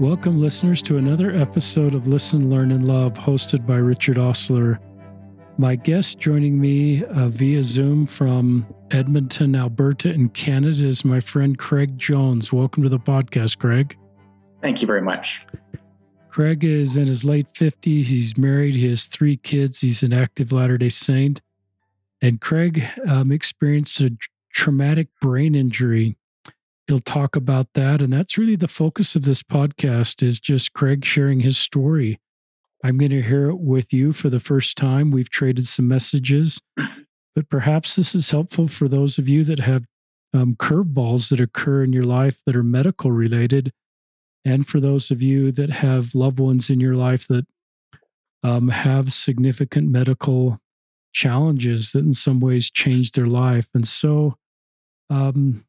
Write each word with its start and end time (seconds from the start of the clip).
Welcome, 0.00 0.40
listeners, 0.40 0.82
to 0.82 0.96
another 0.96 1.30
episode 1.30 1.94
of 1.94 2.08
Listen, 2.08 2.50
Learn, 2.50 2.72
and 2.72 2.88
Love, 2.88 3.12
hosted 3.12 3.64
by 3.64 3.76
Richard 3.76 4.16
Ostler. 4.16 4.80
My 5.56 5.76
guest 5.76 6.18
joining 6.18 6.60
me 6.60 7.04
uh, 7.04 7.28
via 7.28 7.62
Zoom 7.62 8.04
from 8.04 8.66
Edmonton, 8.90 9.54
Alberta, 9.54 10.10
in 10.10 10.30
Canada 10.30 10.84
is 10.84 11.04
my 11.04 11.20
friend 11.20 11.56
Craig 11.56 11.96
Jones. 11.96 12.52
Welcome 12.52 12.82
to 12.82 12.88
the 12.88 12.98
podcast, 12.98 13.58
Craig. 13.60 13.96
Thank 14.60 14.80
you 14.82 14.88
very 14.88 15.00
much. 15.00 15.46
Craig 16.28 16.64
is 16.64 16.96
in 16.96 17.06
his 17.06 17.24
late 17.24 17.46
50s. 17.54 18.06
He's 18.06 18.36
married. 18.36 18.74
He 18.74 18.88
has 18.88 19.06
three 19.06 19.36
kids. 19.36 19.80
He's 19.80 20.02
an 20.02 20.12
active 20.12 20.50
Latter 20.50 20.76
day 20.76 20.88
Saint. 20.88 21.40
And 22.20 22.40
Craig 22.40 22.82
um, 23.06 23.30
experienced 23.30 24.00
a 24.00 24.10
traumatic 24.52 25.06
brain 25.20 25.54
injury 25.54 26.16
he'll 26.86 26.98
talk 26.98 27.36
about 27.36 27.68
that. 27.74 28.02
And 28.02 28.12
that's 28.12 28.38
really 28.38 28.56
the 28.56 28.68
focus 28.68 29.16
of 29.16 29.24
this 29.24 29.42
podcast 29.42 30.22
is 30.22 30.40
just 30.40 30.72
craig 30.72 31.04
sharing 31.04 31.40
his 31.40 31.56
story. 31.56 32.20
I'm 32.84 32.98
going 32.98 33.10
to 33.10 33.22
hear 33.22 33.48
it 33.48 33.58
with 33.58 33.92
you 33.92 34.12
for 34.12 34.28
the 34.28 34.40
first 34.40 34.76
time. 34.76 35.10
We've 35.10 35.30
traded 35.30 35.66
some 35.66 35.88
messages 35.88 36.60
but 37.34 37.48
perhaps 37.48 37.96
this 37.96 38.14
is 38.14 38.30
helpful 38.30 38.68
for 38.68 38.88
those 38.88 39.18
of 39.18 39.28
you 39.28 39.44
that 39.44 39.58
have 39.58 39.84
um, 40.32 40.54
curveballs 40.56 41.30
that 41.30 41.40
occur 41.40 41.82
in 41.82 41.92
your 41.92 42.04
life 42.04 42.40
that 42.46 42.56
are 42.56 42.62
medical 42.62 43.12
related 43.12 43.72
and 44.44 44.66
for 44.66 44.80
those 44.80 45.10
of 45.10 45.22
you 45.22 45.52
that 45.52 45.70
have 45.70 46.14
loved 46.14 46.38
ones 46.38 46.70
in 46.70 46.80
your 46.80 46.94
life 46.94 47.26
that 47.28 47.46
um, 48.42 48.68
have 48.68 49.12
significant 49.12 49.88
medical 49.90 50.60
challenges 51.12 51.92
that 51.92 52.00
in 52.00 52.12
some 52.12 52.40
ways 52.40 52.70
change 52.70 53.12
their 53.12 53.26
life. 53.26 53.68
And 53.74 53.86
so 53.86 54.36
um, 55.08 55.64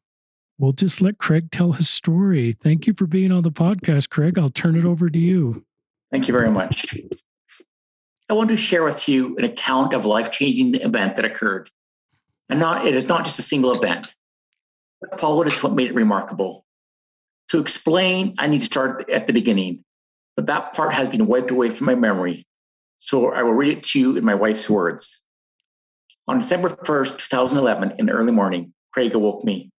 we'll 0.58 0.72
just 0.72 1.00
let 1.00 1.18
Craig 1.18 1.50
tell 1.50 1.72
his 1.72 1.88
story. 1.88 2.52
Thank 2.52 2.86
you 2.86 2.94
for 2.94 3.06
being 3.06 3.32
on 3.32 3.42
the 3.42 3.50
podcast, 3.50 4.10
Craig. 4.10 4.38
I'll 4.38 4.48
turn 4.48 4.76
it 4.76 4.84
over 4.84 5.08
to 5.08 5.18
you. 5.18 5.64
Thank 6.10 6.28
you 6.28 6.32
very 6.32 6.50
much. 6.50 6.94
I 8.28 8.34
want 8.34 8.48
to 8.50 8.56
share 8.56 8.82
with 8.82 9.08
you 9.08 9.36
an 9.36 9.44
account 9.44 9.92
of 9.94 10.04
a 10.04 10.08
life-changing 10.08 10.76
event 10.76 11.16
that 11.16 11.24
occurred. 11.24 11.70
And 12.48 12.60
not 12.60 12.86
it 12.86 12.94
is 12.94 13.06
not 13.06 13.24
just 13.24 13.38
a 13.38 13.42
single 13.42 13.72
event. 13.72 14.14
But 15.00 15.20
followed 15.20 15.46
is 15.46 15.62
what 15.62 15.74
made 15.74 15.90
it 15.90 15.94
remarkable. 15.94 16.64
To 17.50 17.58
explain, 17.60 18.34
I 18.38 18.48
need 18.48 18.60
to 18.60 18.64
start 18.64 19.08
at 19.10 19.26
the 19.26 19.32
beginning, 19.32 19.84
but 20.36 20.46
that 20.46 20.72
part 20.72 20.92
has 20.92 21.08
been 21.08 21.26
wiped 21.26 21.50
away 21.50 21.70
from 21.70 21.86
my 21.86 21.94
memory. 21.94 22.46
So 22.96 23.32
I 23.32 23.42
will 23.42 23.52
read 23.52 23.76
it 23.76 23.84
to 23.84 24.00
you 24.00 24.16
in 24.16 24.24
my 24.24 24.34
wife's 24.34 24.68
words. 24.70 25.22
On 26.26 26.40
December 26.40 26.70
1st, 26.70 27.18
2011, 27.18 27.92
in 27.98 28.06
the 28.06 28.12
early 28.12 28.32
morning, 28.32 28.72
Craig 28.92 29.14
awoke 29.14 29.44
me. 29.44 29.70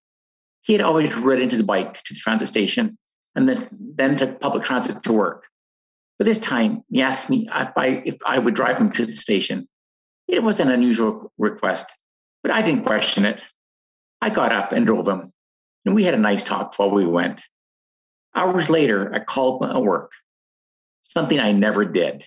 He 0.62 0.72
had 0.72 0.82
always 0.82 1.14
ridden 1.16 1.50
his 1.50 1.62
bike 1.62 2.02
to 2.02 2.14
the 2.14 2.20
transit 2.20 2.48
station 2.48 2.96
and 3.34 3.48
then, 3.48 3.68
then 3.70 4.16
took 4.16 4.40
public 4.40 4.64
transit 4.64 5.02
to 5.04 5.12
work. 5.12 5.46
But 6.18 6.24
this 6.24 6.38
time, 6.38 6.82
he 6.90 7.02
asked 7.02 7.30
me 7.30 7.48
if 7.52 7.72
I, 7.76 8.02
if 8.04 8.16
I 8.26 8.38
would 8.38 8.54
drive 8.54 8.78
him 8.78 8.90
to 8.92 9.06
the 9.06 9.14
station. 9.14 9.68
It 10.26 10.42
was 10.42 10.60
an 10.60 10.70
unusual 10.70 11.32
request, 11.38 11.96
but 12.42 12.52
I 12.52 12.60
didn't 12.60 12.84
question 12.84 13.24
it. 13.24 13.42
I 14.20 14.30
got 14.30 14.52
up 14.52 14.72
and 14.72 14.84
drove 14.84 15.08
him, 15.08 15.30
and 15.86 15.94
we 15.94 16.04
had 16.04 16.14
a 16.14 16.18
nice 16.18 16.44
talk 16.44 16.78
while 16.78 16.90
we 16.90 17.06
went. 17.06 17.44
Hours 18.34 18.68
later, 18.68 19.14
I 19.14 19.20
called 19.20 19.62
him 19.62 19.70
at 19.70 19.82
work, 19.82 20.12
something 21.02 21.38
I 21.38 21.52
never 21.52 21.84
did, 21.84 22.26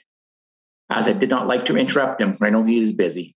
as 0.89 1.07
I 1.07 1.13
did 1.13 1.29
not 1.29 1.47
like 1.47 1.65
to 1.65 1.77
interrupt 1.77 2.21
him 2.21 2.33
when 2.33 2.47
I 2.47 2.51
know 2.51 2.63
he 2.63 2.79
is 2.79 2.93
busy. 2.93 3.35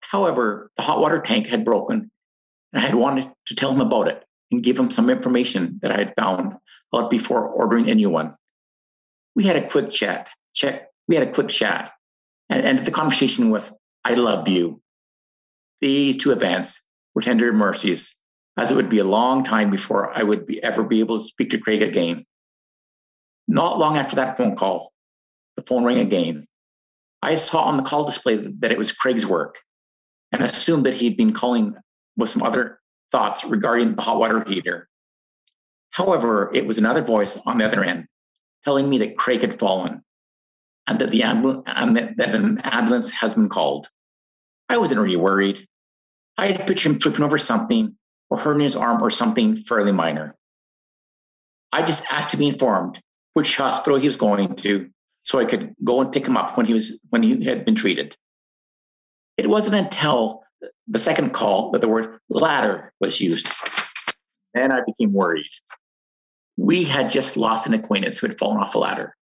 However, 0.00 0.70
the 0.76 0.82
hot 0.82 1.00
water 1.00 1.20
tank 1.20 1.46
had 1.46 1.64
broken 1.64 2.10
and 2.72 2.82
I 2.82 2.86
had 2.86 2.94
wanted 2.94 3.30
to 3.46 3.54
tell 3.54 3.72
him 3.72 3.80
about 3.80 4.08
it 4.08 4.24
and 4.50 4.62
give 4.62 4.78
him 4.78 4.90
some 4.90 5.10
information 5.10 5.78
that 5.82 5.92
I 5.92 5.98
had 5.98 6.14
found 6.16 6.54
out 6.94 7.10
before 7.10 7.46
ordering 7.48 7.88
a 7.88 7.94
new 7.94 8.10
one. 8.10 8.36
We 9.34 9.44
had 9.44 9.56
a 9.56 9.68
quick 9.68 9.90
chat. 9.90 10.28
Check. 10.54 10.88
We 11.08 11.16
had 11.16 11.26
a 11.26 11.32
quick 11.32 11.48
chat 11.48 11.92
and 12.48 12.64
ended 12.64 12.84
the 12.84 12.90
conversation 12.90 13.50
with, 13.50 13.72
I 14.04 14.14
love 14.14 14.48
you. 14.48 14.80
These 15.80 16.18
two 16.18 16.30
events 16.30 16.84
were 17.14 17.22
tender 17.22 17.52
mercies, 17.52 18.14
as 18.56 18.70
it 18.70 18.76
would 18.76 18.90
be 18.90 18.98
a 18.98 19.04
long 19.04 19.42
time 19.42 19.70
before 19.70 20.16
I 20.16 20.22
would 20.22 20.46
be, 20.46 20.62
ever 20.62 20.82
be 20.82 21.00
able 21.00 21.18
to 21.18 21.26
speak 21.26 21.50
to 21.50 21.58
Craig 21.58 21.82
again. 21.82 22.24
Not 23.48 23.78
long 23.78 23.96
after 23.96 24.16
that 24.16 24.36
phone 24.36 24.56
call, 24.56 24.92
the 25.56 25.62
phone 25.62 25.84
rang 25.84 25.98
again. 25.98 26.46
I 27.22 27.34
saw 27.36 27.62
on 27.62 27.76
the 27.76 27.82
call 27.82 28.04
display 28.04 28.36
that 28.36 28.72
it 28.72 28.78
was 28.78 28.92
Craig's 28.92 29.26
work 29.26 29.58
and 30.30 30.42
assumed 30.42 30.86
that 30.86 30.94
he'd 30.94 31.16
been 31.16 31.32
calling 31.32 31.74
with 32.16 32.30
some 32.30 32.42
other 32.42 32.80
thoughts 33.10 33.44
regarding 33.44 33.94
the 33.94 34.02
hot 34.02 34.18
water 34.18 34.42
heater. 34.44 34.88
However, 35.90 36.50
it 36.54 36.66
was 36.66 36.78
another 36.78 37.02
voice 37.02 37.38
on 37.44 37.58
the 37.58 37.64
other 37.64 37.84
end 37.84 38.06
telling 38.64 38.88
me 38.88 38.98
that 38.98 39.16
Craig 39.16 39.40
had 39.40 39.58
fallen 39.58 40.02
and 40.86 40.98
that 40.98 41.10
the 41.10 41.22
ambulance 41.22 41.64
and 41.66 41.96
that, 41.96 42.16
that 42.16 42.34
an 42.34 42.58
ambulance 42.64 43.10
has 43.10 43.34
been 43.34 43.48
called. 43.48 43.88
I 44.68 44.78
wasn't 44.78 45.00
really 45.00 45.16
worried. 45.16 45.66
I 46.38 46.46
had 46.46 46.66
pictured 46.66 46.92
him 46.92 46.98
tripping 46.98 47.24
over 47.24 47.38
something 47.38 47.96
or 48.30 48.38
hurting 48.38 48.62
his 48.62 48.76
arm 48.76 49.02
or 49.02 49.10
something 49.10 49.56
fairly 49.56 49.92
minor. 49.92 50.34
I 51.72 51.82
just 51.82 52.04
asked 52.10 52.30
to 52.30 52.36
be 52.36 52.48
informed 52.48 53.00
which 53.34 53.56
hospital 53.56 53.98
he 53.98 54.06
was 54.06 54.16
going 54.16 54.56
to 54.56 54.90
so 55.22 55.38
I 55.38 55.44
could 55.44 55.74
go 55.84 56.00
and 56.00 56.12
pick 56.12 56.26
him 56.26 56.36
up 56.36 56.56
when 56.56 56.66
he 56.66 56.74
was 56.74 56.98
when 57.10 57.22
he 57.22 57.44
had 57.44 57.64
been 57.64 57.74
treated. 57.74 58.16
It 59.36 59.48
wasn't 59.48 59.76
until 59.76 60.41
the 60.92 60.98
second 60.98 61.32
call 61.32 61.70
that 61.70 61.80
the 61.80 61.88
word 61.88 62.18
ladder 62.28 62.92
was 63.00 63.18
used. 63.18 63.48
Then 64.52 64.72
I 64.72 64.82
became 64.86 65.12
worried. 65.12 65.46
We 66.58 66.84
had 66.84 67.10
just 67.10 67.38
lost 67.38 67.66
an 67.66 67.72
acquaintance 67.72 68.18
who 68.18 68.26
had 68.26 68.38
fallen 68.38 68.58
off 68.58 68.74
a 68.74 68.78
ladder. 68.78 69.16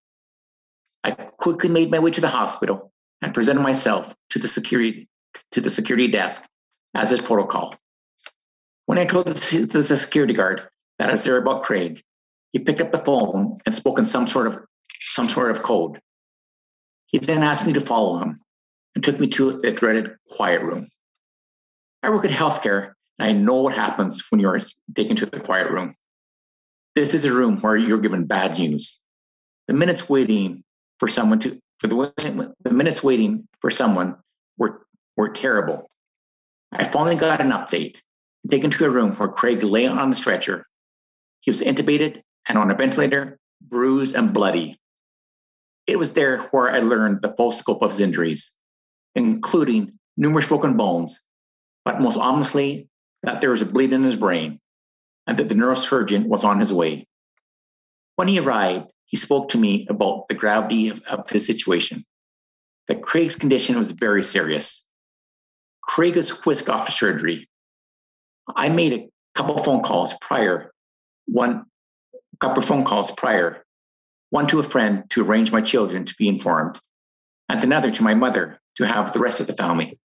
I 1.05 1.13
quickly 1.13 1.69
made 1.69 1.91
my 1.91 2.01
way 2.01 2.11
to 2.11 2.21
the 2.21 2.29
hospital 2.29 2.93
and 3.23 3.33
presented 3.33 3.63
myself 3.63 4.15
to 4.31 4.41
the 4.41 4.49
security 4.49 5.09
to 5.53 5.61
the 5.61 5.71
security 5.71 6.09
desk 6.09 6.49
as 6.95 7.13
is 7.13 7.23
protocol. 7.23 7.77
When 8.87 8.99
I 8.99 9.05
told 9.05 9.29
the, 9.29 9.83
the 9.89 9.97
security 9.97 10.35
guard 10.35 10.69
that 10.99 11.09
I 11.09 11.13
was 11.13 11.23
there 11.23 11.37
about 11.37 11.63
Craig, 11.63 12.03
he 12.53 12.59
picked 12.59 12.81
up 12.81 12.91
the 12.91 12.99
phone 12.99 13.59
and 13.65 13.73
spoke 13.73 14.01
in 14.01 14.07
some 14.07 14.27
sort 14.27 14.49
of 14.49 14.59
some 14.99 15.29
sort 15.29 15.53
of 15.53 15.63
code. 15.63 16.01
He 17.07 17.19
then 17.19 17.45
asked 17.45 17.65
me 17.65 17.73
to 17.75 17.81
follow 17.81 18.19
him 18.19 18.41
and 18.97 19.05
took 19.05 19.21
me 19.21 19.29
to 19.29 19.61
the 19.61 19.71
dreaded 19.71 20.17
quiet 20.27 20.63
room. 20.63 20.89
I 22.03 22.11
work 22.11 22.25
in 22.25 22.31
healthcare 22.31 22.93
and 23.19 23.29
I 23.29 23.33
know 23.33 23.63
what 23.63 23.75
happens 23.75 24.25
when 24.31 24.41
you're 24.41 24.59
taken 24.95 25.17
to 25.17 25.27
the 25.27 25.41
quiet 25.41 25.71
room. 25.71 25.95
This 26.95 27.15
is 27.15 27.25
a 27.25 27.33
room 27.33 27.61
where 27.61 27.77
you're 27.77 28.01
given 28.01 28.25
bad 28.25 28.59
news. 28.59 29.01
The 29.69 29.75
minutes 29.75 30.09
waiting 30.09 30.65
for 30.99 31.09
someone 31.09 31.39
to 31.41 31.61
for 31.79 31.87
the, 31.87 32.55
the 32.63 32.73
minutes 32.73 33.03
waiting 33.03 33.47
for 33.61 33.71
someone 33.71 34.17
were 34.59 34.87
were 35.17 35.29
terrible. 35.29 35.91
I 36.73 36.85
finally 36.85 37.17
got 37.17 37.41
an 37.41 37.51
update. 37.51 37.99
Taken 38.51 38.71
to 38.71 38.87
a 38.87 38.91
room 38.91 39.13
where 39.17 39.29
Craig 39.29 39.63
lay 39.63 39.87
on 39.87 40.11
the 40.11 40.17
stretcher. 40.17 40.67
He 41.41 41.51
was 41.51 41.61
intubated 41.61 42.23
and 42.49 42.57
on 42.57 42.71
a 42.71 42.75
ventilator, 42.75 43.39
bruised 43.61 44.15
and 44.15 44.33
bloody. 44.33 44.79
It 45.87 45.99
was 45.99 46.15
there 46.15 46.39
where 46.39 46.71
I 46.71 46.79
learned 46.79 47.21
the 47.21 47.35
full 47.37 47.53
scope 47.53 47.83
of 47.83 47.91
his 47.91 48.01
injuries, 48.01 48.57
including 49.15 49.99
numerous 50.17 50.47
broken 50.47 50.77
bones 50.77 51.23
but 51.85 52.01
most 52.01 52.17
ominously, 52.17 52.89
that 53.23 53.41
there 53.41 53.51
was 53.51 53.63
a 53.63 53.67
bleed 53.67 53.93
in 53.93 54.03
his 54.03 54.17
brain 54.17 54.61
and 55.27 55.37
that 55.37 55.49
the 55.49 55.55
neurosurgeon 55.55 56.27
was 56.27 56.45
on 56.45 56.61
his 56.61 56.73
way. 56.73 57.07
When 58.17 58.29
he 58.29 58.39
arrived, 58.39 58.91
he 59.07 59.17
spoke 59.17 59.51
to 59.51 59.59
me 59.59 59.87
about 59.89 60.29
the 60.29 60.35
gravity 60.35 60.89
of, 60.89 61.03
of 61.03 61.29
his 61.29 61.47
situation. 61.47 62.05
That 62.89 63.03
Craig's 63.03 63.37
condition 63.37 63.77
was 63.77 63.93
very 63.93 64.23
serious. 64.23 64.87
Craig 65.83 66.17
was 66.17 66.45
whisked 66.45 66.69
off 66.69 66.87
to 66.87 66.93
surgery. 66.93 67.49
I 68.55 68.69
made 68.69 68.93
a 68.93 69.09
couple 69.35 69.63
phone 69.63 69.83
calls 69.83 70.15
prior, 70.21 70.73
one 71.27 71.65
couple 72.41 72.63
phone 72.63 72.85
calls 72.85 73.11
prior, 73.13 73.65
one 74.31 74.47
to 74.49 74.61
a 74.61 74.65
friend 74.65 75.09
to 75.11 75.25
arrange 75.25 75.53
my 75.53 75.61
children 75.61 76.05
to 76.07 76.15
be 76.17 76.29
informed, 76.29 76.81
and 77.49 77.63
another 77.63 77.91
to 77.91 78.03
my 78.03 78.15
mother 78.15 78.59
to 78.77 78.87
have 78.87 79.13
the 79.13 79.19
rest 79.19 79.41
of 79.41 79.47
the 79.47 79.53
family. 79.53 79.99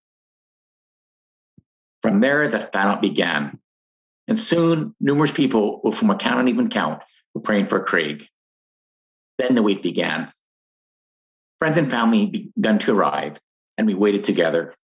From 2.05 2.19
there, 2.19 2.47
the 2.47 2.59
famine 2.59 3.01
began. 3.01 3.59
And 4.27 4.37
soon, 4.37 4.93
numerous 4.99 5.31
people 5.31 5.81
of 5.83 5.97
whom 5.97 6.11
I 6.11 6.13
cannot 6.13 6.47
even 6.47 6.69
count 6.69 7.01
were 7.33 7.41
praying 7.41 7.65
for 7.65 7.83
Craig. 7.83 8.27
Then 9.39 9.55
the 9.55 9.63
wait 9.63 9.81
began. 9.81 10.31
Friends 11.57 11.79
and 11.79 11.89
family 11.89 12.51
began 12.55 12.77
to 12.77 12.95
arrive, 12.95 13.39
and 13.79 13.87
we 13.87 13.95
waited 13.95 14.23
together. 14.23 14.75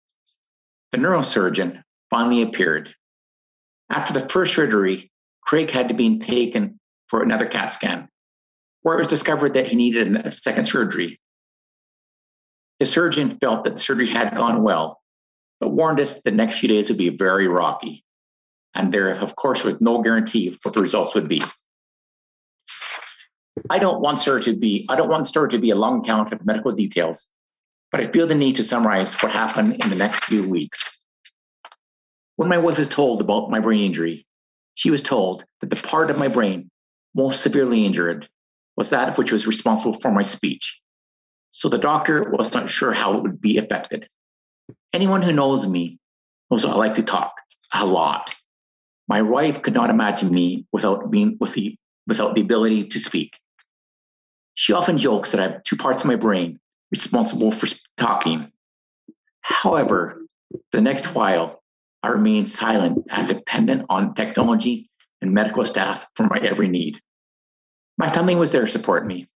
The 0.92 0.98
neurosurgeon 0.98 1.82
finally 2.08 2.40
appeared. 2.40 2.94
After 3.90 4.14
the 4.14 4.26
first 4.26 4.54
surgery, 4.54 5.12
Craig 5.42 5.70
had 5.70 5.88
to 5.88 5.94
be 5.94 6.20
taken 6.20 6.80
for 7.08 7.22
another 7.22 7.44
CAT 7.44 7.74
scan, 7.74 8.08
where 8.80 8.94
it 8.94 9.00
was 9.00 9.08
discovered 9.08 9.52
that 9.52 9.66
he 9.66 9.76
needed 9.76 10.16
a 10.16 10.32
second 10.32 10.64
surgery. 10.64 11.20
The 12.78 12.86
surgeon 12.86 13.28
felt 13.28 13.64
that 13.64 13.74
the 13.74 13.78
surgery 13.78 14.06
had 14.06 14.34
gone 14.34 14.62
well 14.62 14.99
but 15.60 15.70
warned 15.70 16.00
us 16.00 16.22
the 16.22 16.30
next 16.30 16.58
few 16.58 16.68
days 16.68 16.88
would 16.88 16.98
be 16.98 17.10
very 17.10 17.46
rocky. 17.46 18.02
And 18.74 18.92
there, 18.92 19.12
of 19.12 19.36
course, 19.36 19.62
was 19.62 19.76
no 19.80 20.00
guarantee 20.02 20.48
of 20.48 20.58
what 20.62 20.74
the 20.74 20.80
results 20.80 21.14
would 21.14 21.28
be. 21.28 21.42
I 23.68 23.78
don't 23.78 24.00
want 24.00 24.20
sir 24.20 24.40
to 24.40 24.56
be 24.56 24.86
I 24.88 24.96
don't 24.96 25.10
want 25.10 25.26
sir 25.26 25.46
to 25.48 25.58
be 25.58 25.70
a 25.70 25.74
long 25.74 26.02
count 26.02 26.32
of 26.32 26.44
medical 26.46 26.72
details, 26.72 27.28
but 27.92 28.00
I 28.00 28.04
feel 28.04 28.26
the 28.26 28.34
need 28.34 28.56
to 28.56 28.64
summarize 28.64 29.14
what 29.14 29.32
happened 29.32 29.84
in 29.84 29.90
the 29.90 29.96
next 29.96 30.24
few 30.24 30.48
weeks. 30.48 31.00
When 32.36 32.48
my 32.48 32.58
wife 32.58 32.78
was 32.78 32.88
told 32.88 33.20
about 33.20 33.50
my 33.50 33.60
brain 33.60 33.80
injury, 33.80 34.26
she 34.74 34.90
was 34.90 35.02
told 35.02 35.44
that 35.60 35.68
the 35.68 35.76
part 35.76 36.10
of 36.10 36.18
my 36.18 36.28
brain 36.28 36.70
most 37.14 37.42
severely 37.42 37.84
injured 37.84 38.28
was 38.76 38.90
that 38.90 39.18
which 39.18 39.32
was 39.32 39.46
responsible 39.46 39.92
for 39.92 40.10
my 40.10 40.22
speech. 40.22 40.80
So 41.50 41.68
the 41.68 41.76
doctor 41.76 42.30
was 42.30 42.54
not 42.54 42.70
sure 42.70 42.92
how 42.92 43.18
it 43.18 43.22
would 43.22 43.40
be 43.40 43.58
affected. 43.58 44.08
Anyone 44.92 45.22
who 45.22 45.32
knows 45.32 45.68
me 45.68 45.98
knows 46.50 46.64
I 46.64 46.72
like 46.72 46.94
to 46.96 47.02
talk 47.02 47.32
a 47.72 47.86
lot. 47.86 48.34
My 49.08 49.22
wife 49.22 49.62
could 49.62 49.74
not 49.74 49.90
imagine 49.90 50.32
me 50.32 50.66
without 50.72 51.10
being 51.10 51.36
with 51.40 51.54
the 51.54 51.76
without 52.06 52.34
the 52.34 52.40
ability 52.40 52.88
to 52.88 52.98
speak. 52.98 53.38
She 54.54 54.72
often 54.72 54.98
jokes 54.98 55.30
that 55.30 55.40
I 55.40 55.44
have 55.44 55.62
two 55.62 55.76
parts 55.76 56.02
of 56.02 56.08
my 56.08 56.16
brain 56.16 56.58
responsible 56.90 57.52
for 57.52 57.68
talking. 57.96 58.50
However, 59.42 60.22
the 60.72 60.80
next 60.80 61.14
while, 61.14 61.62
I 62.02 62.08
remained 62.08 62.50
silent 62.50 63.04
and 63.10 63.28
dependent 63.28 63.86
on 63.88 64.14
technology 64.14 64.90
and 65.22 65.32
medical 65.32 65.64
staff 65.64 66.06
for 66.14 66.24
my 66.24 66.38
every 66.38 66.68
need. 66.68 66.98
My 67.98 68.10
family 68.10 68.34
was 68.34 68.52
there 68.52 68.64
to 68.64 68.70
support 68.70 69.06
me. 69.06 69.28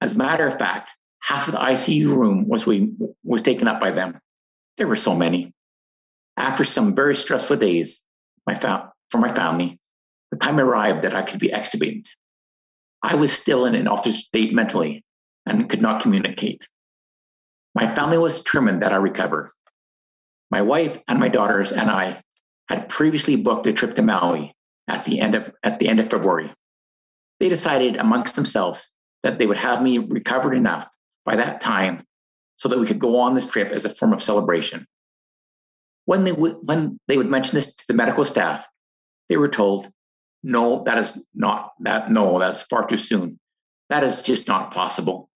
As 0.00 0.14
a 0.14 0.18
matter 0.18 0.46
of 0.46 0.58
fact, 0.58 0.90
half 1.20 1.46
of 1.46 1.52
the 1.52 1.60
ICU 1.60 2.06
room 2.06 2.48
was, 2.48 2.66
we, 2.66 2.92
was 3.22 3.42
taken 3.42 3.68
up 3.68 3.80
by 3.80 3.90
them. 3.90 4.18
There 4.76 4.88
were 4.88 4.96
so 4.96 5.14
many. 5.14 5.52
After 6.36 6.64
some 6.64 6.94
very 6.94 7.14
stressful 7.14 7.56
days 7.56 8.00
my 8.46 8.54
fam- 8.54 8.90
for 9.10 9.18
my 9.18 9.32
family, 9.32 9.78
the 10.30 10.38
time 10.38 10.58
arrived 10.58 11.02
that 11.02 11.14
I 11.14 11.22
could 11.22 11.38
be 11.38 11.48
extubated. 11.48 12.06
I 13.02 13.14
was 13.14 13.32
still 13.32 13.66
in 13.66 13.74
an 13.74 13.86
altered 13.86 14.14
state 14.14 14.54
mentally 14.54 15.04
and 15.46 15.68
could 15.68 15.82
not 15.82 16.02
communicate. 16.02 16.62
My 17.74 17.92
family 17.94 18.18
was 18.18 18.38
determined 18.38 18.82
that 18.82 18.92
I 18.92 18.96
recover. 18.96 19.50
My 20.50 20.62
wife 20.62 21.00
and 21.08 21.18
my 21.18 21.28
daughters 21.28 21.72
and 21.72 21.90
I 21.90 22.22
had 22.68 22.88
previously 22.88 23.36
booked 23.36 23.66
a 23.66 23.72
trip 23.72 23.94
to 23.94 24.02
Maui 24.02 24.54
at 24.88 25.04
the 25.04 25.20
end 25.20 25.34
of 25.34 25.52
at 25.62 25.78
the 25.78 25.88
end 25.88 26.00
of 26.00 26.10
February. 26.10 26.52
They 27.40 27.48
decided 27.48 27.96
amongst 27.96 28.36
themselves 28.36 28.90
that 29.22 29.38
they 29.38 29.46
would 29.46 29.56
have 29.56 29.82
me 29.82 29.98
recovered 29.98 30.54
enough 30.54 30.88
by 31.24 31.36
that 31.36 31.60
time 31.60 32.04
so 32.56 32.68
that 32.68 32.78
we 32.78 32.86
could 32.86 32.98
go 32.98 33.18
on 33.20 33.34
this 33.34 33.48
trip 33.48 33.70
as 33.72 33.84
a 33.84 33.94
form 33.94 34.12
of 34.12 34.22
celebration. 34.22 34.86
When 36.04 36.24
they 36.24 36.32
would 36.32 36.56
when 36.62 36.98
they 37.08 37.16
would 37.16 37.30
mention 37.30 37.54
this 37.54 37.76
to 37.76 37.84
the 37.86 37.94
medical 37.94 38.24
staff, 38.24 38.66
they 39.28 39.36
were 39.36 39.48
told, 39.48 39.90
"No, 40.42 40.82
that 40.84 40.98
is 40.98 41.26
not 41.34 41.72
that. 41.80 42.10
No, 42.10 42.38
that's 42.38 42.62
far 42.62 42.86
too 42.86 42.96
soon. 42.96 43.38
That 43.88 44.04
is 44.04 44.22
just 44.22 44.48
not 44.48 44.72
possible." 44.72 45.30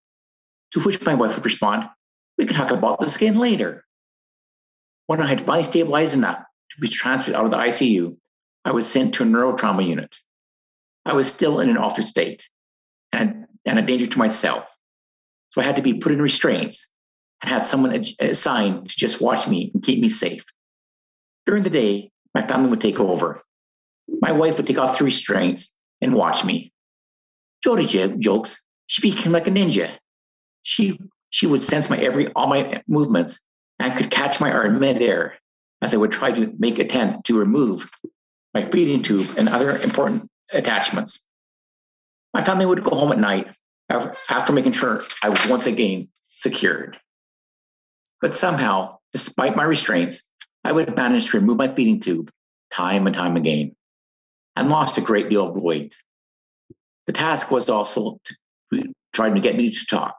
To 0.71 0.81
which 0.81 1.01
my 1.05 1.15
wife 1.15 1.35
would 1.35 1.45
respond, 1.45 1.89
"We 2.37 2.45
can 2.45 2.55
talk 2.55 2.71
about 2.71 2.99
this 2.99 3.15
again 3.15 3.37
later." 3.37 3.85
When 5.07 5.21
I 5.21 5.27
had 5.27 5.45
finally 5.45 5.63
stabilized 5.63 6.13
enough 6.13 6.43
to 6.71 6.81
be 6.81 6.89
transferred 6.89 7.35
out 7.35 7.45
of 7.45 7.51
the 7.51 7.57
ICU, 7.57 8.17
I 8.65 8.71
was 8.71 8.89
sent 8.89 9.15
to 9.15 9.23
a 9.23 9.25
neurotrauma 9.25 9.87
unit. 9.87 10.13
I 11.05 11.13
was 11.13 11.33
still 11.33 11.61
in 11.61 11.69
an 11.69 11.77
altered 11.77 12.03
state 12.03 12.49
and, 13.13 13.47
and 13.65 13.79
a 13.79 13.81
danger 13.81 14.07
to 14.07 14.19
myself. 14.19 14.69
So 15.51 15.61
I 15.61 15.63
had 15.63 15.77
to 15.77 15.81
be 15.81 15.93
put 15.93 16.11
in 16.11 16.21
restraints 16.21 16.85
and 17.41 17.49
had 17.49 17.65
someone 17.65 18.03
assigned 18.19 18.89
to 18.89 18.95
just 18.95 19.21
watch 19.21 19.47
me 19.47 19.71
and 19.73 19.83
keep 19.83 19.99
me 19.99 20.09
safe. 20.09 20.45
During 21.45 21.63
the 21.63 21.69
day, 21.69 22.11
my 22.33 22.41
family 22.41 22.69
would 22.69 22.81
take 22.81 22.99
over. 22.99 23.41
My 24.21 24.31
wife 24.31 24.57
would 24.57 24.67
take 24.67 24.77
off 24.77 24.97
the 24.97 25.05
restraints 25.05 25.75
and 26.01 26.13
watch 26.13 26.43
me. 26.43 26.71
Jody 27.63 27.87
jokes, 28.19 28.61
she 28.87 29.01
became 29.01 29.31
like 29.31 29.47
a 29.47 29.51
ninja. 29.51 29.91
She 30.63 30.99
she 31.29 31.47
would 31.47 31.61
sense 31.61 31.89
my 31.89 31.97
every 31.97 32.31
all 32.33 32.47
my 32.47 32.81
movements 32.87 33.39
and 33.79 33.95
could 33.95 34.09
catch 34.09 34.39
my 34.39 34.51
arm 34.51 34.79
midair 34.79 35.37
as 35.81 35.93
I 35.93 35.97
would 35.97 36.11
try 36.11 36.31
to 36.31 36.53
make 36.57 36.79
attempt 36.79 37.25
to 37.27 37.37
remove 37.37 37.89
my 38.53 38.63
feeding 38.63 39.03
tube 39.03 39.27
and 39.37 39.49
other 39.49 39.77
important 39.77 40.29
attachments. 40.51 41.25
My 42.33 42.43
family 42.43 42.65
would 42.65 42.83
go 42.83 42.91
home 42.91 43.11
at 43.11 43.19
night 43.19 43.55
after 43.89 44.53
making 44.53 44.73
sure 44.73 45.03
I 45.23 45.29
was 45.29 45.45
once 45.47 45.65
again 45.65 46.09
secured. 46.27 46.99
But 48.21 48.35
somehow, 48.35 48.97
despite 49.13 49.55
my 49.55 49.63
restraints, 49.63 50.31
I 50.63 50.71
would 50.71 50.95
manage 50.95 51.29
to 51.31 51.39
remove 51.39 51.57
my 51.57 51.67
feeding 51.67 51.99
tube 51.99 52.31
time 52.71 53.07
and 53.07 53.15
time 53.15 53.37
again 53.37 53.75
and 54.55 54.69
lost 54.69 54.97
a 54.97 55.01
great 55.01 55.29
deal 55.29 55.47
of 55.47 55.55
weight. 55.55 55.95
The 57.05 57.13
task 57.13 57.51
was 57.51 57.69
also 57.69 58.19
to 58.71 58.93
try 59.13 59.29
to 59.29 59.39
get 59.39 59.55
me 59.55 59.71
to 59.71 59.85
talk. 59.85 60.17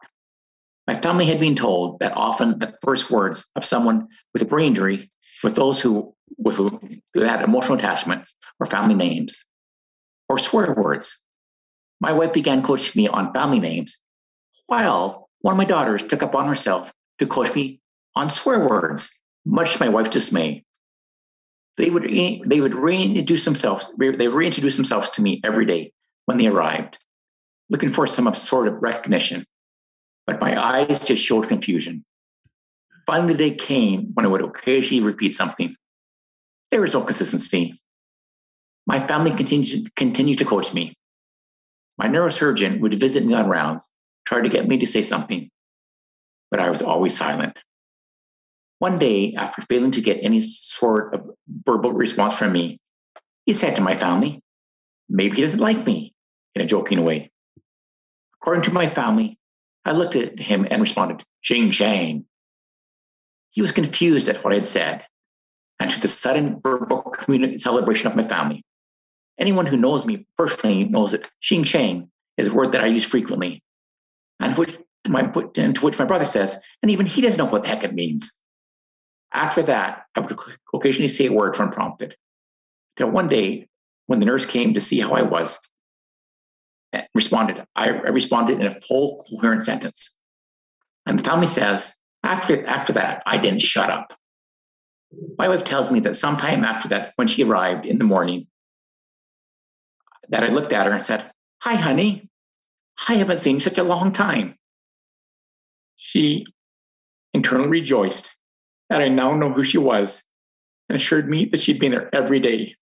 My 0.86 0.98
family 0.98 1.26
had 1.26 1.38
been 1.38 1.54
told 1.54 1.98
that 1.98 2.16
often 2.16 2.58
the 2.58 2.74
first 2.82 3.10
words 3.10 3.46
of 3.56 3.64
someone 3.64 4.08
with 4.32 4.42
a 4.42 4.46
brain 4.46 4.68
injury 4.68 5.10
with 5.44 5.54
those 5.54 5.80
who 5.80 6.14
with 6.38 6.56
who 6.56 6.70
had 7.20 7.42
emotional 7.42 7.78
attachments 7.78 8.34
or 8.58 8.66
family 8.66 8.94
names 8.94 9.44
or 10.28 10.38
swear 10.38 10.72
words. 10.74 11.22
My 12.00 12.12
wife 12.12 12.32
began 12.32 12.62
coaching 12.62 13.02
me 13.02 13.08
on 13.08 13.34
family 13.34 13.58
names, 13.60 13.98
while 14.66 15.28
one 15.40 15.52
of 15.52 15.58
my 15.58 15.64
daughters 15.64 16.02
took 16.02 16.22
upon 16.22 16.48
herself 16.48 16.92
to 17.18 17.26
coach 17.26 17.54
me 17.54 17.80
on 18.14 18.30
swear 18.30 18.66
words, 18.66 19.20
much 19.44 19.74
to 19.74 19.84
my 19.84 19.88
wife's 19.88 20.10
dismay. 20.10 20.64
They 21.76 21.90
would 21.90 22.04
they 22.04 22.60
would 22.60 22.74
reintroduce 22.74 23.44
themselves. 23.44 23.92
They 23.98 24.28
reintroduce 24.28 24.76
themselves 24.76 25.10
to 25.10 25.22
me 25.22 25.40
every 25.44 25.64
day 25.64 25.92
when 26.26 26.38
they 26.38 26.48
arrived, 26.48 26.98
looking 27.70 27.88
for 27.88 28.06
some 28.06 28.32
sort 28.34 28.68
of 28.68 28.82
recognition. 28.82 29.44
But 30.26 30.40
my 30.40 30.62
eyes 30.62 31.04
just 31.04 31.24
showed 31.24 31.48
confusion. 31.48 32.04
Finally, 33.06 33.32
the 33.32 33.38
day 33.38 33.54
came 33.54 34.10
when 34.14 34.26
I 34.26 34.28
would 34.28 34.42
occasionally 34.42 35.02
repeat 35.02 35.34
something. 35.34 35.74
There 36.70 36.82
was 36.82 36.92
no 36.92 37.02
consistency. 37.02 37.74
My 38.86 39.06
family 39.06 39.30
continued, 39.30 39.94
continued 39.94 40.38
to 40.38 40.44
coach 40.44 40.74
me. 40.74 40.94
My 41.96 42.08
neurosurgeon 42.08 42.80
would 42.80 43.00
visit 43.00 43.24
me 43.24 43.34
on 43.34 43.48
rounds, 43.48 43.90
try 44.26 44.42
to 44.42 44.48
get 44.48 44.68
me 44.68 44.78
to 44.78 44.86
say 44.86 45.02
something, 45.02 45.48
but 46.50 46.60
I 46.60 46.68
was 46.68 46.82
always 46.82 47.16
silent. 47.16 47.62
One 48.78 48.98
day, 48.98 49.34
after 49.34 49.62
failing 49.62 49.90
to 49.92 50.00
get 50.00 50.18
any 50.22 50.40
sort 50.40 51.14
of 51.14 51.30
verbal 51.64 51.92
response 51.92 52.38
from 52.38 52.52
me, 52.52 52.78
he 53.44 53.54
said 53.54 53.76
to 53.76 53.82
my 53.82 53.94
family, 53.94 54.40
Maybe 55.08 55.36
he 55.36 55.42
doesn't 55.42 55.60
like 55.60 55.86
me, 55.86 56.14
in 56.54 56.62
a 56.62 56.66
joking 56.66 57.02
way. 57.02 57.30
According 58.40 58.64
to 58.64 58.72
my 58.72 58.86
family, 58.86 59.38
I 59.84 59.92
looked 59.92 60.16
at 60.16 60.38
him 60.38 60.66
and 60.70 60.82
responded, 60.82 61.24
Ching 61.42 61.70
Chang. 61.70 62.26
He 63.50 63.62
was 63.62 63.72
confused 63.72 64.28
at 64.28 64.44
what 64.44 64.52
I 64.52 64.56
had 64.56 64.66
said 64.66 65.06
and 65.80 65.90
to 65.90 66.00
the 66.00 66.08
sudden 66.08 66.60
verbal 66.62 67.14
celebration 67.56 68.06
of 68.06 68.16
my 68.16 68.24
family. 68.24 68.64
Anyone 69.38 69.66
who 69.66 69.76
knows 69.76 70.04
me 70.04 70.26
personally 70.36 70.84
knows 70.84 71.12
that 71.12 71.28
Xing 71.42 71.64
Chang 71.64 72.10
is 72.36 72.48
a 72.48 72.52
word 72.52 72.72
that 72.72 72.82
I 72.82 72.86
use 72.86 73.04
frequently, 73.04 73.62
and 74.40 74.56
which 74.56 74.76
my, 75.06 75.32
and 75.56 75.76
to 75.76 75.84
which 75.84 75.98
my 75.98 76.04
brother 76.04 76.24
says, 76.24 76.60
and 76.82 76.90
even 76.90 77.06
he 77.06 77.20
doesn't 77.20 77.42
know 77.42 77.50
what 77.50 77.62
the 77.62 77.68
heck 77.68 77.84
it 77.84 77.94
means. 77.94 78.32
After 79.32 79.62
that, 79.62 80.04
I 80.14 80.20
would 80.20 80.38
occasionally 80.74 81.08
say 81.08 81.26
a 81.26 81.32
word 81.32 81.58
when 81.58 81.70
prompted. 81.70 82.16
Till 82.96 83.10
one 83.10 83.28
day, 83.28 83.68
when 84.06 84.20
the 84.20 84.26
nurse 84.26 84.46
came 84.46 84.74
to 84.74 84.80
see 84.80 85.00
how 85.00 85.12
I 85.12 85.22
was, 85.22 85.58
eh, 86.92 87.02
responded, 87.14 87.64
I, 87.76 87.90
I 87.90 88.08
responded 88.08 88.60
in 88.60 88.66
a 88.66 88.80
full 88.80 89.24
coherent 89.28 89.62
sentence. 89.62 90.16
And 91.06 91.18
the 91.18 91.24
family 91.24 91.46
says, 91.46 91.94
after, 92.22 92.66
after 92.66 92.92
that, 92.94 93.22
I 93.26 93.38
didn't 93.38 93.60
shut 93.60 93.90
up. 93.90 94.18
My 95.38 95.48
wife 95.48 95.64
tells 95.64 95.90
me 95.90 96.00
that 96.00 96.16
sometime 96.16 96.64
after 96.64 96.88
that, 96.88 97.12
when 97.16 97.28
she 97.28 97.44
arrived 97.44 97.86
in 97.86 97.98
the 97.98 98.04
morning, 98.04 98.46
that 100.28 100.44
I 100.44 100.48
looked 100.48 100.72
at 100.72 100.86
her 100.86 100.92
and 100.92 101.02
said, 101.02 101.30
Hi, 101.62 101.74
honey. 101.74 102.28
I 103.08 103.14
haven't 103.14 103.38
seen 103.38 103.56
you 103.56 103.60
such 103.60 103.78
a 103.78 103.84
long 103.84 104.12
time. 104.12 104.56
She 105.96 106.46
internally 107.32 107.68
rejoiced 107.68 108.37
that 108.90 109.00
I 109.00 109.08
now 109.08 109.34
know 109.34 109.52
who 109.52 109.64
she 109.64 109.78
was 109.78 110.22
and 110.88 110.96
assured 110.96 111.28
me 111.28 111.46
that 111.46 111.60
she'd 111.60 111.80
been 111.80 111.92
there 111.92 112.14
every 112.14 112.40
day. 112.40 112.74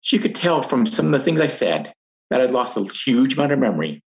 She 0.00 0.18
could 0.18 0.34
tell 0.34 0.62
from 0.62 0.86
some 0.86 1.06
of 1.06 1.12
the 1.12 1.20
things 1.20 1.40
I 1.40 1.46
said 1.46 1.92
that 2.30 2.40
I'd 2.40 2.50
lost 2.50 2.76
a 2.76 2.84
huge 2.84 3.34
amount 3.34 3.52
of 3.52 3.58
memory 3.58 4.02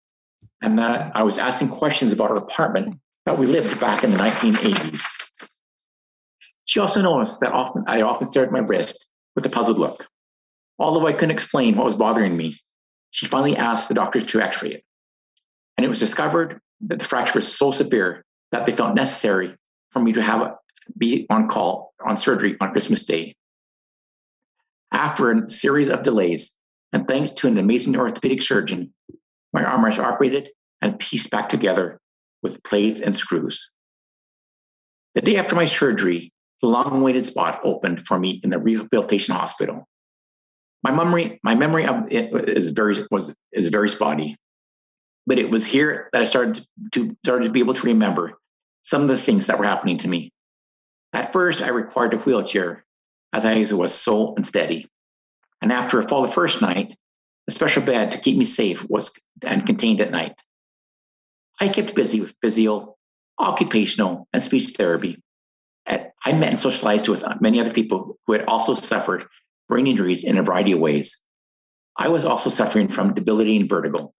and 0.62 0.78
that 0.78 1.12
I 1.14 1.23
was 1.23 1.38
asking 1.38 1.69
questions 1.69 2.12
about 2.12 2.31
our 2.31 2.38
apartment 2.38 2.99
that 3.26 3.38
we 3.38 3.47
lived 3.47 3.81
back 3.81 4.05
in 4.05 4.11
the 4.11 4.19
1980s. 4.19 5.05
She 6.64 6.81
also 6.81 7.00
noticed 7.00 7.40
that 7.40 7.52
often 7.52 7.85
I 7.87 8.02
often 8.02 8.26
stared 8.26 8.49
at 8.49 8.52
my 8.52 8.59
wrist 8.59 9.09
with 9.35 9.47
a 9.47 9.50
puzzled 9.50 9.78
look. 9.78 10.07
Although 10.78 11.07
I 11.07 11.12
couldn't 11.12 11.31
explain 11.31 11.76
what 11.76 11.85
was 11.85 11.95
bothering 11.95 12.37
me, 12.37 12.55
she 13.11 13.26
finally 13.26 13.57
asked 13.57 13.88
the 13.88 13.95
doctors 13.95 14.26
to 14.26 14.40
x-ray 14.40 14.73
it. 14.73 14.85
And 15.76 15.85
it 15.85 15.88
was 15.88 16.00
discovered 16.00 16.61
that 16.83 16.99
the 16.99 17.05
fracture 17.05 17.38
was 17.38 17.57
so 17.57 17.71
severe 17.71 18.25
that 18.52 18.67
they 18.67 18.73
felt 18.73 18.95
necessary 18.95 19.57
for 19.90 20.00
me 20.00 20.12
to 20.12 20.23
have 20.23 20.55
be 20.97 21.26
on 21.30 21.49
call 21.49 21.92
on 22.04 22.16
surgery 22.16 22.57
on 22.61 22.73
Christmas 22.73 23.07
Day. 23.07 23.35
After 24.92 25.30
a 25.30 25.50
series 25.50 25.90
of 25.90 26.02
delays, 26.02 26.57
and 26.92 27.07
thanks 27.07 27.33
to 27.33 27.49
an 27.49 27.59
amazing 27.59 27.97
orthopedic 27.97 28.40
surgeon, 28.40 28.92
My 29.52 29.64
arm 29.64 29.83
was 29.83 29.99
operated 29.99 30.50
and 30.83 30.99
pieced 30.99 31.30
back 31.30 31.49
together 31.49 32.00
with 32.42 32.62
plates 32.62 33.00
and 33.00 33.14
screws. 33.14 33.71
The 35.14 35.23
day 35.23 35.37
after 35.37 35.54
my 35.54 35.64
surgery, 35.64 36.33
the 36.61 36.68
long-awaited 36.68 37.25
spot 37.25 37.61
opened 37.64 38.07
for 38.07 38.18
me 38.18 38.40
in 38.45 38.50
the 38.50 38.59
rehabilitation 38.59 39.35
hospital. 39.35 39.88
My 40.83 40.92
memory, 40.92 41.40
my 41.42 41.54
memory 41.54 41.87
of 41.87 42.04
it 42.11 42.49
is 42.49 42.71
very 42.71 42.97
was 43.11 43.35
is 43.52 43.68
very 43.68 43.88
spotty, 43.88 44.37
but 45.26 45.38
it 45.38 45.50
was 45.50 45.66
here 45.66 46.09
that 46.12 46.23
I 46.23 46.25
started 46.25 46.64
to 46.92 47.16
started 47.25 47.47
to 47.47 47.50
be 47.50 47.61
able 47.61 47.75
to 47.75 47.87
remember 47.87 48.38
some 48.85 49.02
of 49.02 49.09
the 49.09 49.18
things 49.18 49.49
that 49.49 49.59
were 49.59 49.64
happening 49.64 49.99
to 49.99 50.09
me. 50.09 50.30
At 51.12 51.33
first, 51.33 51.62
I 51.62 51.69
required 51.69 52.15
a 52.15 52.19
wheelchair 52.19 52.85
as 53.33 53.47
I 53.47 53.65
was 53.75 53.95
so 53.95 54.35
unsteady. 54.37 54.88
And 55.61 55.73
after 55.73 55.99
a 55.99 56.03
fall 56.03 56.23
the 56.23 56.29
first 56.29 56.62
night, 56.62 56.97
a 57.47 57.50
special 57.50 57.83
bed 57.83 58.12
to 58.12 58.21
keep 58.21 58.37
me 58.37 58.45
safe 58.45 58.88
was 58.88 59.11
and 59.43 59.67
contained 59.67 60.00
at 60.00 60.11
night. 60.11 60.35
I 61.61 61.69
kept 61.69 61.95
busy 61.95 62.21
with 62.21 62.37
physio, 62.43 62.97
occupational, 63.38 64.29
and 64.33 64.43
speech 64.43 64.71
therapy. 64.77 65.23
I 65.87 66.33
met 66.33 66.50
and 66.50 66.59
socialized 66.59 67.09
with 67.09 67.25
many 67.41 67.61
other 67.61 67.73
people 67.73 68.19
who 68.27 68.33
had 68.33 68.45
also 68.47 68.75
suffered 68.75 69.25
brain 69.69 69.87
injuries 69.87 70.25
in 70.25 70.37
a 70.37 70.43
variety 70.43 70.73
of 70.73 70.81
ways. 70.81 71.23
I 71.97 72.09
was 72.09 72.25
also 72.25 72.50
suffering 72.50 72.88
from 72.88 73.15
debility 73.15 73.57
and 73.57 73.69
vertigo. 73.69 74.12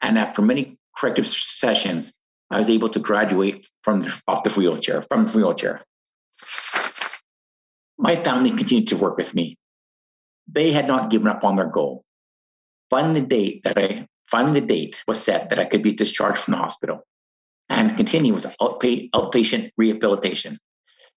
And 0.00 0.18
after 0.18 0.42
many 0.42 0.78
corrective 0.96 1.26
sessions, 1.26 2.18
I 2.50 2.58
was 2.58 2.70
able 2.70 2.88
to 2.90 2.98
graduate 2.98 3.68
from 3.82 4.06
off 4.26 4.42
the 4.42 4.50
wheelchair, 4.50 5.02
from 5.02 5.26
the 5.26 5.32
wheelchair. 5.36 5.82
My 7.98 8.16
family 8.16 8.50
continued 8.50 8.88
to 8.88 8.96
work 8.96 9.16
with 9.16 9.34
me. 9.34 9.56
They 10.46 10.72
had 10.72 10.86
not 10.86 11.10
given 11.10 11.28
up 11.28 11.44
on 11.44 11.56
their 11.56 11.66
goal. 11.66 12.04
Finally, 12.90 13.20
the 13.20 13.26
date 13.26 13.64
that 13.64 13.76
I 13.76 14.06
finally 14.30 14.60
the 14.60 14.66
date 14.66 15.02
was 15.06 15.22
set 15.22 15.50
that 15.50 15.58
I 15.58 15.64
could 15.64 15.82
be 15.82 15.92
discharged 15.92 16.38
from 16.38 16.52
the 16.52 16.58
hospital 16.58 17.06
and 17.68 17.96
continue 17.96 18.34
with 18.34 18.46
outpatient 18.60 19.72
rehabilitation. 19.76 20.58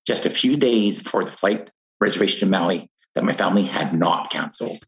Just 0.05 0.25
a 0.25 0.29
few 0.29 0.57
days 0.57 1.01
before 1.01 1.23
the 1.23 1.31
flight 1.31 1.69
reservation 1.99 2.39
to 2.39 2.45
Maui 2.47 2.89
that 3.15 3.23
my 3.23 3.33
family 3.33 3.63
had 3.63 3.97
not 3.97 4.31
canceled. 4.31 4.83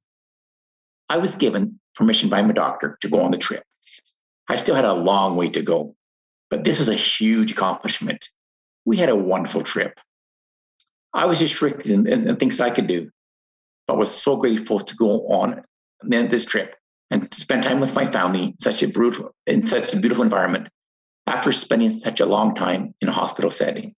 I 1.09 1.17
was 1.17 1.35
given 1.35 1.79
permission 1.95 2.29
by 2.29 2.41
my 2.41 2.53
doctor 2.53 2.97
to 3.01 3.09
go 3.09 3.21
on 3.21 3.31
the 3.31 3.38
trip. 3.38 3.63
I 4.47 4.57
still 4.57 4.75
had 4.75 4.85
a 4.85 4.93
long 4.93 5.35
way 5.35 5.50
to 5.50 5.62
go, 5.62 5.95
but 6.50 6.63
this 6.63 6.79
was 6.79 6.89
a 6.89 6.95
huge 6.95 7.51
accomplishment. 7.51 8.29
We 8.85 8.97
had 8.97 9.09
a 9.09 9.15
wonderful 9.15 9.62
trip. 9.62 10.00
I 11.13 11.25
was 11.25 11.41
restricted 11.41 11.91
in, 11.91 12.08
in, 12.08 12.27
in 12.27 12.36
things 12.38 12.60
I 12.60 12.72
could 12.72 12.88
do, 12.88 13.10
but 13.88 13.98
was 13.98 14.13
so 14.13 14.38
grateful 14.38 14.79
to 14.79 14.96
go 14.96 15.27
on 15.27 15.63
this 16.01 16.46
trip 16.46 16.75
and 17.12 17.32
spend 17.34 17.63
time 17.63 17.79
with 17.79 17.96
my 17.96 18.05
family 18.05 18.43
in 18.46 18.60
such 18.60 18.82
a 18.84 19.29
in 19.46 19.65
such 19.65 19.93
a 19.93 19.98
beautiful 19.98 20.24
environment 20.24 20.70
after 21.27 21.51
spending 21.51 21.91
such 21.91 22.20
a 22.20 22.25
long 22.25 22.55
time 22.55 22.93
in 23.01 23.08
a 23.08 23.12
hospital 23.12 23.51
setting. 23.51 23.93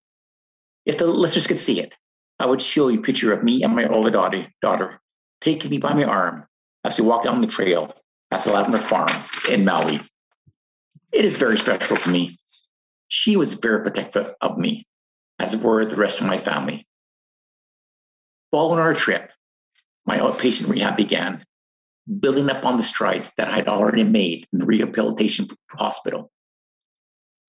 If 0.85 0.97
the 0.97 1.07
listeners 1.07 1.47
could 1.47 1.59
see 1.59 1.79
it, 1.79 1.95
I 2.39 2.45
would 2.45 2.61
show 2.61 2.89
you 2.89 2.99
a 2.99 3.03
picture 3.03 3.33
of 3.33 3.43
me 3.43 3.63
and 3.63 3.75
my 3.75 3.87
older 3.87 4.11
daughter, 4.11 4.47
daughter 4.61 4.99
taking 5.41 5.71
me 5.71 5.77
by 5.77 5.93
my 5.93 6.03
arm 6.03 6.45
as 6.83 6.99
we 6.99 7.07
walk 7.07 7.23
down 7.23 7.41
the 7.41 7.47
trail 7.47 7.93
at 8.31 8.43
the 8.43 8.51
Lavender 8.51 8.79
Farm 8.79 9.09
in 9.49 9.63
Maui. 9.63 10.01
It 11.11 11.25
is 11.25 11.37
very 11.37 11.57
special 11.57 11.97
to 11.97 12.09
me. 12.09 12.37
She 13.07 13.37
was 13.37 13.53
very 13.53 13.81
protective 13.81 14.33
of 14.41 14.57
me, 14.57 14.85
as 15.39 15.55
were 15.55 15.85
the 15.85 15.95
rest 15.95 16.19
of 16.19 16.27
my 16.27 16.37
family. 16.37 16.85
Following 18.51 18.79
our 18.79 18.93
trip, 18.93 19.31
my 20.05 20.19
outpatient 20.19 20.69
rehab 20.69 20.97
began, 20.97 21.43
building 22.19 22.49
up 22.49 22.65
on 22.65 22.77
the 22.77 22.83
strides 22.83 23.31
that 23.37 23.49
I 23.49 23.55
had 23.55 23.67
already 23.67 24.03
made 24.03 24.45
in 24.53 24.59
the 24.59 24.65
rehabilitation 24.65 25.47
hospital. 25.71 26.31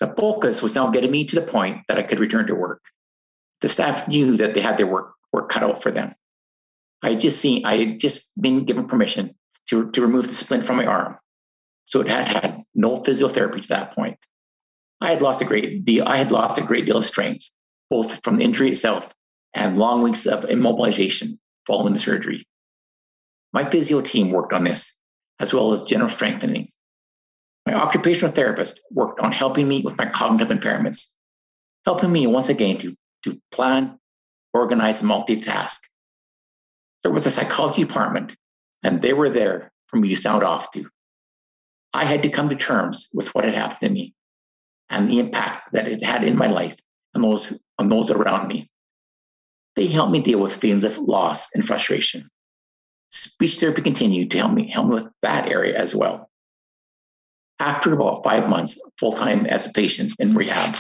The 0.01 0.15
focus 0.17 0.63
was 0.63 0.75
now 0.75 0.91
getting 0.91 1.11
me 1.11 1.25
to 1.27 1.37
the 1.37 1.47
point 1.47 1.83
that 1.89 1.99
I 1.99 2.03
could 2.03 2.21
return 2.21 2.47
to 2.47 2.55
work 2.55 2.83
the 3.61 3.69
staff 3.69 4.07
knew 4.09 4.37
that 4.37 4.55
they 4.55 4.61
had 4.61 4.79
their 4.79 4.87
work 4.87 5.15
work 5.33 5.49
cut 5.49 5.63
out 5.63 5.83
for 5.83 5.91
them. 5.91 6.15
I 7.03 7.11
had 7.11 7.21
just 7.21 7.41
seen, 7.41 7.65
I 7.65 7.77
had 7.77 8.01
just 8.01 8.33
been 8.41 8.65
given 8.65 8.87
permission 8.87 9.35
to, 9.69 9.91
to 9.91 10.01
remove 10.01 10.29
the 10.29 10.35
splint 10.35 10.65
from 10.65 10.77
my 10.77 10.87
arm. 10.87 11.19
So 11.85 12.01
it 12.01 12.09
had 12.09 12.27
had 12.27 12.63
no 12.75 12.97
physiotherapy 12.99 13.63
to 13.63 13.69
that 13.69 13.95
point. 13.95 14.19
I 15.01 15.11
had 15.11 15.21
lost 15.21 15.43
a 15.43 15.45
great 15.45 15.85
deal, 15.85 16.05
I 16.07 16.17
had 16.17 16.33
lost 16.33 16.59
a 16.59 16.63
great 16.63 16.87
deal 16.87 16.97
of 16.97 17.05
strength, 17.05 17.51
both 17.91 18.23
from 18.25 18.37
the 18.37 18.45
injury 18.45 18.71
itself 18.71 19.13
and 19.57 19.79
long 19.79 20.03
weeks 20.03 20.27
of 20.27 20.45
immobilization 20.45 21.39
following 21.67 21.95
the 21.95 21.99
surgery. 21.99 22.47
My 23.53 23.65
physio 23.65 24.03
team 24.03 24.31
worked 24.31 24.53
on 24.53 24.65
this, 24.65 24.97
as 25.41 25.53
well 25.53 25.73
as 25.73 25.85
general 25.85 26.11
strengthening. 26.11 26.69
My 27.65 27.75
occupational 27.75 28.33
therapist 28.33 28.81
worked 28.91 29.19
on 29.19 29.33
helping 29.33 29.67
me 29.67 29.83
with 29.83 29.97
my 29.99 30.07
cognitive 30.07 30.57
impairments, 30.57 31.07
helping 31.85 32.13
me 32.13 32.27
once 32.27 32.51
again 32.51 32.77
to 32.79 32.95
to 33.25 33.41
plan, 33.51 33.99
organize, 34.55 35.03
multitask. 35.03 35.79
There 37.03 37.11
was 37.11 37.27
a 37.27 37.31
psychology 37.31 37.83
department, 37.83 38.37
and 38.85 39.03
they 39.03 39.15
were 39.15 39.31
there 39.31 39.73
for 39.89 39.97
me 39.97 40.11
to 40.11 40.17
sound 40.17 40.45
off 40.45 40.71
to. 40.73 40.89
I 41.93 42.05
had 42.05 42.23
to 42.23 42.29
come 42.29 42.51
to 42.51 42.57
terms 42.57 43.09
with 43.13 43.35
what 43.35 43.45
had 43.45 43.55
happened 43.55 43.81
to 43.81 43.89
me 43.89 44.15
and 44.91 45.11
the 45.11 45.19
impact 45.19 45.73
that 45.73 45.89
it 45.89 46.05
had 46.05 46.23
in 46.23 46.37
my 46.37 46.47
life 46.47 46.77
and 47.15 47.25
those 47.25 47.53
on 47.79 47.89
those 47.89 48.11
around 48.11 48.49
me. 48.49 48.69
They 49.77 49.87
helped 49.87 50.13
me 50.13 50.21
deal 50.21 50.41
with 50.41 50.57
feelings 50.57 50.85
of 50.85 50.99
loss 50.99 51.49
and 51.55 51.65
frustration. 51.65 52.29
Speech 53.11 53.59
therapy 53.59 53.83
continued 53.83 54.31
to 54.31 54.39
help 54.39 54.53
me 54.53 54.69
help 54.71 54.89
me 54.89 54.95
with 54.95 55.09
that 55.23 55.49
area 55.49 55.79
as 55.79 55.95
well. 55.95 56.31
After 57.61 57.93
about 57.93 58.25
five 58.25 58.49
months 58.49 58.81
full 58.99 59.13
time 59.13 59.47
as 59.47 59.67
a 59.67 59.73
patient 59.73 60.13
in 60.19 60.35
rehab, 60.35 60.79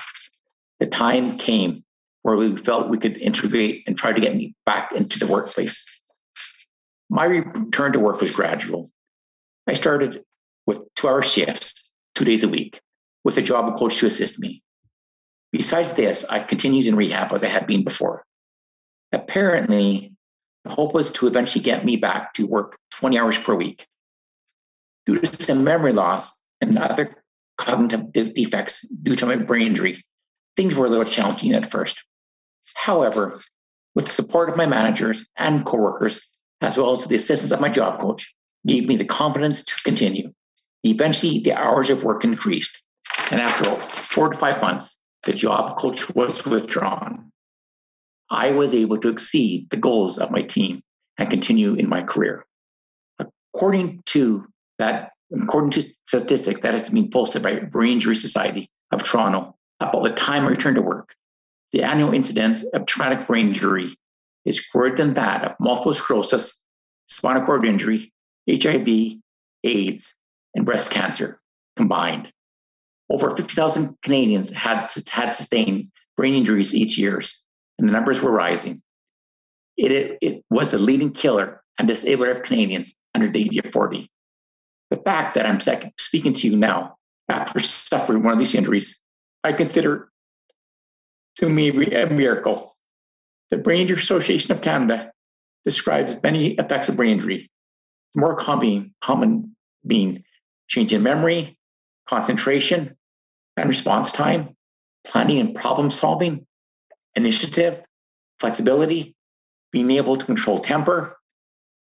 the 0.80 0.86
time 0.86 1.38
came 1.38 1.82
where 2.22 2.36
we 2.36 2.56
felt 2.56 2.88
we 2.88 2.98
could 2.98 3.16
integrate 3.18 3.84
and 3.86 3.96
try 3.96 4.12
to 4.12 4.20
get 4.20 4.34
me 4.34 4.54
back 4.64 4.90
into 4.92 5.18
the 5.18 5.26
workplace. 5.26 5.84
My 7.08 7.24
return 7.24 7.92
to 7.92 8.00
work 8.00 8.20
was 8.20 8.32
gradual. 8.32 8.90
I 9.68 9.74
started 9.74 10.24
with 10.66 10.84
two 10.96 11.08
hour 11.08 11.22
shifts, 11.22 11.92
two 12.14 12.24
days 12.24 12.42
a 12.42 12.48
week, 12.48 12.80
with 13.24 13.38
a 13.38 13.42
job 13.42 13.78
coach 13.78 13.98
to 13.98 14.06
assist 14.06 14.40
me. 14.40 14.62
Besides 15.52 15.92
this, 15.92 16.24
I 16.24 16.40
continued 16.40 16.86
in 16.86 16.96
rehab 16.96 17.32
as 17.32 17.44
I 17.44 17.48
had 17.48 17.66
been 17.66 17.84
before. 17.84 18.24
Apparently, 19.12 20.12
the 20.64 20.70
hope 20.70 20.94
was 20.94 21.10
to 21.12 21.26
eventually 21.26 21.62
get 21.62 21.84
me 21.84 21.96
back 21.96 22.34
to 22.34 22.46
work 22.46 22.76
20 22.92 23.18
hours 23.18 23.38
per 23.38 23.54
week. 23.54 23.86
Due 25.04 25.20
to 25.20 25.42
some 25.42 25.62
memory 25.62 25.92
loss 25.92 26.32
and 26.60 26.76
other 26.78 27.22
cognitive 27.58 28.34
defects 28.34 28.86
due 29.02 29.16
to 29.16 29.26
my 29.26 29.36
brain 29.36 29.68
injury, 29.68 30.02
things 30.56 30.74
were 30.74 30.86
a 30.86 30.88
little 30.88 31.04
challenging 31.04 31.54
at 31.54 31.70
first. 31.70 32.04
However, 32.74 33.40
with 33.94 34.06
the 34.06 34.12
support 34.12 34.48
of 34.48 34.56
my 34.56 34.66
managers 34.66 35.26
and 35.36 35.64
coworkers, 35.64 36.20
as 36.60 36.76
well 36.76 36.92
as 36.92 37.06
the 37.06 37.16
assistance 37.16 37.52
of 37.52 37.60
my 37.60 37.68
job 37.68 38.00
coach, 38.00 38.34
gave 38.66 38.88
me 38.88 38.96
the 38.96 39.04
confidence 39.04 39.62
to 39.64 39.74
continue. 39.84 40.32
Eventually, 40.82 41.40
the 41.40 41.54
hours 41.54 41.90
of 41.90 42.04
work 42.04 42.24
increased, 42.24 42.82
and 43.30 43.40
after 43.40 43.78
four 43.80 44.28
to 44.28 44.38
five 44.38 44.60
months, 44.60 44.98
the 45.22 45.32
job 45.32 45.78
coach 45.78 46.08
was 46.14 46.44
withdrawn. 46.44 47.30
I 48.30 48.50
was 48.52 48.74
able 48.74 48.98
to 48.98 49.08
exceed 49.08 49.70
the 49.70 49.76
goals 49.76 50.18
of 50.18 50.30
my 50.30 50.42
team 50.42 50.82
and 51.18 51.30
continue 51.30 51.74
in 51.74 51.88
my 51.88 52.02
career. 52.02 52.44
According 53.54 54.02
to 54.06 54.46
that, 54.78 55.12
according 55.32 55.70
to 55.72 55.82
statistic 56.06 56.62
that 56.62 56.74
has 56.74 56.90
been 56.90 57.10
posted 57.10 57.42
by 57.42 57.60
Brain 57.60 57.94
Injury 57.94 58.16
Society 58.16 58.70
of 58.90 59.02
Toronto, 59.02 59.56
about 59.80 60.02
the 60.02 60.10
time 60.10 60.44
I 60.44 60.48
returned 60.48 60.76
to 60.76 60.82
work, 60.82 61.14
the 61.72 61.82
annual 61.82 62.14
incidence 62.14 62.62
of 62.64 62.86
traumatic 62.86 63.26
brain 63.26 63.48
injury 63.48 63.94
is 64.44 64.60
greater 64.60 64.96
than 64.96 65.14
that 65.14 65.44
of 65.44 65.52
multiple 65.60 65.94
sclerosis, 65.94 66.64
spinal 67.06 67.44
cord 67.44 67.66
injury, 67.66 68.12
HIV, 68.50 69.18
AIDS, 69.64 70.14
and 70.54 70.64
breast 70.64 70.90
cancer 70.90 71.40
combined. 71.76 72.32
Over 73.10 73.36
50,000 73.36 73.96
Canadians 74.02 74.50
had, 74.50 74.90
had 75.10 75.32
sustained 75.32 75.90
brain 76.16 76.34
injuries 76.34 76.74
each 76.74 76.98
year, 76.98 77.20
and 77.78 77.88
the 77.88 77.92
numbers 77.92 78.22
were 78.22 78.30
rising. 78.30 78.82
It, 79.76 79.92
it, 79.92 80.18
it 80.22 80.44
was 80.50 80.70
the 80.70 80.78
leading 80.78 81.12
killer 81.12 81.62
and 81.78 81.86
disabler 81.86 82.30
of 82.30 82.42
Canadians 82.42 82.94
under 83.14 83.28
the 83.28 83.44
age 83.44 83.58
of 83.58 83.72
40. 83.72 84.10
The 84.90 84.96
fact 84.98 85.34
that 85.34 85.46
I'm 85.46 85.60
speaking 85.98 86.32
to 86.34 86.48
you 86.48 86.56
now 86.56 86.96
after 87.28 87.60
suffering 87.60 88.22
one 88.22 88.32
of 88.32 88.38
these 88.38 88.54
injuries, 88.54 89.00
I 89.44 89.52
consider 89.52 90.08
to 91.36 91.48
me 91.48 91.68
a 91.92 92.06
miracle. 92.06 92.76
The 93.50 93.58
Brain 93.58 93.82
Injury 93.82 93.98
Association 93.98 94.52
of 94.52 94.62
Canada 94.62 95.12
describes 95.64 96.16
many 96.22 96.54
effects 96.54 96.88
of 96.88 96.96
brain 96.96 97.12
injury. 97.12 97.50
The 98.14 98.20
more 98.20 98.36
common, 98.36 98.94
common 99.00 99.54
being 99.86 100.24
change 100.68 100.92
in 100.92 101.02
memory, 101.02 101.58
concentration 102.06 102.96
and 103.56 103.68
response 103.68 104.12
time, 104.12 104.56
planning 105.04 105.40
and 105.40 105.54
problem 105.54 105.90
solving, 105.90 106.46
initiative, 107.16 107.82
flexibility, 108.38 109.16
being 109.72 109.90
able 109.90 110.16
to 110.16 110.26
control 110.26 110.58
temper, 110.60 111.16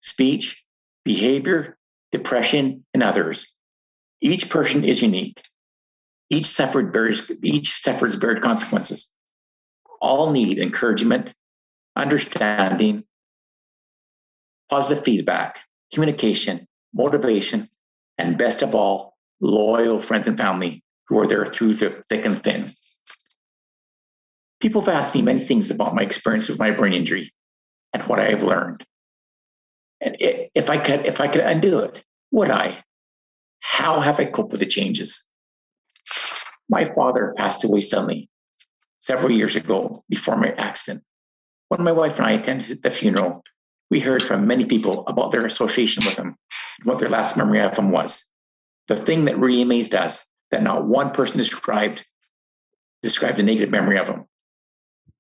speech, 0.02 0.64
behavior, 1.06 1.78
depression, 2.12 2.86
and 2.94 3.04
others. 3.04 3.54
Each 4.22 4.50
person 4.50 4.84
is 4.84 5.02
unique. 5.02 5.42
Each 6.30 6.46
suffered 6.46 6.92
bears, 6.92 7.30
each 7.44 7.74
suffers 7.82 8.18
bears 8.18 8.42
consequences. 8.42 9.14
All 10.02 10.32
need 10.32 10.60
encouragement, 10.60 11.34
understanding, 11.96 13.04
positive 14.70 15.04
feedback, 15.04 15.62
communication, 15.94 16.68
motivation, 16.94 17.70
and 18.18 18.38
best 18.38 18.62
of 18.62 18.76
all, 18.76 19.16
loyal 19.40 20.00
friends 20.00 20.28
and 20.28 20.38
family 20.38 20.84
who 21.08 21.20
are 21.20 21.28
there 21.28 21.46
through 21.46 21.76
thick 21.76 22.26
and 22.26 22.44
thin. 22.44 22.72
People 24.60 24.82
have 24.82 24.94
asked 24.94 25.14
me 25.14 25.22
many 25.22 25.40
things 25.40 25.70
about 25.70 25.96
my 25.96 26.02
experience 26.02 26.50
with 26.50 26.60
my 26.60 26.72
brain 26.72 26.94
injury 26.94 27.34
and 27.94 28.02
what 28.04 28.20
I 28.20 28.30
have 28.30 28.44
learned. 28.44 28.84
And 30.02 30.16
if 30.20 30.70
I 30.70 30.78
could, 30.78 31.06
if 31.06 31.22
I 31.22 31.28
could 31.28 31.42
undo 31.42 31.80
it, 31.80 32.04
would 32.32 32.52
I? 32.52 32.84
How 33.62 34.00
have 34.00 34.20
I 34.20 34.26
coped 34.26 34.52
with 34.52 34.60
the 34.60 34.66
changes? 34.66 35.24
My 36.70 36.86
father 36.94 37.34
passed 37.38 37.64
away 37.64 37.82
suddenly 37.82 38.30
several 39.00 39.32
years 39.32 39.56
ago 39.56 40.04
before 40.10 40.38
my 40.38 40.52
accident. 40.54 41.04
When 41.70 41.84
my 41.84 41.92
wife 41.92 42.18
and 42.18 42.28
I 42.28 42.32
attended 42.32 42.82
the 42.82 42.90
funeral, 42.90 43.44
we 43.90 44.00
heard 44.00 44.24
from 44.24 44.48
many 44.48 44.66
people 44.66 45.06
about 45.08 45.32
their 45.32 45.46
association 45.46 46.04
with 46.06 46.18
him 46.18 46.28
and 46.28 46.86
what 46.86 47.00
their 47.00 47.10
last 47.10 47.38
memory 47.38 47.62
of 47.62 47.78
him 47.78 47.92
was. 47.92 48.28
The 48.88 48.96
thing 48.96 49.26
that 49.26 49.38
really 49.38 49.62
amazed 49.62 49.96
us 49.96 50.26
that 50.52 50.64
not 50.64 50.86
one 50.86 51.12
person 51.12 51.40
described 51.40 52.06
described 53.02 53.40
a 53.40 53.44
negative 53.44 53.70
memory 53.70 53.98
of 53.98 54.10
him. 54.10 54.26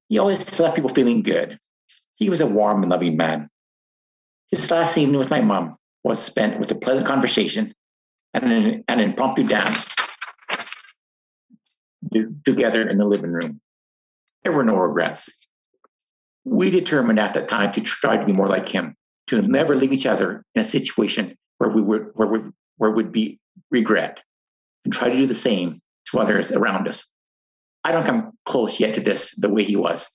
He 0.09 0.17
always 0.17 0.59
left 0.59 0.75
people 0.75 0.89
feeling 0.89 1.21
good. 1.21 1.59
He 2.15 2.29
was 2.29 2.41
a 2.41 2.47
warm 2.47 2.83
and 2.83 2.91
loving 2.91 3.17
man. 3.17 3.49
His 4.49 4.71
last 4.71 4.97
evening 4.97 5.19
with 5.19 5.29
my 5.29 5.41
mom 5.41 5.75
was 6.03 6.23
spent 6.23 6.59
with 6.59 6.71
a 6.71 6.75
pleasant 6.75 7.05
conversation 7.05 7.73
and 8.33 8.51
an, 8.51 8.83
an 8.87 8.99
impromptu 8.99 9.43
dance 9.43 9.95
together 12.45 12.87
in 12.87 12.97
the 12.97 13.05
living 13.05 13.31
room. 13.31 13.59
There 14.43 14.53
were 14.53 14.63
no 14.63 14.77
regrets. 14.77 15.29
We 16.45 16.69
determined 16.69 17.19
at 17.19 17.33
that 17.33 17.49
time 17.49 17.73
to 17.73 17.81
try 17.81 18.15
to 18.15 18.25
be 18.25 18.31
more 18.31 18.47
like 18.47 18.69
him, 18.69 18.95
to 19.27 19.41
never 19.41 19.75
leave 19.75 19.91
each 19.91 20.05
other 20.05 20.45
in 20.55 20.61
a 20.61 20.65
situation 20.65 21.35
where 21.57 21.69
we 21.69 21.81
would 21.81 22.11
where 22.13 22.29
we 22.29 22.39
where 22.77 22.91
would 22.91 23.11
be 23.11 23.39
regret, 23.69 24.23
and 24.85 24.93
try 24.93 25.09
to 25.09 25.17
do 25.17 25.25
the 25.25 25.33
same 25.33 25.79
to 26.09 26.19
others 26.19 26.53
around 26.53 26.87
us. 26.87 27.05
I 27.83 27.91
don't 27.91 28.05
come 28.05 28.33
close 28.45 28.79
yet 28.79 28.95
to 28.95 29.01
this 29.01 29.35
the 29.35 29.49
way 29.49 29.63
he 29.63 29.75
was, 29.75 30.09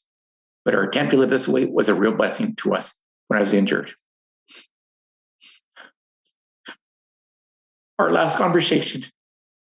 but 0.65 0.75
our 0.75 0.83
attempt 0.83 1.13
to 1.13 1.17
live 1.17 1.31
this 1.31 1.49
way 1.49 1.65
was 1.65 1.89
a 1.89 1.95
real 1.95 2.13
blessing 2.13 2.55
to 2.57 2.75
us 2.75 3.01
when 3.29 3.39
I 3.39 3.41
was 3.41 3.53
injured. 3.53 3.93
Our 7.99 8.11
last 8.11 8.37
conversation 8.37 9.05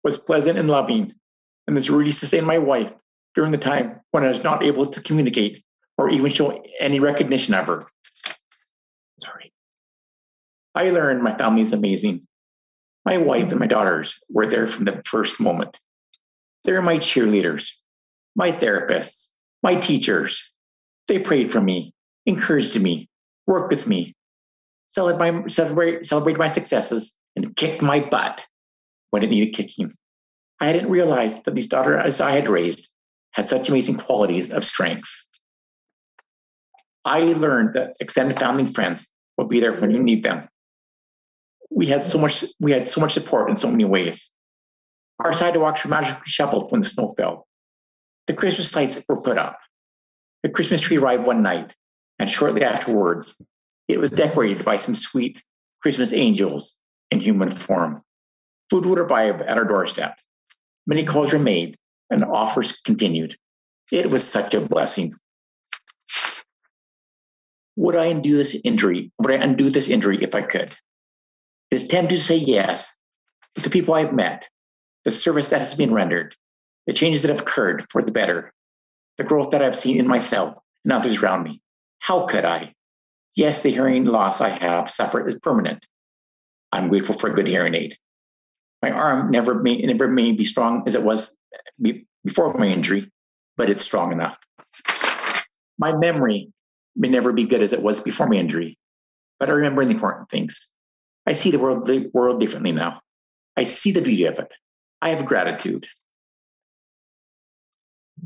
was 0.04 0.18
pleasant 0.18 0.58
and 0.58 0.70
loving, 0.70 1.14
and 1.68 1.76
this 1.76 1.90
really 1.90 2.12
sustained 2.12 2.48
my 2.48 2.58
wife 2.58 2.94
during 3.36 3.52
the 3.52 3.58
time 3.58 4.00
when 4.12 4.24
I 4.24 4.30
was 4.30 4.44
not 4.44 4.64
able 4.64 4.88
to 4.88 5.02
communicate 5.02 5.64
or 5.98 6.10
even 6.10 6.32
show 6.32 6.64
any 6.80 7.00
recognition 7.00 7.54
of 7.54 7.68
her. 7.68 7.86
Sorry. 9.20 9.52
I 10.74 10.90
learned 10.92 11.22
my 11.22 11.36
family 11.36 11.62
is 11.62 11.74
amazing. 11.74 12.26
My 13.06 13.18
wife 13.18 13.52
and 13.52 13.60
my 13.60 13.68
daughters 13.68 14.18
were 14.30 14.46
there 14.46 14.68
from 14.68 14.86
the 14.86 15.02
first 15.06 15.40
moment. 15.40 15.78
They're 16.64 16.82
my 16.82 16.98
cheerleaders, 16.98 17.72
my 18.40 18.54
therapists, 18.54 19.34
my 19.64 19.76
teachers. 19.76 20.50
They 21.10 21.20
prayed 21.20 21.52
for 21.52 21.60
me, 21.60 21.94
encouraged 22.26 22.80
me, 22.80 23.10
worked 23.46 23.70
with 23.70 23.86
me, 23.86 24.16
celebrate 24.88 25.32
my, 25.32 25.48
celebrate, 25.48 26.06
celebrate 26.06 26.38
my 26.38 26.48
successes, 26.48 27.20
and 27.36 27.54
kicked 27.58 27.82
my 27.82 28.00
butt 28.00 28.46
when 29.10 29.24
it 29.24 29.30
needed 29.30 29.54
kicking. 29.54 29.92
I 30.62 30.72
didn't 30.72 30.90
realize 30.90 31.44
that 31.44 31.54
these 31.54 31.68
daughters 31.68 32.22
I 32.22 32.32
had 32.32 32.48
raised 32.48 32.90
had 33.32 33.50
such 33.50 33.68
amazing 33.68 33.98
qualities 33.98 34.52
of 34.52 34.64
strength. 34.64 35.10
I 37.04 37.20
learned 37.20 37.74
that 37.74 37.98
extended 38.00 38.40
family 38.40 38.64
and 38.64 38.74
friends 38.74 39.10
will 39.38 39.48
be 39.48 39.60
there 39.60 39.74
when 39.74 39.92
you 39.92 40.02
need 40.02 40.24
them. 40.24 40.48
We 41.70 41.88
had 41.88 42.04
so 42.04 42.18
much 42.18 42.46
we 42.60 42.72
had 42.72 42.88
so 42.88 43.02
much 43.02 43.14
support 43.14 43.50
in 43.50 43.58
so 43.58 43.70
many 43.70 43.86
ways. 43.86 44.32
Our 45.20 45.34
sidewalks 45.34 45.84
were 45.84 45.92
magically 45.92 46.22
shoveled 46.26 46.72
when 46.72 46.82
the 46.82 46.88
snow 46.88 47.14
fell. 47.18 47.49
The 48.30 48.36
Christmas 48.36 48.76
lights 48.76 49.04
were 49.10 49.20
put 49.20 49.40
up. 49.40 49.58
The 50.44 50.50
Christmas 50.50 50.82
tree 50.82 51.00
arrived 51.00 51.26
one 51.26 51.42
night, 51.42 51.76
and 52.20 52.30
shortly 52.30 52.64
afterwards, 52.64 53.36
it 53.88 54.00
was 54.00 54.12
decorated 54.12 54.64
by 54.64 54.76
some 54.76 54.94
sweet 54.94 55.42
Christmas 55.82 56.14
angels 56.14 56.78
in 57.10 57.20
human 57.20 57.50
form. 57.50 58.04
Food 58.70 58.86
would 58.86 59.00
arrive 59.00 59.42
at 59.42 59.58
our 59.58 59.66
doorstep. 59.66 60.20
Many 60.86 61.06
calls 61.06 61.34
were 61.34 61.40
made, 61.40 61.76
and 62.12 62.24
offers 62.24 62.80
continued. 62.82 63.36
It 63.92 64.12
was 64.12 64.30
such 64.30 64.54
a 64.54 64.62
blessing. 64.62 65.16
Would 67.78 67.96
I 67.96 68.06
undo 68.06 68.38
this 68.38 68.62
injury? 68.64 69.12
Would 69.18 69.32
I 69.32 69.44
undo 69.44 69.72
this 69.72 69.88
injury 69.88 70.22
if 70.22 70.36
I 70.36 70.44
could? 70.44 70.78
Is 71.72 71.88
tempted 71.88 72.18
to 72.18 72.22
say 72.22 72.38
yes, 72.38 72.96
the 73.56 73.72
people 73.72 73.96
I've 73.96 74.14
met, 74.14 74.48
the 75.04 75.10
service 75.10 75.50
that 75.50 75.62
has 75.62 75.74
been 75.74 75.92
rendered, 75.92 76.36
the 76.88 76.94
changes 76.94 77.22
that 77.22 77.30
have 77.30 77.42
occurred 77.42 77.86
for 77.92 78.02
the 78.02 78.12
better, 78.12 78.52
the 79.18 79.24
growth 79.24 79.52
that 79.52 79.62
I've 79.62 79.76
seen 79.76 80.00
in 80.00 80.08
myself 80.08 80.58
and 80.84 80.94
others 80.94 81.22
around 81.22 81.44
me, 81.44 81.62
how 82.00 82.26
could 82.26 82.46
I? 82.46 82.74
Yes, 83.36 83.62
the 83.62 83.72
hearing 83.72 84.06
loss 84.06 84.42
I 84.42 84.50
have 84.50 84.90
suffered 84.90 85.28
is 85.28 85.36
permanent. 85.40 85.86
I'm 86.72 86.90
grateful 86.90 87.16
for 87.16 87.30
a 87.30 87.34
good 87.34 87.48
hearing 87.48 87.76
aid. 87.76 87.98
My 88.82 88.92
arm 88.92 89.30
never 89.32 89.56
may, 89.56 89.78
never 89.78 90.08
may 90.08 90.32
be 90.32 90.46
strong 90.46 90.84
as 90.86 90.96
it 90.96 91.04
was 91.04 91.36
uh, 91.54 91.92
before 92.24 92.54
my 92.54 92.68
injury, 92.68 93.12
but 93.58 93.70
it's 93.70 93.84
strong 93.84 94.12
enough. 94.12 94.38
My 95.78 95.96
memory 95.96 96.52
may 96.96 97.10
never 97.10 97.34
be 97.34 97.46
good 97.46 97.62
as 97.62 97.74
it 97.74 97.82
was 97.82 98.00
before 98.00 98.28
my 98.28 98.36
injury, 98.36 98.78
but 99.40 99.50
I 99.50 99.54
remember 99.54 99.84
the 99.86 99.92
important 99.92 100.30
things. 100.30 100.72
I 101.26 101.34
see 101.34 101.52
the 101.52 101.60
world, 101.60 101.86
the 101.86 102.10
world 102.14 102.40
differently 102.40 102.72
now. 102.72 103.02
I 103.56 103.64
see 103.64 103.92
the 103.92 104.02
beauty 104.02 104.26
of 104.26 104.40
it. 104.40 104.52
I 105.02 105.10
have 105.10 105.26
gratitude. 105.26 105.88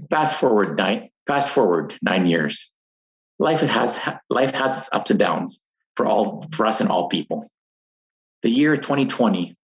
Fast 0.10 0.36
forward 0.36 0.78
nine, 0.78 1.10
fast 1.28 1.50
forward 1.50 1.96
nine 2.02 2.26
years. 2.26 2.72
Life 3.40 3.62
has 3.62 4.00
life 4.30 4.54
has 4.54 4.78
its 4.78 4.90
ups 4.94 5.12
and 5.12 5.20
downs 5.20 5.66
for 5.96 6.06
all 6.06 6.46
for 6.52 6.66
us 6.66 6.82
and 6.82 6.90
all 6.90 7.10
people. 7.10 7.48
The 8.42 8.50
year 8.50 8.76
2020, 8.76 9.56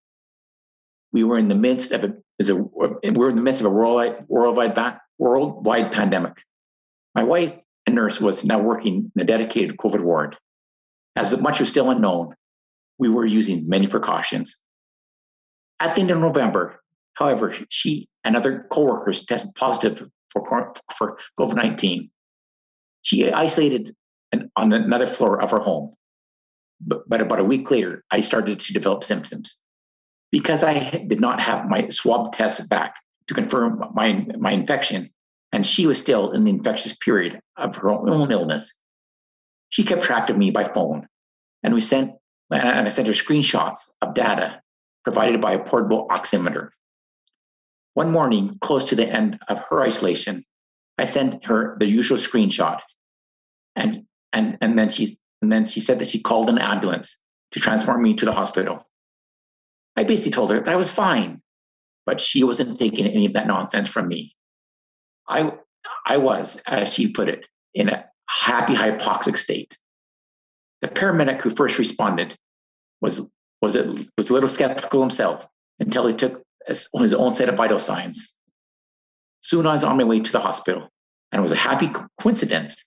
we 1.12 1.24
were 1.24 1.38
in 1.38 1.50
the 1.50 1.56
midst 1.56 1.92
of 1.92 2.04
a, 2.04 2.14
a 2.42 3.12
we're 3.12 3.30
in 3.30 3.36
the 3.36 3.42
midst 3.42 3.62
of 3.62 3.68
a 3.68 3.70
worldwide 3.70 4.26
worldwide 4.28 4.98
worldwide 5.18 5.92
pandemic. 5.92 6.42
My 7.16 7.24
wife 7.24 7.54
a 7.90 7.92
nurse 7.92 8.22
was 8.22 8.46
now 8.46 8.60
working 8.60 9.12
in 9.16 9.22
a 9.22 9.26
dedicated 9.26 9.78
COVID 9.78 10.02
ward. 10.02 10.38
As 11.16 11.40
much 11.42 11.60
was 11.60 11.70
still 11.70 11.90
unknown, 11.90 12.36
we 12.98 13.10
were 13.10 13.26
using 13.26 13.68
many 13.68 13.88
precautions. 13.88 14.56
At 15.80 15.96
the 15.96 16.02
end 16.02 16.12
of 16.12 16.20
November, 16.20 16.82
however, 17.14 17.56
she 17.70 18.08
and 18.24 18.36
other 18.36 18.68
coworkers 18.72 19.26
tested 19.26 19.56
positive 19.56 20.08
for, 20.32 20.74
for 20.98 21.18
COVID 21.40 21.56
19. 21.56 22.10
She 23.02 23.32
isolated 23.32 23.96
an, 24.32 24.52
on 24.56 24.74
another 24.74 25.08
floor 25.08 25.42
of 25.42 25.52
her 25.52 25.60
home. 25.60 25.94
But, 26.82 27.08
but 27.10 27.22
about 27.22 27.40
a 27.40 27.44
week 27.44 27.70
later, 27.72 28.04
I 28.12 28.20
started 28.22 28.60
to 28.60 28.74
develop 28.74 29.04
symptoms. 29.04 29.58
Because 30.32 30.64
I 30.64 30.80
did 31.08 31.20
not 31.20 31.42
have 31.42 31.68
my 31.68 31.90
swab 31.90 32.34
test 32.34 32.70
back 32.70 32.96
to 33.28 33.34
confirm 33.34 33.84
my, 33.94 34.26
my 34.38 34.52
infection, 34.52 35.10
and 35.52 35.66
she 35.66 35.88
was 35.88 36.00
still 36.00 36.32
in 36.32 36.44
the 36.44 36.52
infectious 36.52 36.96
period 36.96 37.40
of 37.58 37.76
her 37.78 37.90
own 37.90 38.32
illness. 38.32 38.76
She 39.70 39.84
kept 39.84 40.04
track 40.04 40.30
of 40.30 40.38
me 40.38 40.52
by 40.52 40.66
phone, 40.66 41.08
and 41.64 41.74
we 41.74 41.82
sent 41.82 42.14
and 42.52 42.88
I 42.88 42.90
sent 42.90 43.08
her 43.08 43.14
screenshots 43.14 43.92
of 44.02 44.14
data 44.14 44.62
provided 45.04 45.42
by 45.42 45.54
a 45.54 45.64
portable 45.64 46.08
oximeter. 46.10 46.70
One 47.94 48.12
morning, 48.12 48.58
close 48.62 48.86
to 48.86 48.96
the 48.96 49.08
end 49.08 49.40
of 49.48 49.60
her 49.70 49.82
isolation, 49.82 50.44
I 50.98 51.06
sent 51.06 51.46
her 51.46 51.78
the 51.80 51.88
usual 51.88 52.18
screenshot, 52.18 52.80
and 53.76 54.06
and 54.34 54.58
and 54.62 54.78
then 54.78 54.90
she 54.90 55.18
and 55.42 55.52
then 55.52 55.66
she 55.66 55.80
said 55.80 56.00
that 56.00 56.08
she 56.08 56.22
called 56.22 56.50
an 56.50 56.60
ambulance 56.60 57.18
to 57.52 57.60
transport 57.60 58.02
me 58.02 58.14
to 58.16 58.26
the 58.26 58.34
hospital. 58.34 58.86
I 59.96 60.04
basically 60.04 60.32
told 60.32 60.52
her 60.52 60.60
that 60.60 60.72
I 60.72 60.76
was 60.76 60.92
fine, 60.92 61.42
but 62.06 62.22
she 62.22 62.44
wasn't 62.44 62.80
taking 62.80 63.06
any 63.06 63.26
of 63.26 63.34
that 63.34 63.48
nonsense 63.48 63.90
from 63.90 64.08
me. 64.08 64.36
I, 65.28 65.52
I 66.06 66.18
was, 66.18 66.62
as 66.66 66.94
she 66.94 67.12
put 67.12 67.30
it, 67.30 67.48
in 67.74 67.90
a 67.90 68.06
happy 68.28 68.74
hypoxic 68.74 69.38
state. 69.38 69.78
The 70.82 70.88
paramedic 70.88 71.42
who 71.42 71.50
first 71.50 71.78
responded 71.78 72.38
was, 73.02 73.22
was, 73.62 73.76
it, 73.76 74.08
was 74.18 74.30
a 74.30 74.34
little 74.34 74.50
skeptical 74.50 75.02
himself 75.02 75.48
until 75.80 76.08
he 76.08 76.14
took 76.14 76.44
his 76.70 77.14
own 77.14 77.34
set 77.34 77.50
of 77.50 77.56
vital 77.56 77.80
signs. 77.80 78.34
Soon 79.42 79.66
I 79.66 79.74
was 79.74 79.84
on 79.84 79.98
my 79.98 80.04
way 80.04 80.20
to 80.20 80.32
the 80.32 80.40
hospital, 80.40 80.90
and 81.32 81.40
it 81.40 81.42
was 81.42 81.52
a 81.52 81.56
happy 81.56 81.90
coincidence. 82.22 82.86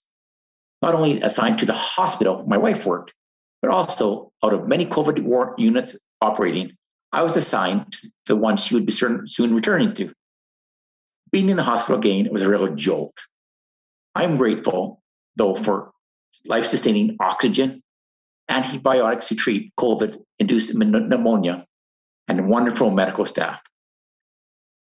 Not 0.80 0.94
only 0.94 1.20
assigned 1.22 1.58
to 1.60 1.66
the 1.66 1.72
hospital 1.72 2.44
my 2.46 2.56
wife 2.56 2.86
worked, 2.86 3.14
but 3.60 3.70
also 3.70 4.32
out 4.42 4.52
of 4.52 4.66
many 4.66 4.86
COVID 4.86 5.54
units 5.58 5.96
operating, 6.20 6.72
I 7.12 7.22
was 7.22 7.36
assigned 7.36 7.92
to 7.92 8.10
the 8.26 8.36
one 8.36 8.56
she 8.56 8.74
would 8.74 8.86
be 8.86 8.92
soon 8.92 9.54
returning 9.54 9.94
to. 9.94 10.12
Being 11.30 11.48
in 11.48 11.56
the 11.56 11.62
hospital 11.62 11.98
again 11.98 12.28
was 12.30 12.42
a 12.42 12.48
real 12.48 12.74
jolt. 12.74 13.16
I'm 14.14 14.36
grateful, 14.36 15.00
though, 15.36 15.54
for 15.54 15.92
life 16.46 16.66
sustaining 16.66 17.16
oxygen, 17.20 17.80
antibiotics 18.48 19.28
to 19.28 19.34
treat 19.34 19.72
COVID 19.76 20.22
induced 20.38 20.74
pneumonia, 20.74 21.64
and 22.28 22.48
wonderful 22.48 22.90
medical 22.90 23.24
staff. 23.24 23.62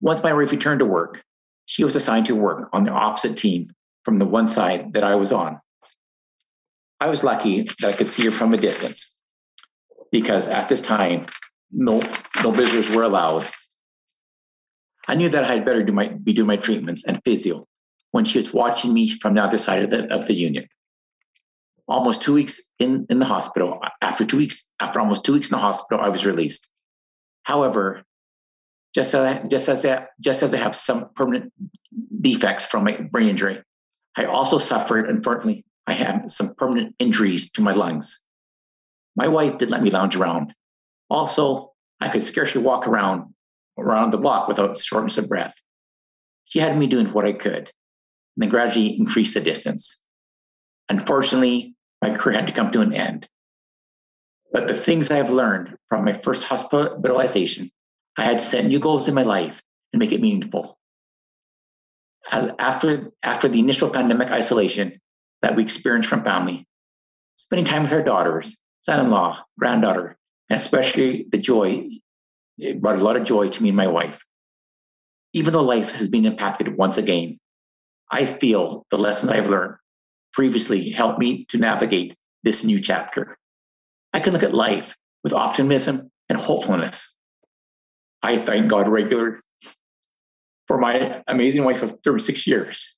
Once 0.04 0.22
my 0.22 0.34
wife 0.34 0.52
returned 0.52 0.80
to 0.80 0.86
work, 0.86 1.24
she 1.64 1.86
was 1.86 1.96
assigned 1.96 2.26
to 2.26 2.36
work 2.36 2.68
on 2.74 2.84
the 2.84 2.92
opposite 2.92 3.38
team 3.38 3.66
from 4.04 4.20
the 4.20 4.26
one 4.26 4.50
side 4.50 4.92
that 4.92 5.04
I 5.06 5.16
was 5.16 5.32
on. 5.32 5.62
I 7.00 7.08
was 7.08 7.24
lucky 7.24 7.62
that 7.62 7.86
I 7.86 7.94
could 7.94 8.10
see 8.10 8.26
her 8.26 8.32
from 8.32 8.54
a 8.54 8.58
distance 8.58 9.16
because 10.12 10.50
at 10.50 10.68
this 10.68 10.82
time, 10.82 11.28
no, 11.72 12.04
no 12.44 12.52
visitors 12.52 12.90
were 12.90 13.04
allowed. 13.04 13.48
I 15.08 15.16
knew 15.16 15.30
that 15.30 15.46
I 15.46 15.54
had 15.54 15.64
better 15.64 15.84
do 15.84 15.94
my, 15.94 16.10
be 16.10 16.34
doing 16.34 16.48
my 16.48 16.58
treatments 16.58 17.06
and 17.06 17.22
physio 17.24 17.66
when 18.12 18.26
she 18.26 18.38
was 18.38 18.54
watching 18.54 18.94
me 18.94 19.10
from 19.10 19.36
the 19.36 19.44
other 19.44 19.58
side 19.58 19.84
of 19.84 19.90
the, 19.90 20.14
of 20.14 20.28
the 20.28 20.34
unit. 20.34 20.68
Almost 21.88 22.22
two 22.22 22.34
weeks 22.34 22.60
in, 22.78 23.06
in 23.10 23.20
the 23.20 23.26
hospital, 23.26 23.80
after 24.02 24.26
two 24.26 24.38
weeks, 24.38 24.66
after 24.82 25.00
almost 25.00 25.24
two 25.24 25.32
weeks 25.32 25.50
in 25.50 25.56
the 25.56 25.62
hospital, 25.62 26.04
I 26.04 26.10
was 26.10 26.26
released. 26.26 26.70
However, 27.44 28.04
just 28.94 29.14
as 29.14 29.22
I, 29.22 29.48
just 29.48 29.70
as 29.70 29.86
I, 29.86 30.08
just 30.20 30.44
as 30.44 30.54
I 30.54 30.58
have 30.58 30.76
some 30.76 31.10
permanent 31.16 31.52
defects 32.22 32.66
from 32.66 32.84
my 32.84 32.96
brain 32.96 33.28
injury, 33.30 33.62
I 34.16 34.26
also 34.26 34.58
suffered, 34.60 35.10
unfortunately, 35.10 35.66
I 35.88 35.94
have 35.94 36.26
some 36.28 36.54
permanent 36.56 36.96
injuries 37.00 37.52
to 37.52 37.62
my 37.62 37.74
lungs. 37.74 38.24
My 39.16 39.28
wife 39.28 39.58
did 39.58 39.70
let 39.70 39.84
me 39.84 39.90
lounge 39.90 40.16
around. 40.16 40.54
Also, 41.10 41.74
I 42.00 42.10
could 42.10 42.24
scarcely 42.24 42.62
walk 42.62 42.88
around 42.88 43.34
around 43.78 44.12
the 44.12 44.18
block 44.18 44.48
without 44.48 44.78
shortness 44.78 45.18
of 45.18 45.28
breath. 45.28 45.56
She 46.46 46.60
had 46.60 46.78
me 46.78 46.88
doing 46.88 47.08
what 47.08 47.26
I 47.26 47.34
could, 47.34 47.72
and 48.36 48.38
then 48.38 48.50
gradually 48.50 48.98
increased 48.98 49.34
the 49.34 49.42
distance. 49.42 50.00
Unfortunately, 50.90 51.76
my 52.02 52.16
career 52.16 52.38
had 52.38 52.48
to 52.48 52.54
come 52.54 52.72
to 52.72 52.82
an 52.82 52.94
end. 52.94 53.28
But 54.52 54.68
the 54.68 54.76
things 54.76 55.10
I 55.10 55.18
have 55.18 55.32
learned 55.32 55.76
from 55.90 56.06
my 56.06 56.14
first 56.14 56.44
hospitalization, 56.44 57.72
I 58.18 58.24
had 58.24 58.40
to 58.40 58.46
set 58.46 58.66
new 58.66 58.80
goals 58.80 59.08
in 59.08 59.16
my 59.16 59.24
life 59.24 59.62
and 59.92 60.00
make 60.00 60.12
it 60.12 60.22
meaningful. 60.22 60.78
As 62.32 62.50
after, 62.60 63.12
after 63.22 63.48
the 63.48 63.60
initial 63.60 63.90
pandemic 63.90 64.32
isolation 64.32 65.00
that 65.42 65.56
we 65.56 65.64
experienced 65.64 66.10
from 66.10 66.24
family, 66.24 66.66
spending 67.36 67.66
time 67.66 67.84
with 67.84 67.94
our 67.94 68.04
daughters, 68.04 68.58
son 68.82 69.04
in 69.04 69.12
law, 69.12 69.44
granddaughter, 69.58 70.18
and 70.50 70.58
especially 70.58 71.26
the 71.32 71.38
joy, 71.38 71.88
it 72.58 72.82
brought 72.82 73.00
a 73.00 73.04
lot 73.04 73.18
of 73.18 73.24
joy 73.24 73.50
to 73.50 73.64
me 73.64 73.70
and 73.70 73.78
my 73.78 73.88
wife. 73.88 74.24
Even 75.34 75.54
though 75.54 75.64
life 75.64 75.92
has 75.94 76.08
been 76.08 76.26
impacted 76.26 76.78
once 76.78 76.98
again, 76.98 77.40
I 78.12 78.26
feel 78.26 78.86
the 78.92 78.98
lessons 78.98 79.32
I've 79.32 79.50
learned 79.50 79.76
previously 80.34 80.90
helped 80.90 81.20
me 81.20 81.46
to 81.50 81.58
navigate 81.58 82.16
this 82.44 82.64
new 82.64 82.80
chapter. 82.80 83.38
I 84.14 84.20
can 84.20 84.34
look 84.34 84.44
at 84.44 84.54
life 84.54 84.96
with 85.24 85.34
optimism 85.34 86.12
and 86.30 86.38
hopefulness. 86.38 87.13
I 88.24 88.38
thank 88.38 88.70
God 88.70 88.88
regularly 88.88 89.38
for 90.68 90.78
my 90.78 91.22
amazing 91.28 91.66
wife 91.66 91.84
of 91.84 92.00
36 92.04 92.48
years. 92.48 92.96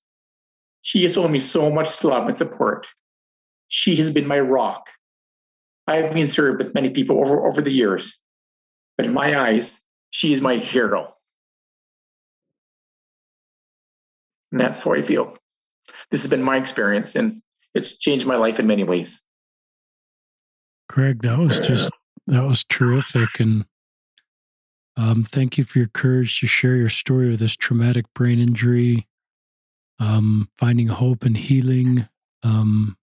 She 0.81 1.01
has 1.01 1.15
shown 1.15 1.31
me 1.31 1.39
so 1.39 1.71
much 1.71 2.03
love 2.03 2.27
and 2.27 2.37
support. 2.37 2.87
She 3.67 3.95
has 3.95 4.11
been 4.11 4.27
my 4.27 4.39
rock. 4.39 4.87
I 5.87 5.97
have 5.97 6.13
been 6.13 6.27
served 6.27 6.59
with 6.59 6.75
many 6.75 6.91
people 6.91 7.19
over, 7.19 7.45
over 7.47 7.61
the 7.61 7.71
years, 7.71 8.19
but 8.97 9.07
in 9.07 9.13
my 9.13 9.39
eyes, 9.39 9.81
she 10.11 10.31
is 10.31 10.41
my 10.41 10.57
hero. 10.57 11.13
And 14.51 14.61
that's 14.61 14.83
how 14.83 14.93
I 14.93 15.01
feel. 15.01 15.37
This 16.11 16.21
has 16.21 16.29
been 16.29 16.43
my 16.43 16.57
experience, 16.57 17.15
and 17.15 17.41
it's 17.73 17.97
changed 17.97 18.27
my 18.27 18.35
life 18.35 18.59
in 18.59 18.67
many 18.67 18.83
ways. 18.83 19.21
Craig, 20.87 21.23
that 21.23 21.37
was 21.37 21.59
uh, 21.59 21.63
just 21.63 21.91
that 22.27 22.43
was 22.43 22.63
terrific, 22.63 23.39
and 23.39 23.65
um, 24.97 25.23
thank 25.23 25.57
you 25.57 25.63
for 25.63 25.79
your 25.79 25.87
courage 25.87 26.39
to 26.39 26.47
share 26.47 26.75
your 26.75 26.89
story 26.89 27.31
of 27.31 27.39
this 27.39 27.55
traumatic 27.55 28.05
brain 28.13 28.39
injury, 28.39 29.07
um, 29.99 30.49
finding 30.57 30.87
hope 30.87 31.23
and 31.23 31.37
healing, 31.37 32.07
um, 32.43 32.97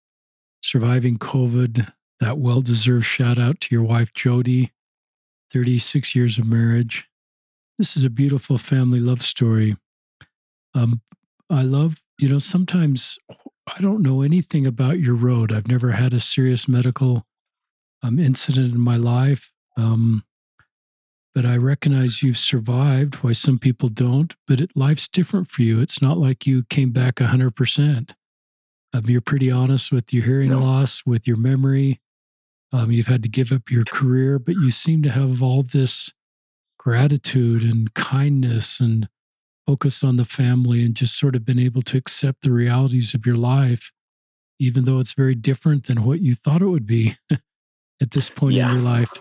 surviving 0.62 1.18
COVID. 1.18 1.92
That 2.20 2.38
well-deserved 2.38 3.04
shout 3.04 3.38
out 3.38 3.60
to 3.62 3.74
your 3.74 3.82
wife 3.82 4.12
Jody, 4.12 4.70
thirty-six 5.52 6.14
years 6.14 6.38
of 6.38 6.46
marriage. 6.46 7.08
This 7.78 7.96
is 7.96 8.04
a 8.04 8.10
beautiful 8.10 8.58
family 8.58 9.00
love 9.00 9.22
story. 9.22 9.76
Um, 10.72 11.00
I 11.50 11.62
love, 11.62 12.00
you 12.20 12.28
know, 12.28 12.38
sometimes 12.38 13.18
I 13.66 13.80
don't 13.80 14.02
know 14.02 14.22
anything 14.22 14.68
about 14.68 15.00
your 15.00 15.16
road. 15.16 15.50
I've 15.50 15.66
never 15.66 15.90
had 15.90 16.14
a 16.14 16.20
serious 16.20 16.68
medical 16.68 17.26
um, 18.04 18.20
incident 18.20 18.72
in 18.72 18.80
my 18.80 18.96
life. 18.96 19.52
Um, 19.76 20.24
but 21.34 21.46
I 21.46 21.56
recognize 21.56 22.22
you've 22.22 22.38
survived, 22.38 23.16
why 23.16 23.32
some 23.32 23.58
people 23.58 23.88
don't. 23.88 24.34
But 24.46 24.60
it, 24.60 24.76
life's 24.76 25.08
different 25.08 25.50
for 25.50 25.62
you. 25.62 25.80
It's 25.80 26.02
not 26.02 26.18
like 26.18 26.46
you 26.46 26.64
came 26.64 26.90
back 26.90 27.16
100%. 27.16 28.12
Um, 28.94 29.04
you're 29.06 29.22
pretty 29.22 29.50
honest 29.50 29.90
with 29.90 30.12
your 30.12 30.24
hearing 30.24 30.50
no. 30.50 30.58
loss, 30.58 31.02
with 31.06 31.26
your 31.26 31.38
memory. 31.38 32.00
Um, 32.72 32.90
you've 32.90 33.06
had 33.06 33.22
to 33.22 33.28
give 33.28 33.52
up 33.52 33.70
your 33.70 33.84
career, 33.84 34.38
but 34.38 34.56
you 34.56 34.70
seem 34.70 35.02
to 35.02 35.10
have 35.10 35.42
all 35.42 35.62
this 35.62 36.12
gratitude 36.78 37.62
and 37.62 37.92
kindness 37.94 38.80
and 38.80 39.08
focus 39.66 40.02
on 40.02 40.16
the 40.16 40.24
family 40.24 40.84
and 40.84 40.94
just 40.94 41.18
sort 41.18 41.36
of 41.36 41.44
been 41.44 41.58
able 41.58 41.82
to 41.82 41.96
accept 41.96 42.42
the 42.42 42.50
realities 42.50 43.14
of 43.14 43.24
your 43.24 43.36
life, 43.36 43.92
even 44.58 44.84
though 44.84 44.98
it's 44.98 45.12
very 45.14 45.34
different 45.34 45.86
than 45.86 46.04
what 46.04 46.20
you 46.20 46.34
thought 46.34 46.62
it 46.62 46.66
would 46.66 46.86
be 46.86 47.16
at 48.00 48.10
this 48.10 48.28
point 48.28 48.54
yeah. 48.54 48.68
in 48.68 48.74
your 48.74 48.82
life. 48.82 49.12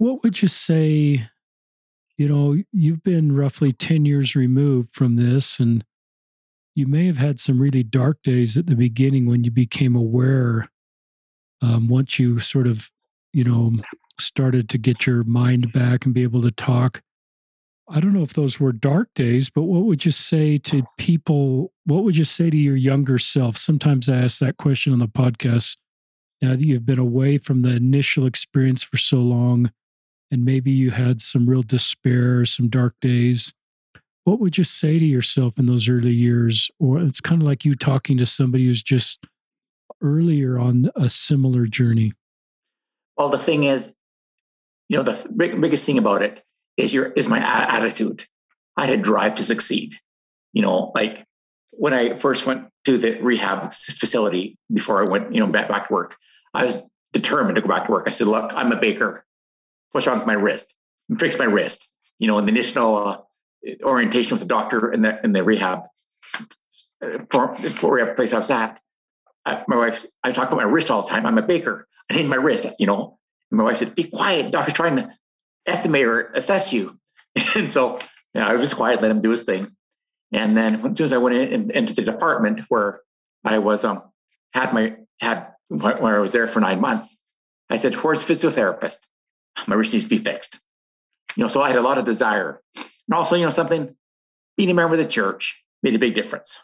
What 0.00 0.22
would 0.22 0.40
you 0.40 0.48
say? 0.48 1.28
You 2.16 2.28
know, 2.28 2.56
you've 2.72 3.02
been 3.02 3.36
roughly 3.36 3.72
10 3.72 4.04
years 4.04 4.34
removed 4.34 4.92
from 4.92 5.16
this, 5.16 5.60
and 5.60 5.84
you 6.74 6.86
may 6.86 7.06
have 7.06 7.16
had 7.18 7.38
some 7.38 7.60
really 7.60 7.82
dark 7.82 8.22
days 8.22 8.56
at 8.56 8.66
the 8.66 8.76
beginning 8.76 9.26
when 9.26 9.44
you 9.44 9.50
became 9.50 9.94
aware. 9.94 10.68
Um, 11.62 11.88
once 11.88 12.18
you 12.18 12.38
sort 12.38 12.66
of, 12.66 12.90
you 13.32 13.44
know, 13.44 13.72
started 14.18 14.68
to 14.70 14.78
get 14.78 15.06
your 15.06 15.24
mind 15.24 15.72
back 15.72 16.06
and 16.06 16.14
be 16.14 16.22
able 16.22 16.42
to 16.42 16.50
talk 16.50 17.02
I 17.92 17.98
don't 17.98 18.12
know 18.12 18.22
if 18.22 18.34
those 18.34 18.60
were 18.60 18.72
dark 18.72 19.08
days, 19.16 19.50
but 19.50 19.62
what 19.62 19.84
would 19.84 20.04
you 20.04 20.12
say 20.12 20.58
to 20.58 20.84
people? 20.96 21.72
What 21.86 22.04
would 22.04 22.16
you 22.16 22.22
say 22.22 22.48
to 22.48 22.56
your 22.56 22.76
younger 22.76 23.18
self? 23.18 23.56
Sometimes 23.56 24.08
I 24.08 24.18
ask 24.18 24.38
that 24.38 24.58
question 24.58 24.92
on 24.92 25.00
the 25.00 25.08
podcast. 25.08 25.76
Now 26.40 26.50
that 26.50 26.64
you've 26.64 26.86
been 26.86 27.00
away 27.00 27.36
from 27.36 27.62
the 27.62 27.70
initial 27.70 28.26
experience 28.26 28.84
for 28.84 28.96
so 28.96 29.16
long, 29.16 29.72
and 30.30 30.44
maybe 30.44 30.70
you 30.70 30.90
had 30.90 31.20
some 31.20 31.48
real 31.48 31.62
despair, 31.62 32.44
some 32.44 32.68
dark 32.68 32.94
days, 33.00 33.52
what 34.24 34.40
would 34.40 34.58
you 34.58 34.64
say 34.64 34.98
to 34.98 35.04
yourself 35.04 35.58
in 35.58 35.66
those 35.66 35.88
early 35.88 36.12
years? 36.12 36.70
Or 36.78 37.00
it's 37.00 37.20
kind 37.20 37.42
of 37.42 37.48
like 37.48 37.64
you 37.64 37.74
talking 37.74 38.16
to 38.18 38.26
somebody 38.26 38.66
who's 38.66 38.82
just 38.82 39.26
earlier 40.02 40.58
on 40.58 40.90
a 40.96 41.08
similar 41.08 41.66
journey. 41.66 42.12
Well, 43.16 43.28
the 43.28 43.38
thing 43.38 43.64
is, 43.64 43.94
you 44.88 44.96
know, 44.96 45.02
the 45.02 45.28
biggest 45.36 45.86
thing 45.86 45.98
about 45.98 46.22
it 46.22 46.42
is 46.76 46.92
your 46.92 47.06
is 47.12 47.28
my 47.28 47.38
attitude. 47.38 48.24
I 48.76 48.86
had 48.86 48.98
a 48.98 49.02
drive 49.02 49.34
to 49.36 49.42
succeed. 49.42 49.94
You 50.52 50.62
know, 50.62 50.92
like 50.94 51.24
when 51.70 51.92
I 51.92 52.16
first 52.16 52.46
went 52.46 52.68
to 52.84 52.98
the 52.98 53.20
rehab 53.20 53.72
facility 53.72 54.56
before 54.72 55.04
I 55.04 55.08
went, 55.08 55.34
you 55.34 55.40
know, 55.40 55.46
back 55.46 55.68
back 55.68 55.88
to 55.88 55.94
work, 55.94 56.16
I 56.54 56.64
was 56.64 56.78
determined 57.12 57.56
to 57.56 57.62
go 57.62 57.68
back 57.68 57.86
to 57.86 57.92
work. 57.92 58.04
I 58.06 58.10
said, 58.10 58.26
"Look, 58.26 58.52
I'm 58.54 58.72
a 58.72 58.80
baker. 58.80 59.24
Wrong 59.94 60.18
with 60.18 60.26
my 60.26 60.34
wrist? 60.34 60.74
Fix 61.18 61.38
my 61.38 61.46
wrist." 61.46 61.88
You 62.18 62.28
know, 62.28 62.38
in 62.38 62.44
the 62.44 62.52
initial 62.52 62.96
uh, 62.96 63.18
orientation 63.82 64.34
with 64.34 64.40
the 64.40 64.48
doctor 64.48 64.92
in 64.92 65.02
the 65.02 65.20
in 65.24 65.32
the 65.32 65.42
rehab 65.44 65.84
for, 67.30 67.56
for 67.56 67.94
rehab 67.94 68.16
place 68.16 68.32
I 68.32 68.38
was 68.38 68.50
at, 68.50 68.80
uh, 69.46 69.62
my 69.68 69.76
wife, 69.76 70.04
I 70.22 70.30
talk 70.30 70.48
about 70.48 70.58
my 70.58 70.70
wrist 70.70 70.90
all 70.90 71.02
the 71.02 71.08
time. 71.08 71.24
I'm 71.26 71.38
a 71.38 71.42
baker. 71.42 71.86
I 72.10 72.16
need 72.16 72.28
my 72.28 72.36
wrist. 72.36 72.66
You 72.78 72.86
know, 72.86 73.18
and 73.50 73.58
my 73.58 73.64
wife 73.64 73.78
said, 73.78 73.94
"Be 73.94 74.04
quiet. 74.04 74.52
Doctor's 74.52 74.74
trying 74.74 74.96
to 74.96 75.10
estimate 75.66 76.06
or 76.06 76.32
assess 76.34 76.72
you. 76.72 76.98
And 77.56 77.70
so 77.70 77.98
you 78.34 78.40
know, 78.40 78.46
I 78.46 78.54
was 78.54 78.74
quiet, 78.74 79.00
let 79.02 79.10
him 79.10 79.22
do 79.22 79.30
his 79.30 79.44
thing. 79.44 79.68
And 80.32 80.56
then 80.56 80.74
as 80.74 80.82
soon 80.82 81.04
as 81.04 81.12
I 81.12 81.18
went 81.18 81.36
in, 81.36 81.70
into 81.70 81.94
the 81.94 82.02
department 82.02 82.60
where 82.68 83.00
I 83.44 83.58
was 83.58 83.84
um 83.84 84.02
had 84.52 84.72
my 84.72 84.96
had 85.20 85.52
when 85.68 86.12
I 86.14 86.18
was 86.18 86.32
there 86.32 86.46
for 86.46 86.60
nine 86.60 86.80
months, 86.80 87.16
I 87.68 87.76
said, 87.76 87.94
"Where's 87.94 88.24
the 88.24 88.32
physiotherapist? 88.32 89.06
My 89.66 89.76
wrist 89.76 89.92
needs 89.92 90.06
to 90.06 90.10
be 90.10 90.18
fixed." 90.18 90.60
You 91.36 91.42
know, 91.42 91.48
so 91.48 91.62
I 91.62 91.68
had 91.68 91.78
a 91.78 91.82
lot 91.82 91.98
of 91.98 92.04
desire, 92.04 92.60
and 92.76 93.14
also, 93.14 93.36
you 93.36 93.44
know, 93.44 93.50
something 93.50 93.94
being 94.56 94.70
a 94.70 94.74
member 94.74 94.94
of 94.94 95.00
the 95.00 95.06
church 95.06 95.62
made 95.82 95.94
a 95.94 95.98
big 95.98 96.14
difference. 96.14 96.58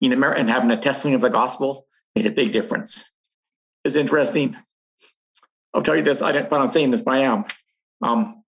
You 0.00 0.14
know, 0.14 0.30
and 0.30 0.48
having 0.48 0.70
a 0.70 0.76
testimony 0.76 1.16
of 1.16 1.22
the 1.22 1.30
gospel 1.30 1.86
made 2.14 2.26
a 2.26 2.30
big 2.30 2.52
difference. 2.52 3.04
It's 3.84 3.96
interesting 3.96 4.56
I'll 5.74 5.82
tell 5.82 5.96
you 5.96 6.02
this. 6.02 6.22
I 6.22 6.32
didn't 6.32 6.48
plan 6.48 6.62
on 6.62 6.72
saying 6.72 6.90
this, 6.90 7.02
but 7.02 7.14
I 7.14 7.20
am. 7.20 7.44
Um, 8.02 8.42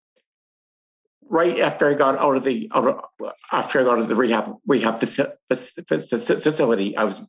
right 1.28 1.60
after 1.60 1.88
I 1.88 1.94
got 1.94 2.18
out 2.18 2.36
of 2.36 2.44
the 2.44 2.70
out 2.74 2.86
of, 2.86 3.32
after 3.52 3.80
I 3.80 3.84
got 3.84 3.92
out 3.94 3.98
of 4.00 4.08
the 4.08 4.14
rehab 4.14 4.56
rehab 4.66 4.98
facility, 4.98 6.96
I 6.96 7.04
was 7.04 7.24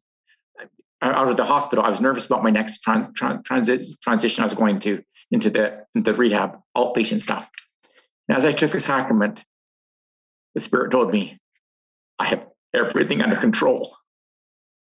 out 1.01 1.27
of 1.27 1.37
the 1.37 1.45
hospital. 1.45 1.83
I 1.83 1.89
was 1.89 1.99
nervous 1.99 2.25
about 2.25 2.43
my 2.43 2.51
next 2.51 2.81
trans, 2.83 3.09
trans, 3.15 3.41
transit, 3.45 3.83
transition. 4.01 4.41
I 4.41 4.45
was 4.45 4.53
going 4.53 4.79
to 4.79 5.03
into 5.31 5.49
the 5.49 5.85
the 5.95 6.13
rehab 6.13 6.59
outpatient 6.77 7.21
stuff. 7.21 7.47
And 8.27 8.37
as 8.37 8.45
I 8.45 8.51
took 8.51 8.71
the 8.71 8.79
sacrament, 8.79 9.43
the 10.53 10.61
Spirit 10.61 10.91
told 10.91 11.11
me, 11.11 11.39
"I 12.19 12.25
have 12.25 12.45
everything 12.73 13.21
under 13.21 13.35
control," 13.35 13.95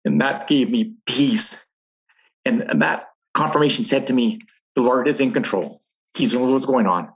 and 0.04 0.20
that 0.20 0.48
gave 0.48 0.70
me 0.70 0.94
peace. 1.06 1.64
And, 2.44 2.62
and 2.62 2.80
that 2.82 3.08
confirmation 3.34 3.84
said 3.84 4.06
to 4.06 4.14
me, 4.14 4.40
"The 4.74 4.82
Lord 4.82 5.08
is 5.08 5.20
in 5.20 5.32
control. 5.32 5.80
He 6.16 6.26
knows 6.26 6.50
what's 6.52 6.66
going 6.66 6.86
on." 6.86 7.10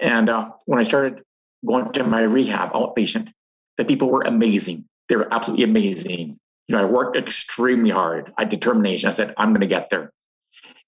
And 0.00 0.28
uh, 0.28 0.50
when 0.66 0.78
I 0.78 0.82
started 0.82 1.22
going 1.64 1.90
to 1.92 2.04
my 2.04 2.22
rehab 2.22 2.72
outpatient, 2.72 3.32
the 3.78 3.84
people 3.84 4.10
were 4.10 4.22
amazing. 4.22 4.84
They 5.08 5.16
were 5.16 5.32
absolutely 5.32 5.64
amazing. 5.64 6.38
You 6.68 6.76
know, 6.76 6.82
I 6.82 6.84
worked 6.84 7.16
extremely 7.16 7.90
hard. 7.90 8.32
I 8.36 8.42
had 8.42 8.48
determination. 8.48 9.08
I 9.08 9.12
said, 9.12 9.34
I'm 9.36 9.50
going 9.50 9.60
to 9.60 9.66
get 9.66 9.90
there. 9.90 10.12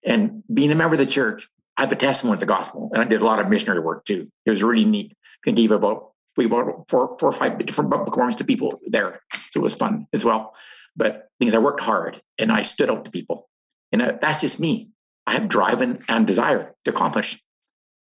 And 0.04 0.42
being 0.52 0.72
a 0.72 0.74
member 0.74 0.94
of 0.94 0.98
the 0.98 1.06
church, 1.06 1.48
I 1.76 1.82
have 1.82 1.92
a 1.92 1.96
testimony 1.96 2.34
of 2.34 2.40
the 2.40 2.46
gospel, 2.46 2.90
and 2.92 3.02
I 3.02 3.06
did 3.06 3.20
a 3.20 3.24
lot 3.24 3.38
of 3.38 3.48
missionary 3.48 3.80
work 3.80 4.04
too. 4.04 4.28
It 4.44 4.50
was 4.50 4.62
really 4.62 4.84
neat. 4.84 5.12
I 5.12 5.38
think 5.44 5.56
gave 5.56 5.70
about 5.70 6.12
we 6.36 6.46
about 6.46 6.84
four, 6.88 7.16
four 7.18 7.28
or 7.28 7.32
five 7.32 7.58
different 7.58 7.90
book 7.90 8.06
performances 8.06 8.38
to 8.38 8.44
people 8.44 8.80
there, 8.86 9.20
so 9.50 9.60
it 9.60 9.62
was 9.62 9.74
fun 9.74 10.06
as 10.12 10.24
well. 10.24 10.54
But 10.96 11.28
because 11.38 11.54
I 11.54 11.58
worked 11.58 11.80
hard 11.80 12.20
and 12.38 12.50
I 12.50 12.62
stood 12.62 12.90
out 12.90 13.04
to 13.04 13.10
people, 13.10 13.48
and 13.92 14.00
that's 14.20 14.40
just 14.40 14.60
me. 14.60 14.90
I 15.26 15.32
have 15.32 15.48
drive 15.48 15.80
and, 15.82 16.02
and 16.08 16.26
desire 16.26 16.74
to 16.84 16.90
accomplish, 16.90 17.40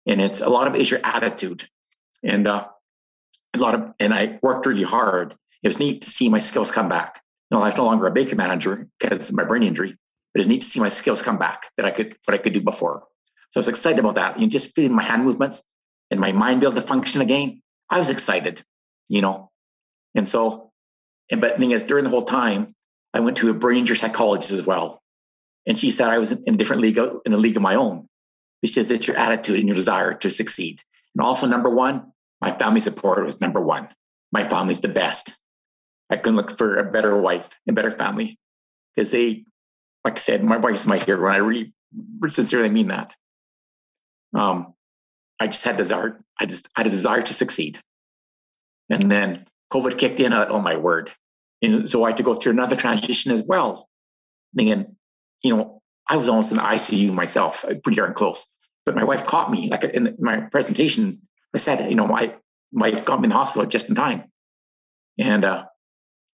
and 0.06 0.22
it's 0.22 0.42
a 0.42 0.50
lot 0.50 0.68
of 0.68 0.76
is 0.76 0.90
your 0.90 1.02
attitude 1.04 1.68
and 2.24 2.48
uh, 2.48 2.68
a 3.54 3.58
lot 3.58 3.76
of 3.76 3.94
and 4.00 4.14
I 4.14 4.40
worked 4.42 4.66
really 4.66 4.84
hard. 4.84 5.36
It 5.64 5.68
was 5.68 5.80
neat 5.80 6.02
to 6.02 6.10
see 6.10 6.30
my 6.30 6.40
skills 6.40 6.72
come 6.72 6.90
back. 6.90 7.22
Know, 7.52 7.64
I'm 7.64 7.74
no 7.76 7.86
longer 7.86 8.08
a 8.08 8.12
baker 8.12 8.36
manager 8.36 8.88
because 9.00 9.30
of 9.30 9.36
my 9.36 9.44
brain 9.44 9.64
injury, 9.64 9.98
but 10.34 10.40
it's 10.40 10.48
neat 10.48 10.62
to 10.62 10.68
see 10.68 10.80
my 10.80 10.88
skills 10.88 11.22
come 11.22 11.38
back 11.38 11.66
that 11.76 11.86
I 11.86 11.92
could 11.92 12.16
what 12.26 12.34
I 12.34 12.38
could 12.38 12.54
do 12.54 12.62
before. 12.62 13.04
So 13.50 13.58
I 13.58 13.62
was 13.62 13.68
excited 13.68 14.00
about 14.00 14.16
that. 14.16 14.40
You 14.40 14.46
know, 14.46 14.50
just 14.50 14.74
feeling 14.74 14.96
my 14.96 15.04
hand 15.04 15.26
movements 15.26 15.64
and 16.10 16.20
my 16.20 16.32
mind 16.32 16.62
be 16.62 16.68
able 16.68 16.76
to 16.80 16.82
function 16.82 17.22
again. 17.22 17.62
I 17.90 18.00
was 18.00 18.10
excited, 18.10 18.64
you 19.10 19.22
know. 19.22 19.52
And 20.16 20.28
so, 20.28 20.72
and 21.30 21.42
but 21.42 21.54
the 21.54 21.60
thing 21.60 21.72
is, 21.72 21.84
during 21.84 22.06
the 22.06 22.10
whole 22.10 22.24
time, 22.24 22.74
I 23.14 23.20
went 23.20 23.38
to 23.38 23.50
a 23.50 23.54
brain 23.54 23.80
injury 23.80 23.98
psychologist 23.98 24.52
as 24.52 24.66
well. 24.66 25.02
And 25.68 25.78
she 25.78 25.92
said 25.92 26.10
I 26.10 26.20
was 26.20 26.32
in 26.32 26.54
a 26.54 26.58
different 26.58 26.82
league, 26.82 26.98
in 26.98 27.34
a 27.34 27.38
league 27.38 27.58
of 27.58 27.62
my 27.62 27.76
own. 27.76 28.08
Says 28.64 28.92
it's 28.92 29.08
your 29.08 29.18
attitude 29.18 29.58
and 29.58 29.68
your 29.68 29.76
desire 29.76 30.14
to 30.14 30.30
succeed. 30.30 30.82
And 31.16 31.26
also, 31.26 31.48
number 31.48 31.70
one, 31.70 32.14
my 32.40 32.52
family 32.52 32.80
support 32.80 33.26
was 33.26 33.42
number 33.42 33.60
one. 33.60 33.90
My 34.32 34.48
family's 34.48 34.82
the 34.82 34.88
best. 34.88 35.36
I 36.12 36.18
couldn't 36.18 36.36
look 36.36 36.58
for 36.58 36.78
a 36.78 36.92
better 36.92 37.18
wife 37.18 37.58
and 37.66 37.76
better 37.76 37.92
family 37.92 38.38
because 38.94 39.12
they, 39.12 39.46
like 40.04 40.16
I 40.16 40.20
said, 40.20 40.44
my 40.44 40.58
wife's 40.58 40.86
my 40.86 40.98
hero, 40.98 41.28
and 41.28 41.34
I 41.34 41.38
really 41.38 41.74
sincerely 42.28 42.70
mean 42.70 42.90
that. 42.90 43.16
Um, 44.34 44.74
I 45.40 45.48
just 45.48 45.64
had 45.64 45.78
desire. 45.78 46.20
I 46.40 46.46
just 46.46 46.70
had 46.76 46.88
a 46.88 46.90
desire 46.90 47.22
to 47.22 47.34
succeed, 47.34 47.80
and 48.90 49.10
then 49.12 49.46
COVID 49.72 49.98
kicked 49.98 50.20
in. 50.20 50.34
oh 50.34 50.60
my 50.60 50.76
word! 50.76 51.12
And 51.62 51.88
so 51.88 52.04
I 52.04 52.10
had 52.10 52.18
to 52.18 52.24
go 52.24 52.34
through 52.34 52.54
another 52.54 52.76
transition 52.76 53.32
as 53.32 53.44
well. 53.44 53.88
And 54.58 54.96
you 55.42 55.56
know, 55.56 55.82
I 56.10 56.18
was 56.18 56.28
almost 56.28 56.52
in 56.52 56.58
the 56.58 56.64
ICU 56.64 57.14
myself, 57.14 57.64
pretty 57.84 57.96
darn 57.96 58.14
close. 58.14 58.48
But 58.86 58.96
my 58.96 59.04
wife 59.04 59.26
caught 59.26 59.52
me. 59.52 59.70
Like 59.70 59.84
in 59.84 60.16
my 60.20 60.42
presentation, 60.42 61.22
I 61.54 61.58
said, 61.58 61.90
you 61.90 61.96
know, 61.96 62.08
my 62.08 62.36
wife 62.72 63.06
got 63.06 63.22
me 63.22 63.26
in 63.26 63.30
the 63.30 63.36
hospital 63.36 63.68
just 63.68 63.90
in 63.90 63.96
time. 63.96 64.26
And, 65.18 65.46
uh, 65.46 65.66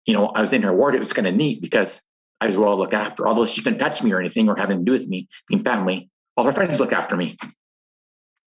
you 0.06 0.14
know, 0.14 0.26
I 0.28 0.40
was 0.40 0.52
in 0.52 0.62
her 0.62 0.72
ward. 0.72 0.94
It 0.94 1.00
was 1.00 1.12
kind 1.12 1.26
of 1.26 1.34
neat 1.34 1.60
because 1.60 2.02
I 2.40 2.46
was 2.46 2.56
well 2.56 2.76
looked 2.76 2.94
after. 2.94 3.26
Although 3.26 3.46
she 3.46 3.62
couldn't 3.62 3.78
touch 3.78 4.02
me 4.02 4.12
or 4.12 4.20
anything 4.20 4.48
or 4.48 4.56
have 4.56 4.70
anything 4.70 4.84
to 4.84 4.90
do 4.90 4.98
with 4.98 5.08
me, 5.08 5.28
being 5.48 5.64
family, 5.64 6.10
all 6.36 6.44
her 6.44 6.52
friends 6.52 6.80
looked 6.80 6.92
after 6.92 7.16
me. 7.16 7.36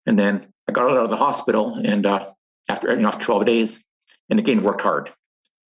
And 0.05 0.17
then 0.17 0.47
I 0.67 0.71
got 0.71 0.89
out 0.89 0.97
of 0.97 1.09
the 1.09 1.17
hospital 1.17 1.81
and 1.83 2.05
uh, 2.05 2.31
after, 2.69 2.91
you 2.91 3.01
know, 3.01 3.07
after 3.07 3.25
12 3.25 3.45
days, 3.45 3.83
and 4.29 4.39
again, 4.39 4.63
worked 4.63 4.81
hard. 4.81 5.11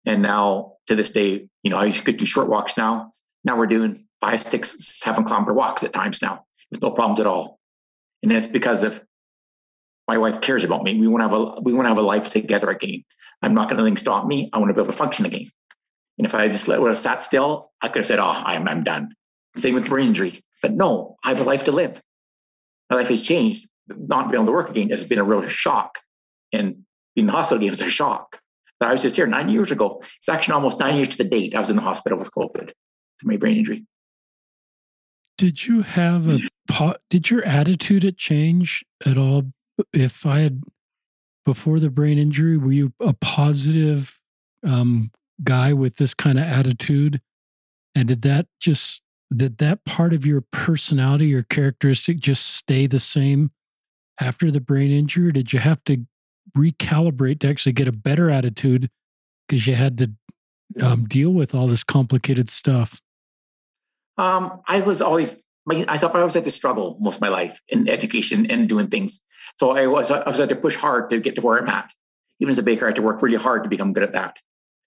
And 0.05 0.21
now 0.21 0.73
to 0.87 0.95
this 0.95 1.11
day, 1.11 1.47
you 1.63 1.71
know, 1.71 1.77
I 1.77 1.89
to 1.89 2.11
do 2.11 2.25
short 2.25 2.49
walks 2.49 2.77
now. 2.77 3.11
Now 3.43 3.57
we're 3.57 3.67
doing 3.67 4.07
five, 4.21 4.41
six, 4.41 4.75
seven 4.79 5.23
kilometer 5.23 5.53
walks 5.53 5.83
at 5.83 5.93
times 5.93 6.21
now 6.21 6.45
with 6.71 6.81
no 6.81 6.91
problems 6.91 7.19
at 7.19 7.27
all. 7.27 7.59
And 8.21 8.31
it's 8.31 8.47
because 8.47 8.83
of 8.83 9.03
my 10.07 10.17
wife 10.17 10.41
cares 10.41 10.63
about 10.63 10.83
me. 10.83 10.99
We 10.99 11.07
want 11.07 11.21
to 11.21 11.29
have 11.29 11.33
a 11.33 11.61
we 11.61 11.73
want 11.73 11.85
to 11.85 11.89
have 11.89 11.97
a 11.97 12.01
life 12.01 12.29
together 12.29 12.69
again. 12.69 13.03
I'm 13.41 13.53
not 13.53 13.69
going 13.69 13.77
to 13.77 13.83
let 13.83 13.87
anything 13.87 13.97
stop 13.97 14.25
me. 14.25 14.49
I 14.51 14.57
want 14.57 14.69
to 14.69 14.73
be 14.73 14.81
able 14.81 14.91
to 14.91 14.97
function 14.97 15.25
again. 15.25 15.51
And 16.19 16.25
if 16.25 16.36
I 16.36 16.49
just 16.49 16.67
would 16.67 16.88
have 16.88 16.97
sat 16.97 17.23
still, 17.23 17.71
I 17.82 17.88
could 17.88 17.99
have 17.99 18.05
said, 18.05 18.19
"Oh, 18.19 18.25
I'm 18.25 18.67
I'm 18.67 18.84
done." 18.84 19.15
Same 19.55 19.73
with 19.73 19.88
brain 19.88 20.10
injury. 20.10 20.43
But 20.62 20.73
no, 20.73 21.15
I 21.23 21.29
have 21.29 21.39
a 21.39 21.43
life 21.43 21.63
to 21.63 21.71
live. 21.71 22.01
My 22.89 22.97
life 22.97 23.08
has 23.08 23.23
changed. 23.23 23.67
Not 23.88 24.29
being 24.29 24.36
able 24.36 24.47
to 24.47 24.51
work 24.51 24.69
again 24.69 24.89
has 24.89 25.05
been 25.05 25.17
a 25.17 25.23
real 25.23 25.47
shock, 25.47 25.99
and 26.51 26.84
being 27.15 27.23
in 27.23 27.25
the 27.27 27.32
hospital 27.32 27.58
again 27.58 27.71
was 27.71 27.82
a 27.82 27.89
shock. 27.89 28.41
But 28.82 28.89
I 28.89 28.91
was 28.91 29.01
just 29.01 29.15
here 29.15 29.27
nine 29.27 29.47
years 29.47 29.71
ago. 29.71 30.01
It's 30.17 30.27
actually 30.27 30.55
almost 30.55 30.79
nine 30.79 30.95
years 30.95 31.08
to 31.10 31.17
the 31.23 31.29
date. 31.29 31.55
I 31.55 31.60
was 31.60 31.69
in 31.69 31.77
the 31.77 31.82
hospital 31.82 32.19
with 32.19 32.32
COVID 32.32 32.67
to 32.67 33.27
my 33.27 33.38
brain 33.38 33.58
injury. 33.58 33.86
Did 35.38 35.65
you 35.65 35.84
have 35.84 36.27
a 36.27 36.95
did 37.10 37.29
your 37.29 37.45
attitude 37.45 38.17
change 38.17 38.84
at 39.05 39.17
all? 39.17 39.53
If 39.93 40.25
I 40.25 40.39
had 40.39 40.63
before 41.45 41.79
the 41.79 41.89
brain 41.89 42.19
injury, 42.19 42.58
were 42.58 42.73
you 42.73 42.93
a 42.99 43.13
positive 43.13 44.19
um, 44.67 45.12
guy 45.43 45.73
with 45.73 45.97
this 45.97 46.13
kind 46.13 46.38
of 46.38 46.45
attitude? 46.45 47.21
And 47.95 48.08
did 48.08 48.21
that 48.23 48.47
just 48.60 49.02
did 49.36 49.58
that 49.60 49.86
part 49.86 50.13
of 50.13 50.25
your 50.25 50.41
personality 50.52 51.34
or 51.36 51.43
characteristic 51.43 52.19
just 52.19 52.56
stay 52.56 52.88
the 52.88 52.99
same 52.99 53.52
after 54.19 54.49
the 54.49 54.62
brain 54.62 54.91
injury? 54.91 55.32
did 55.32 55.54
you 55.54 55.60
have 55.60 55.84
to 55.86 56.06
recalibrate 56.58 57.39
to 57.39 57.47
actually 57.47 57.73
get 57.73 57.88
a 57.88 57.91
better 57.91 58.30
attitude 58.30 58.89
because 59.47 59.67
you 59.67 59.75
had 59.75 59.97
to 59.97 60.12
um, 60.82 61.06
deal 61.06 61.32
with 61.32 61.54
all 61.54 61.67
this 61.67 61.84
complicated 61.84 62.49
stuff? 62.49 63.02
Um, 64.17 64.62
I 64.67 64.82
was 64.82 65.02
always 65.02 65.43
I 65.69 65.97
thought 65.97 66.15
I 66.15 66.19
always 66.19 66.34
had 66.34 66.45
to 66.45 66.52
struggle 66.52 66.97
most 66.99 67.17
of 67.17 67.21
my 67.21 67.30
life 67.30 67.62
in 67.69 67.88
education 67.88 68.49
and 68.49 68.67
doing 68.67 68.88
things. 68.88 69.21
So 69.58 69.78
I 69.78 69.88
was 69.88 70.10
I 70.10 70.23
was 70.25 70.39
had 70.39 70.49
to 70.49 70.56
push 70.56 70.75
hard 70.75 71.10
to 71.12 71.19
get 71.19 71.36
to 71.36 71.41
where 71.41 71.60
I'm 71.60 71.69
at. 71.69 71.93
Even 72.39 72.49
as 72.49 72.58
a 72.58 72.63
baker, 72.63 72.86
I 72.86 72.89
had 72.89 72.95
to 72.95 73.02
work 73.02 73.21
really 73.21 73.38
hard 73.38 73.63
to 73.63 73.69
become 73.69 73.93
good 73.93 74.04
at 74.04 74.13
that. 74.13 74.39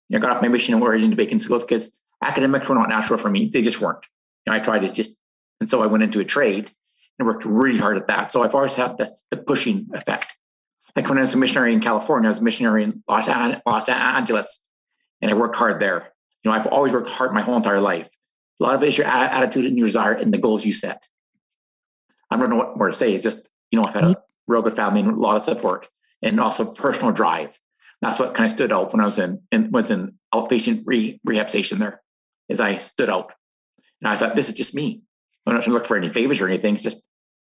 You 0.09 0.19
know, 0.19 0.25
I 0.25 0.29
got 0.29 0.37
off 0.37 0.43
my 0.43 0.49
mission 0.49 0.75
and 0.75 0.83
went 0.83 1.03
into 1.03 1.17
baking 1.17 1.39
school 1.39 1.59
because 1.59 1.91
academics 2.23 2.69
were 2.69 2.75
not 2.75 2.89
natural 2.89 3.19
for 3.19 3.31
me. 3.31 3.49
They 3.49 3.63
just 3.63 3.81
weren't. 3.81 4.05
You 4.47 4.53
know, 4.53 4.57
I 4.57 4.61
tried 4.61 4.81
to 4.81 4.93
just, 4.93 5.17
and 5.61 5.69
so 5.69 5.83
I 5.83 5.87
went 5.87 6.05
into 6.05 6.21
a 6.21 6.25
trade 6.25 6.71
and 7.19 7.27
worked 7.27 7.45
really 7.45 7.79
hard 7.79 7.97
at 7.97 8.09
that. 8.09 8.33
So 8.33 8.43
I've 8.43 8.55
always 8.55 8.75
had 8.75 8.99
the, 8.99 9.15
the 9.31 9.37
pushing 9.37 9.89
effect. 9.95 10.37
Like 10.97 11.09
when 11.09 11.19
I 11.19 11.21
was 11.21 11.35
a 11.35 11.39
missionary 11.39 11.73
in 11.73 11.81
California, 11.81 12.29
I 12.29 12.31
was 12.31 12.39
a 12.39 12.43
missionary 12.43 12.85
in 12.85 13.03
Los, 13.09 13.29
Los 13.67 13.89
Angeles, 13.89 14.69
and 15.21 15.31
I 15.31 15.35
worked 15.35 15.57
hard 15.57 15.81
there. 15.81 16.13
You 16.43 16.51
know, 16.51 16.57
I've 16.57 16.67
always 16.67 16.93
worked 16.93 17.09
hard 17.09 17.33
my 17.33 17.43
whole 17.43 17.57
entire 17.57 17.81
life. 17.81 18.09
A 18.61 18.65
lot 18.65 18.75
of 18.75 18.83
it 18.83 18.89
is 18.89 18.99
your 18.99 19.07
attitude 19.07 19.65
and 19.65 19.79
your 19.79 19.87
desire 19.87 20.13
and 20.13 20.35
the 20.35 20.39
goals 20.39 20.67
you 20.67 20.73
set. 20.73 21.07
I 22.31 22.37
don't 22.37 22.51
know 22.51 22.57
what 22.57 22.77
more 22.77 22.89
to 22.89 22.93
say. 22.93 23.15
It's 23.15 23.23
just, 23.23 23.49
you 23.71 23.79
know, 23.79 23.85
I've 23.87 23.95
had 23.95 24.05
a 24.05 24.23
real 24.47 24.63
good 24.63 24.75
family 24.75 25.01
and 25.01 25.11
a 25.11 25.15
lot 25.15 25.37
of 25.37 25.45
support 25.45 25.89
and 26.23 26.41
also 26.41 26.65
personal 26.65 27.13
drive. 27.13 27.59
That's 28.03 28.19
what 28.19 28.35
kind 28.35 28.45
of 28.45 28.51
stood 28.51 28.73
out 28.73 28.93
when 28.93 29.01
I 29.01 29.05
was 29.05 29.19
in, 29.19 29.41
in 29.53 29.71
was 29.71 29.91
in 29.91 30.19
outpatient 30.35 30.83
re, 30.85 31.21
rehab 31.25 31.49
station 31.49 31.79
there, 31.79 32.03
is 32.49 32.61
I 32.61 32.77
stood 32.77 33.09
out. 33.09 33.33
And 34.01 34.09
I 34.09 34.17
thought, 34.17 34.35
this 34.35 34.49
is 34.49 34.55
just 34.55 34.75
me. 34.75 35.03
I'm 35.47 35.55
not 35.55 35.63
trying 35.63 35.73
to 35.73 35.79
look 35.79 35.87
for 35.87 35.97
any 35.97 36.09
favors 36.09 36.41
or 36.41 36.49
anything. 36.49 36.75
It's 36.75 36.83
just 36.83 37.03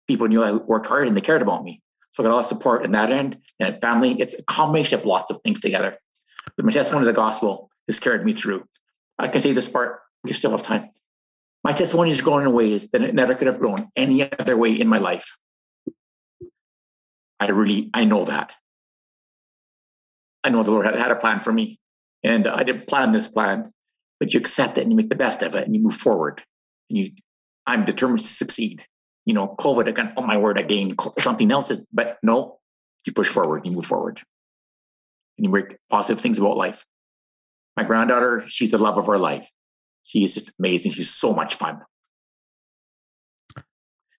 people 0.09 0.27
knew 0.27 0.43
I 0.43 0.53
worked 0.53 0.87
hard 0.87 1.07
and 1.07 1.17
they 1.17 1.21
cared 1.21 1.41
about 1.41 1.63
me. 1.63 1.81
So 2.13 2.23
I 2.23 2.27
got 2.27 2.33
a 2.33 2.35
lot 2.35 2.41
of 2.41 2.47
support 2.47 2.85
in 2.85 2.93
that 2.93 3.13
end 3.13 3.39
and 3.61 3.81
family. 3.81 4.21
It's 4.21 4.35
a 4.35 4.43
combination 4.43 4.99
of 4.99 5.07
lots 5.07 5.31
of 5.31 5.41
things 5.43 5.61
together. 5.61 5.97
But 6.57 6.67
my 6.67 6.73
testimony 6.73 7.03
of 7.03 7.07
the 7.07 7.21
gospel 7.21 7.71
has 7.87 8.01
carried 8.01 8.25
me 8.25 8.33
through. 8.33 8.65
I 9.19 9.29
can 9.29 9.41
say 9.41 9.53
this 9.53 9.69
part 9.69 10.01
we 10.25 10.33
still 10.33 10.51
have 10.51 10.65
time. 10.65 10.91
My 11.63 11.73
testimony 11.73 12.11
is 12.11 12.21
growing 12.21 12.47
in 12.47 12.53
ways 12.53 12.91
that 12.91 13.03
it 13.03 13.15
never 13.15 13.37
could 13.37 13.47
have 13.47 13.61
grown 13.61 13.89
any 13.95 14.33
other 14.33 14.57
way 14.57 14.73
in 14.73 14.89
my 14.89 14.99
life. 14.99 15.37
I 17.39 17.51
really, 17.51 17.91
I 17.95 18.05
know 18.05 18.25
that. 18.25 18.55
I 20.43 20.51
know 20.51 20.63
the 20.63 20.71
Lord 20.71 20.87
had, 20.87 20.99
had 20.99 21.11
a 21.11 21.17
plan 21.17 21.41
for 21.41 21.53
me, 21.53 21.79
and 22.23 22.47
I 22.47 22.63
didn't 22.63 22.87
plan 22.87 23.13
this 23.13 23.29
plan, 23.29 23.73
but 24.19 24.33
you 24.33 24.41
accept 24.41 24.79
it 24.79 24.83
and 24.83 24.91
you 24.91 24.97
make 24.97 25.11
the 25.11 25.17
best 25.17 25.43
of 25.43 25.55
it 25.55 25.65
and 25.65 25.75
you 25.75 25.83
move 25.83 25.97
forward. 25.97 26.43
And 26.89 26.99
you, 26.99 27.11
I'm 27.67 27.85
determined 27.85 28.21
to 28.21 28.27
succeed. 28.27 28.85
You 29.27 29.35
know, 29.35 29.55
COVID 29.59 29.87
again. 29.87 30.13
Oh 30.17 30.23
my 30.23 30.39
word, 30.39 30.59
again, 30.59 30.97
something 31.19 31.51
else. 31.53 31.73
But 31.93 32.19
no, 32.23 32.59
you 33.07 33.13
push 33.13 33.29
forward, 33.29 33.67
you 33.67 33.73
move 33.73 33.87
forward, 33.87 34.21
and 35.37 35.45
you 35.45 35.51
make 35.51 35.77
positive 35.91 36.21
things 36.21 36.39
about 36.39 36.57
life. 36.57 36.85
My 37.77 37.85
granddaughter, 37.85 38.45
she's 38.47 38.71
the 38.71 38.79
love 38.79 38.99
of 38.99 39.09
our 39.09 39.19
life. 39.19 39.49
She 40.05 40.25
is 40.25 40.35
just 40.35 40.53
amazing. 40.59 40.93
She's 40.93 41.15
so 41.15 41.35
much 41.35 41.57
fun. 41.57 41.81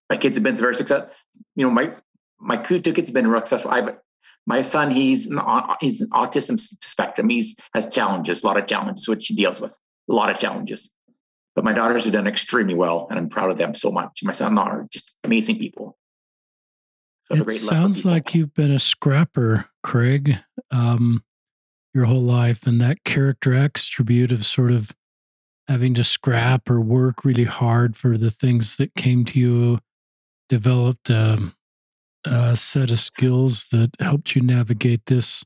My 0.09 0.17
kids 0.17 0.37
have 0.37 0.43
been 0.43 0.57
very 0.57 0.75
successful. 0.75 1.09
You 1.55 1.65
know, 1.67 1.71
my 1.71 1.95
my 2.39 2.57
two 2.57 2.81
kids 2.81 3.09
have 3.09 3.13
been 3.13 3.25
successful. 3.25 3.71
I 3.71 3.95
my 4.47 4.61
son, 4.61 4.91
he's 4.91 5.27
an, 5.27 5.39
he's 5.79 6.01
an 6.01 6.09
autism 6.09 6.59
spectrum. 6.59 7.29
He's 7.29 7.55
has 7.73 7.87
challenges, 7.87 8.43
a 8.43 8.47
lot 8.47 8.57
of 8.57 8.67
challenges, 8.67 9.07
which 9.07 9.27
he 9.27 9.35
deals 9.35 9.61
with, 9.61 9.77
a 10.09 10.13
lot 10.13 10.29
of 10.29 10.39
challenges. 10.39 10.91
But 11.55 11.65
my 11.65 11.73
daughters 11.73 12.05
have 12.05 12.13
done 12.13 12.27
extremely 12.27 12.73
well, 12.73 13.07
and 13.09 13.19
I'm 13.19 13.29
proud 13.29 13.51
of 13.51 13.57
them 13.57 13.73
so 13.73 13.91
much. 13.91 14.21
My 14.23 14.31
son 14.31 14.47
and 14.47 14.59
are 14.59 14.87
just 14.91 15.13
amazing 15.23 15.57
people. 15.57 15.97
So 17.27 17.35
it 17.35 17.49
sounds 17.51 18.03
like 18.03 18.33
you've 18.33 18.53
been 18.53 18.71
a 18.71 18.79
scrapper, 18.79 19.69
Craig, 19.83 20.37
um, 20.71 21.23
your 21.93 22.05
whole 22.05 22.23
life, 22.23 22.65
and 22.65 22.81
that 22.81 23.03
character 23.03 23.53
attribute 23.53 24.31
of 24.31 24.45
sort 24.45 24.71
of 24.71 24.91
having 25.67 25.93
to 25.93 26.03
scrap 26.03 26.69
or 26.69 26.81
work 26.81 27.23
really 27.23 27.43
hard 27.43 27.95
for 27.95 28.17
the 28.17 28.29
things 28.29 28.77
that 28.77 28.95
came 28.95 29.23
to 29.25 29.39
you 29.39 29.79
developed 30.49 31.09
um, 31.09 31.55
a 32.25 32.55
set 32.55 32.91
of 32.91 32.99
skills 32.99 33.67
that 33.71 33.91
helped 33.99 34.35
you 34.35 34.41
navigate 34.41 35.05
this 35.07 35.43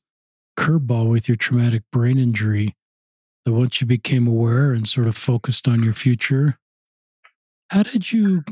curveball 0.57 1.09
with 1.09 1.27
your 1.27 1.37
traumatic 1.37 1.83
brain 1.91 2.17
injury. 2.17 2.75
That 3.45 3.53
once 3.53 3.79
you 3.79 3.85
became 3.87 4.27
aware 4.27 4.71
and 4.73 4.87
sort 4.87 5.07
of 5.07 5.15
focused 5.15 5.67
on 5.67 5.83
your 5.83 5.93
future, 5.93 6.57
how 7.69 7.83
did 7.83 8.11
you? 8.11 8.43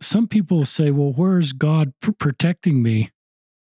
Some 0.00 0.28
people 0.28 0.64
say, 0.64 0.90
"Well, 0.92 1.12
where's 1.12 1.52
God 1.52 1.92
pr- 2.00 2.12
protecting 2.12 2.82
me?" 2.82 3.10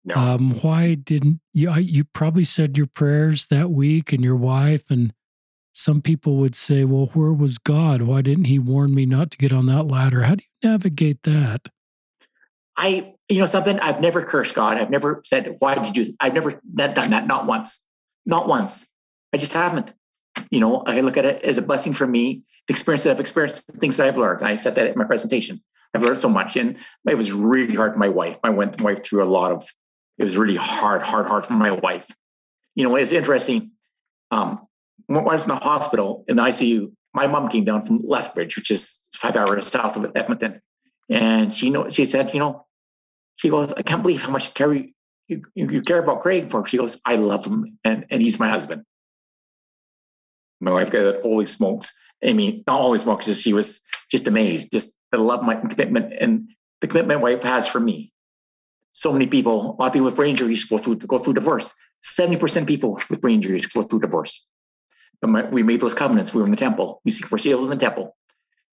No. 0.05 0.15
Um, 0.15 0.51
why 0.61 0.93
didn't 0.93 1.41
you? 1.53 1.73
You 1.75 2.03
probably 2.03 2.43
said 2.43 2.77
your 2.77 2.87
prayers 2.87 3.47
that 3.47 3.71
week, 3.71 4.13
and 4.13 4.23
your 4.23 4.35
wife, 4.35 4.91
and 4.91 5.13
some 5.73 6.01
people 6.01 6.37
would 6.37 6.55
say, 6.55 6.83
"Well, 6.85 7.07
where 7.07 7.33
was 7.33 7.57
God? 7.57 8.03
Why 8.03 8.21
didn't 8.21 8.45
He 8.45 8.59
warn 8.59 8.93
me 8.93 9.07
not 9.07 9.31
to 9.31 9.37
get 9.37 9.51
on 9.51 9.65
that 9.67 9.87
ladder?" 9.87 10.23
How 10.23 10.35
do 10.35 10.43
you 10.61 10.69
navigate 10.69 11.23
that? 11.23 11.69
I, 12.77 13.15
you 13.29 13.37
know, 13.37 13.45
something 13.45 13.79
I've 13.79 14.01
never 14.01 14.23
cursed 14.23 14.55
God. 14.55 14.77
I've 14.77 14.89
never 14.89 15.21
said, 15.23 15.55
why 15.59 15.75
did 15.75 15.87
you 15.87 16.05
do 16.05 16.13
I've 16.19 16.33
never 16.33 16.59
done 16.75 17.11
that, 17.11 17.27
not 17.27 17.45
once, 17.45 17.83
not 18.25 18.47
once. 18.47 18.87
I 19.33 19.37
just 19.37 19.53
haven't. 19.53 19.93
You 20.49 20.59
know, 20.59 20.77
I 20.81 21.01
look 21.01 21.17
at 21.17 21.25
it 21.25 21.43
as 21.43 21.57
a 21.57 21.61
blessing 21.61 21.93
for 21.93 22.07
me, 22.07 22.43
the 22.67 22.73
experience 22.73 23.03
that 23.03 23.11
I've 23.11 23.19
experienced, 23.19 23.67
the 23.67 23.77
things 23.77 23.97
that 23.97 24.07
I've 24.07 24.17
learned. 24.17 24.43
I 24.43 24.55
said 24.55 24.75
that 24.75 24.87
in 24.87 24.97
my 24.97 25.03
presentation. 25.03 25.61
I've 25.93 26.01
learned 26.01 26.21
so 26.21 26.29
much. 26.29 26.55
And 26.55 26.77
it 27.07 27.17
was 27.17 27.31
really 27.31 27.75
hard 27.75 27.93
for 27.93 27.99
my 27.99 28.09
wife. 28.09 28.37
My 28.43 28.49
wife 28.49 29.03
through 29.03 29.23
a 29.23 29.25
lot 29.29 29.51
of, 29.51 29.67
it 30.17 30.23
was 30.23 30.37
really 30.37 30.55
hard, 30.55 31.01
hard, 31.01 31.27
hard 31.27 31.45
for 31.45 31.53
my 31.53 31.71
wife. 31.71 32.07
You 32.75 32.83
know, 32.83 32.95
it's 32.95 33.11
interesting. 33.11 33.71
Um, 34.31 34.67
when 35.07 35.19
I 35.19 35.23
was 35.23 35.43
in 35.43 35.49
the 35.49 35.55
hospital 35.55 36.25
in 36.27 36.37
the 36.37 36.43
ICU, 36.43 36.91
my 37.13 37.27
mom 37.27 37.49
came 37.49 37.63
down 37.63 37.85
from 37.85 38.01
Lethbridge, 38.03 38.55
which 38.55 38.71
is 38.71 39.07
five 39.15 39.35
hours 39.35 39.67
south 39.67 39.97
of 39.97 40.11
Edmonton. 40.15 40.61
And 41.09 41.51
she 41.51 41.71
know 41.71 41.89
she 41.89 42.05
said, 42.05 42.33
you 42.33 42.39
know, 42.39 42.67
she 43.39 43.49
goes, 43.49 43.71
I 43.71 43.83
can't 43.83 44.01
believe 44.01 44.21
how 44.21 44.31
much 44.31 44.53
care 44.53 44.73
you, 44.73 44.91
you, 45.55 45.81
care 45.81 45.99
about 45.99 46.21
Craig 46.21 46.49
for. 46.49 46.67
She 46.67 46.77
goes, 46.77 46.99
I 47.05 47.15
love 47.15 47.45
him 47.45 47.77
and, 47.85 48.05
and 48.09 48.21
he's 48.21 48.37
my 48.37 48.49
husband. 48.49 48.83
My 50.59 50.71
wife 50.71 50.91
got 50.91 51.21
holy 51.21 51.45
smokes. 51.45 51.93
I 52.21 52.33
mean, 52.33 52.65
not 52.67 52.81
holy 52.81 52.99
smokes, 52.99 53.27
just 53.27 53.41
she 53.41 53.53
was 53.53 53.79
just 54.11 54.27
amazed, 54.27 54.73
just 54.73 54.93
the 55.13 55.19
love, 55.19 55.41
my 55.41 55.55
commitment, 55.55 56.11
and 56.19 56.49
the 56.81 56.87
commitment 56.87 57.21
my 57.21 57.31
wife 57.31 57.41
has 57.43 57.65
for 57.65 57.79
me. 57.79 58.11
So 58.91 59.13
many 59.13 59.25
people, 59.25 59.77
a 59.79 59.81
lot 59.81 59.87
of 59.87 59.93
people 59.93 60.07
with 60.07 60.17
brain 60.17 60.31
injuries 60.31 60.65
go 60.65 60.77
through 60.77 60.97
go 60.97 61.17
through 61.17 61.35
divorce. 61.35 61.73
Seventy 62.01 62.37
percent 62.37 62.63
of 62.63 62.67
people 62.67 63.01
with 63.09 63.21
brain 63.21 63.35
injuries 63.35 63.65
go 63.67 63.83
through 63.83 64.01
divorce. 64.01 64.45
But 65.21 65.29
my, 65.29 65.45
we 65.45 65.63
made 65.63 65.79
those 65.79 65.93
covenants. 65.93 66.33
We 66.33 66.41
were 66.41 66.47
in 66.47 66.51
the 66.51 66.57
temple. 66.57 66.99
We 67.05 67.11
seek 67.11 67.27
for 67.27 67.37
seals 67.37 67.63
in 67.63 67.69
the 67.69 67.77
temple, 67.77 68.17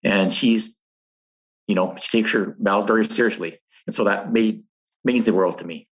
and 0.03 0.33
she's, 0.33 0.77
you 1.69 1.77
know, 1.77 1.95
she 2.01 2.19
takes 2.19 2.33
her 2.33 2.57
vows 2.59 2.85
very 2.85 3.05
seriously. 3.05 3.61
And 3.87 3.95
so 3.95 4.05
that 4.05 4.33
made 4.33 4.63
means 5.05 5.25
the 5.25 5.35
world 5.35 5.59
to 5.59 5.67
me. 5.67 5.87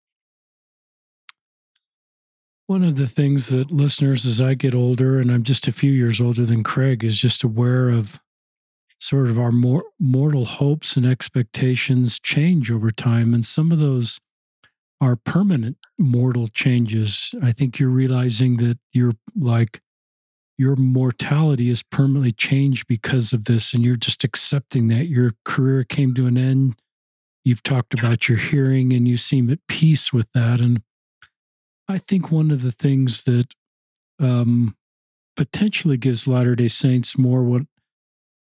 One 2.66 2.84
of 2.84 2.96
the 2.96 3.06
things 3.06 3.48
that 3.48 3.70
listeners, 3.70 4.24
as 4.24 4.40
I 4.40 4.54
get 4.54 4.74
older, 4.74 5.18
and 5.18 5.30
I'm 5.30 5.42
just 5.42 5.68
a 5.68 5.72
few 5.72 5.92
years 5.92 6.20
older 6.20 6.46
than 6.46 6.62
Craig, 6.62 7.04
is 7.04 7.18
just 7.18 7.44
aware 7.44 7.90
of 7.90 8.18
sort 8.98 9.28
of 9.28 9.38
our 9.38 9.52
more 9.52 9.84
mortal 9.98 10.44
hopes 10.44 10.96
and 10.96 11.04
expectations 11.04 12.18
change 12.20 12.70
over 12.70 12.90
time. 12.90 13.34
And 13.34 13.44
some 13.44 13.72
of 13.72 13.78
those 13.78 14.20
are 15.00 15.16
permanent 15.16 15.76
mortal 15.98 16.46
changes. 16.46 17.34
I 17.42 17.52
think 17.52 17.78
you're 17.78 17.90
realizing 17.90 18.58
that 18.58 18.78
you're 18.92 19.14
like, 19.36 19.82
your 20.56 20.76
mortality 20.76 21.68
is 21.68 21.82
permanently 21.82 22.30
changed 22.30 22.86
because 22.86 23.32
of 23.32 23.44
this, 23.44 23.74
and 23.74 23.84
you're 23.84 23.96
just 23.96 24.22
accepting 24.22 24.86
that 24.88 25.08
your 25.08 25.32
career 25.44 25.82
came 25.82 26.14
to 26.14 26.26
an 26.26 26.38
end 26.38 26.76
You've 27.44 27.62
talked 27.62 27.94
about 27.94 28.28
your 28.28 28.38
hearing 28.38 28.92
and 28.92 29.08
you 29.08 29.16
seem 29.16 29.50
at 29.50 29.58
peace 29.66 30.12
with 30.12 30.28
that. 30.34 30.60
And 30.60 30.82
I 31.88 31.98
think 31.98 32.30
one 32.30 32.50
of 32.50 32.62
the 32.62 32.72
things 32.72 33.24
that 33.24 33.54
um, 34.20 34.76
potentially 35.36 35.96
gives 35.96 36.28
Latter 36.28 36.54
day 36.54 36.68
Saints 36.68 37.18
more 37.18 37.42
what, 37.42 37.62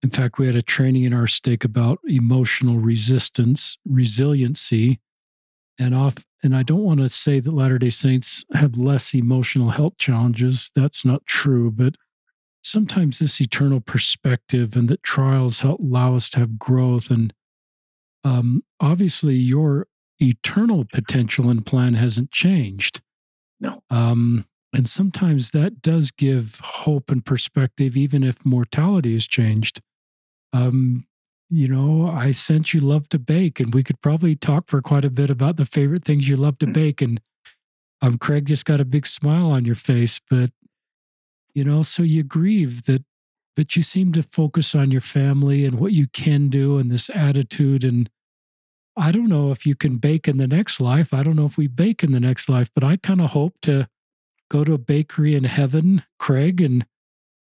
in 0.04 0.10
fact, 0.10 0.38
we 0.38 0.46
had 0.46 0.56
a 0.56 0.62
training 0.62 1.04
in 1.04 1.14
our 1.14 1.28
stake 1.28 1.64
about 1.64 2.00
emotional 2.06 2.80
resistance, 2.80 3.78
resiliency. 3.86 5.00
And 5.78 5.96
off, 5.96 6.16
and 6.44 6.56
I 6.56 6.64
don't 6.64 6.84
want 6.84 7.00
to 7.00 7.10
say 7.10 7.40
that 7.40 7.54
Latter 7.54 7.78
day 7.78 7.90
Saints 7.90 8.44
have 8.54 8.78
less 8.78 9.14
emotional 9.14 9.70
health 9.70 9.98
challenges. 9.98 10.72
That's 10.76 11.06
not 11.06 11.26
true. 11.26 11.72
But 11.72 11.96
sometimes 12.64 13.20
this 13.20 13.40
eternal 13.40 13.80
perspective 13.80 14.76
and 14.76 14.90
that 14.90 15.04
trials 15.04 15.62
help 15.62 15.80
allow 15.80 16.16
us 16.16 16.30
to 16.32 16.40
have 16.40 16.60
growth 16.60 17.10
and 17.10 17.34
um, 18.24 18.64
obviously 18.80 19.36
your 19.36 19.88
eternal 20.20 20.86
potential 20.92 21.50
and 21.50 21.66
plan 21.66 21.94
hasn't 21.94 22.32
changed. 22.32 23.02
No. 23.60 23.84
Um, 23.90 24.46
and 24.74 24.88
sometimes 24.88 25.52
that 25.52 25.82
does 25.82 26.12
give 26.12 26.60
hope 26.64 27.12
and 27.12 27.26
perspective, 27.26 27.98
even 27.98 28.24
if 28.24 28.46
mortality 28.46 29.14
has 29.14 29.28
changed. 29.28 29.82
Um, 30.54 31.06
you 31.50 31.68
know, 31.68 32.08
I 32.08 32.32
sense 32.32 32.74
you 32.74 32.80
love 32.80 33.10
to 33.10 33.20
bake, 33.20 33.60
and 33.60 33.74
we 33.74 33.84
could 33.84 34.00
probably 34.02 34.36
talk 34.36 34.66
for 34.68 34.82
quite 34.82 35.06
a 35.06 35.10
bit 35.10 35.32
about 35.32 35.58
the 35.58 35.66
favorite 35.66 36.06
things 36.06 36.30
you 36.30 36.36
love 36.36 36.60
to 36.60 36.68
mm-hmm. 36.68 36.74
bake. 36.74 37.02
And 37.02 37.20
um, 38.02 38.20
Craig 38.20 38.46
just 38.46 38.66
got 38.66 38.80
a 38.80 38.86
big 38.86 39.08
smile 39.08 39.50
on 39.52 39.66
your 39.66 39.76
face, 39.76 40.20
but 40.30 40.52
you 41.56 41.64
know, 41.64 41.82
so 41.82 42.04
you 42.04 42.24
grieve 42.24 42.84
that 42.84 43.04
but 43.56 43.76
you 43.76 43.82
seem 43.82 44.12
to 44.14 44.22
focus 44.22 44.76
on 44.76 44.92
your 44.92 45.02
family 45.02 45.66
and 45.66 45.80
what 45.80 45.92
you 45.92 46.08
can 46.08 46.50
do 46.50 46.78
and 46.78 46.90
this 46.90 47.10
attitude. 47.14 47.84
And 47.84 48.10
I 48.96 49.12
don't 49.12 49.28
know 49.30 49.52
if 49.52 49.66
you 49.66 49.76
can 49.76 49.98
bake 49.98 50.28
in 50.28 50.38
the 50.38 50.48
next 50.48 50.80
life. 50.80 51.14
I 51.14 51.24
don't 51.24 51.36
know 51.36 51.46
if 51.46 51.58
we 51.58 51.68
bake 51.68 52.04
in 52.04 52.12
the 52.12 52.20
next 52.20 52.50
life, 52.50 52.70
but 52.74 52.84
I 52.84 52.98
kind 52.98 53.22
of 53.22 53.32
hope 53.32 53.56
to 53.64 53.88
go 54.50 54.64
to 54.64 54.74
a 54.74 54.78
bakery 54.78 55.36
in 55.36 55.44
heaven, 55.44 56.04
Craig, 56.18 56.62
and 56.62 56.86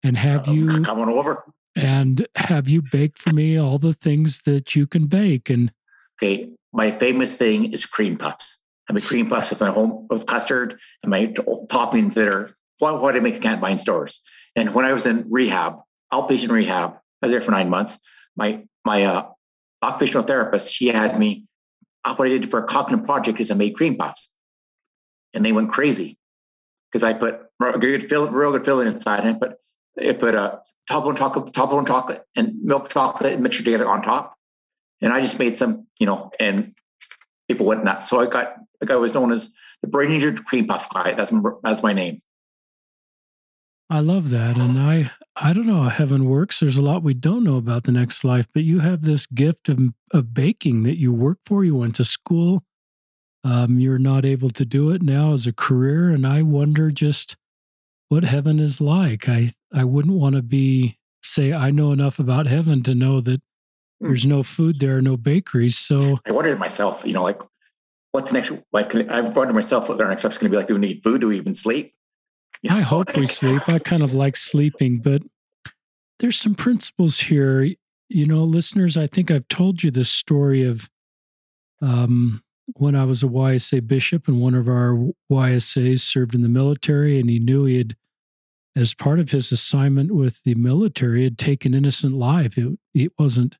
and 0.03 0.17
have 0.17 0.47
oh, 0.47 0.53
you 0.53 0.81
come 0.81 0.99
on 0.99 1.09
over 1.09 1.43
and 1.75 2.27
have 2.35 2.69
you 2.69 2.81
bake 2.91 3.17
for 3.17 3.33
me 3.33 3.57
all 3.57 3.77
the 3.77 3.93
things 3.93 4.41
that 4.43 4.75
you 4.75 4.87
can 4.87 5.07
bake. 5.07 5.49
And 5.49 5.71
okay, 6.17 6.49
my 6.73 6.91
famous 6.91 7.35
thing 7.35 7.71
is 7.71 7.85
cream 7.85 8.17
puffs. 8.17 8.59
I 8.89 8.93
make 8.93 9.03
cream 9.03 9.27
puffs 9.27 9.49
with 9.49 9.59
my 9.59 9.71
home 9.71 10.07
with 10.09 10.25
custard 10.27 10.79
and 11.01 11.09
my 11.09 11.27
toppings 11.71 12.13
that 12.13 12.27
are 12.27 12.55
what, 12.79 13.01
what 13.01 13.15
I 13.15 13.19
make 13.19 13.41
can't 13.41 13.61
buy 13.61 13.71
in 13.71 13.77
stores. 13.77 14.21
And 14.55 14.73
when 14.73 14.85
I 14.85 14.93
was 14.93 15.05
in 15.05 15.25
rehab, 15.29 15.79
outpatient 16.13 16.49
rehab. 16.49 16.97
I 17.21 17.25
was 17.25 17.31
there 17.31 17.41
for 17.41 17.51
nine 17.51 17.69
months. 17.69 17.99
My 18.35 18.63
my 18.83 19.03
uh, 19.03 19.27
occupational 19.81 20.23
therapist, 20.23 20.73
she 20.73 20.87
had 20.87 21.17
me. 21.19 21.45
What 22.03 22.27
I 22.27 22.29
did 22.29 22.51
for 22.51 22.59
a 22.59 22.67
cognitive 22.67 23.05
project 23.05 23.39
is 23.39 23.49
I 23.49 23.55
made 23.55 23.75
cream 23.75 23.95
puffs, 23.97 24.33
and 25.33 25.43
they 25.43 25.51
went 25.51 25.69
crazy 25.69 26.17
because 26.91 27.03
I 27.03 27.13
put 27.13 27.41
good 27.59 28.07
fill, 28.07 28.29
real 28.29 28.51
good 28.51 28.63
filling 28.63 28.87
inside, 28.87 29.25
and 29.25 29.39
put 29.39 29.53
it 29.97 30.19
put 30.19 30.35
a 30.35 30.41
uh, 30.41 30.59
Toblerone 30.89 31.17
chocolate, 31.17 31.53
Toblerone 31.53 31.87
chocolate, 31.87 32.23
and 32.35 32.61
milk 32.61 32.89
chocolate 32.89 33.33
and 33.33 33.41
mixture 33.41 33.63
together 33.63 33.89
on 33.89 34.01
top. 34.01 34.35
And 35.01 35.11
I 35.11 35.21
just 35.21 35.39
made 35.39 35.57
some, 35.57 35.87
you 35.99 36.05
know, 36.05 36.31
and 36.39 36.73
people 37.47 37.65
went 37.65 37.83
nuts. 37.83 38.09
So 38.09 38.19
I 38.19 38.27
got 38.27 38.55
guy 38.85 38.95
was 38.95 39.15
known 39.15 39.31
as 39.31 39.51
the 39.81 39.87
brain 39.87 40.11
injured 40.11 40.45
cream 40.45 40.67
puff 40.67 40.93
guy. 40.93 41.13
That's 41.13 41.33
that's 41.63 41.81
my 41.81 41.93
name. 41.93 42.21
I 43.89 43.99
love 43.99 44.31
that. 44.31 44.57
And 44.57 44.79
I 44.79 45.11
I 45.35 45.53
don't 45.53 45.67
know 45.67 45.83
how 45.83 45.89
heaven 45.89 46.25
works. 46.25 46.59
There's 46.59 46.77
a 46.77 46.81
lot 46.81 47.03
we 47.03 47.13
don't 47.13 47.43
know 47.43 47.57
about 47.57 47.83
the 47.83 47.91
next 47.91 48.23
life, 48.23 48.47
but 48.53 48.63
you 48.63 48.79
have 48.79 49.01
this 49.01 49.27
gift 49.27 49.69
of 49.69 49.79
of 50.11 50.33
baking 50.33 50.83
that 50.83 50.97
you 50.97 51.13
work 51.13 51.39
for. 51.45 51.63
You 51.63 51.75
went 51.75 51.95
to 51.95 52.05
school. 52.05 52.63
Um, 53.43 53.77
you're 53.79 53.99
not 53.99 54.25
able 54.25 54.49
to 54.49 54.65
do 54.65 54.89
it 54.89 55.03
now 55.03 55.33
as 55.33 55.45
a 55.45 55.53
career. 55.53 56.09
And 56.09 56.25
I 56.25 56.41
wonder 56.41 56.89
just 56.89 57.37
what 58.09 58.23
heaven 58.23 58.59
is 58.59 58.81
like. 58.81 59.29
I, 59.29 59.53
I 59.71 59.83
wouldn't 59.83 60.15
want 60.15 60.35
to 60.35 60.41
be 60.41 60.97
say 61.23 61.53
I 61.53 61.69
know 61.69 61.91
enough 61.91 62.17
about 62.17 62.47
heaven 62.47 62.81
to 62.83 62.95
know 62.95 63.21
that 63.21 63.41
hmm. 64.01 64.07
there's 64.07 64.25
no 64.25 64.41
food 64.41 64.79
there, 64.79 64.99
no 64.99 65.15
bakeries. 65.15 65.77
So 65.77 66.17
I 66.25 66.31
wondered 66.31 66.57
myself, 66.57 67.05
you 67.05 67.13
know, 67.13 67.23
like 67.23 67.39
what's 68.13 68.31
the 68.31 68.37
next? 68.37 68.51
Like 68.71 68.95
I've 68.95 69.35
wondered 69.35 69.53
myself 69.53 69.89
what 69.89 70.01
our 70.01 70.07
next 70.07 70.23
step's 70.23 70.39
going 70.39 70.49
to 70.49 70.55
be 70.55 70.57
like. 70.57 70.67
Do 70.67 70.73
we 70.73 70.79
need 70.79 71.03
food? 71.03 71.21
Do 71.21 71.27
we 71.27 71.37
even 71.37 71.53
sleep? 71.53 71.93
I 72.69 72.81
hope 72.81 73.15
we 73.15 73.25
sleep. 73.25 73.63
I 73.67 73.79
kind 73.79 74.03
of 74.03 74.13
like 74.13 74.35
sleeping, 74.35 74.99
but 74.99 75.21
there's 76.19 76.39
some 76.39 76.55
principles 76.55 77.19
here. 77.19 77.63
You 78.09 78.25
know, 78.25 78.43
listeners, 78.43 78.97
I 78.97 79.07
think 79.07 79.31
I've 79.31 79.47
told 79.47 79.83
you 79.83 79.91
this 79.91 80.11
story 80.11 80.63
of 80.63 80.89
um, 81.81 82.43
when 82.73 82.95
I 82.95 83.05
was 83.05 83.23
a 83.23 83.27
YSA 83.27 83.87
bishop, 83.87 84.27
and 84.27 84.41
one 84.41 84.55
of 84.55 84.67
our 84.67 84.97
YSAs 85.31 85.99
served 85.99 86.33
in 86.33 86.41
the 86.41 86.49
military, 86.49 87.19
and 87.19 87.29
he 87.29 87.39
knew 87.39 87.65
he 87.65 87.77
had, 87.77 87.95
as 88.75 88.93
part 88.93 89.19
of 89.19 89.31
his 89.31 89.51
assignment 89.51 90.11
with 90.11 90.43
the 90.43 90.55
military, 90.55 91.23
had 91.23 91.37
taken 91.37 91.73
innocent 91.73 92.13
life. 92.13 92.57
It 92.57 92.77
it 92.93 93.11
wasn't 93.19 93.57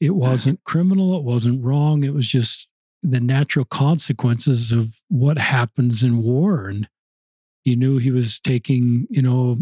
it 0.00 0.14
wasn't 0.14 0.62
criminal. 0.64 1.16
It 1.16 1.24
wasn't 1.24 1.64
wrong. 1.64 2.04
It 2.04 2.14
was 2.14 2.28
just 2.28 2.68
the 3.02 3.20
natural 3.20 3.64
consequences 3.64 4.72
of 4.72 5.00
what 5.08 5.38
happens 5.38 6.02
in 6.02 6.22
war. 6.22 6.68
And 6.68 6.88
he 7.66 7.74
knew 7.74 7.98
he 7.98 8.12
was 8.12 8.38
taking, 8.38 9.08
you 9.10 9.20
know, 9.20 9.58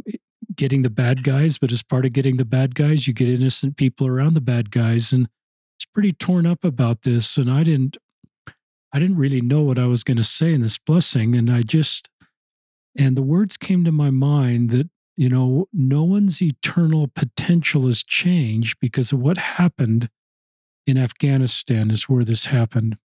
getting 0.55 0.83
the 0.83 0.91
bad 0.91 1.25
guys, 1.25 1.57
but 1.57 1.73
as 1.73 1.83
part 1.83 2.05
of 2.05 2.13
getting 2.13 2.37
the 2.37 2.45
bad 2.45 2.75
guys, 2.75 3.09
you 3.09 3.15
get 3.15 3.31
innocent 3.31 3.79
people 3.79 4.07
around 4.07 4.35
the 4.35 4.43
bad 4.43 4.71
guys. 4.71 5.11
And 5.11 5.27
it's 5.75 5.87
pretty 5.87 6.13
torn 6.13 6.45
up 6.47 6.65
about 6.65 7.01
this. 7.01 7.39
And 7.39 7.51
I 7.51 7.63
didn't, 7.63 7.97
I 8.93 8.99
didn't 8.99 9.17
really 9.17 9.41
know 9.41 9.63
what 9.63 9.79
I 9.79 9.87
was 9.87 10.05
going 10.05 10.19
to 10.19 10.25
say 10.25 10.53
in 10.53 10.61
this 10.61 10.77
blessing. 10.77 11.35
And 11.35 11.51
I 11.51 11.63
just, 11.63 12.11
and 12.95 13.17
the 13.17 13.23
words 13.23 13.57
came 13.57 13.85
to 13.85 13.91
my 13.91 14.11
mind 14.11 14.69
that, 14.69 14.91
you 15.17 15.31
know, 15.31 15.67
no 15.73 16.05
one's 16.05 16.43
eternal 16.43 17.09
potential 17.09 17.87
has 17.87 18.03
changed 18.03 18.77
because 18.83 19.13
of 19.13 19.21
what 19.21 19.39
happened 19.39 20.11
in 20.87 20.99
Afghanistan, 20.99 21.91
is 21.91 22.07
where 22.07 22.23
this 22.23 22.47
happened. 22.47 22.99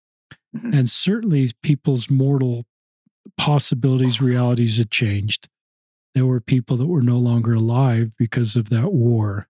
Mm-hmm. 0.54 0.74
And 0.74 0.90
certainly 0.90 1.54
people's 1.64 2.10
mortal 2.10 2.66
possibilities, 3.40 4.22
realities 4.22 4.78
had 4.78 4.92
changed. 4.92 5.48
There 6.14 6.26
were 6.26 6.42
people 6.42 6.76
that 6.78 6.88
were 6.88 7.02
no 7.02 7.18
longer 7.18 7.54
alive 7.54 8.12
because 8.18 8.56
of 8.58 8.70
that 8.70 8.92
war 8.92 9.48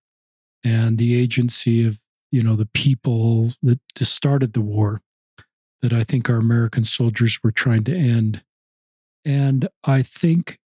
and 0.64 0.98
the 0.98 1.20
agency 1.20 1.86
of, 1.86 2.00
you 2.32 2.44
know, 2.44 2.56
the 2.56 2.68
people 2.68 3.50
that 3.64 3.80
started 4.00 4.54
the 4.54 4.62
war 4.62 5.02
that 5.82 5.92
I 5.92 6.04
think 6.04 6.30
our 6.30 6.36
American 6.36 6.84
soldiers 6.84 7.40
were 7.44 7.52
trying 7.52 7.84
to 7.86 7.96
end. 7.96 8.44
And 9.26 9.68
I 9.84 10.04
think, 10.04 10.60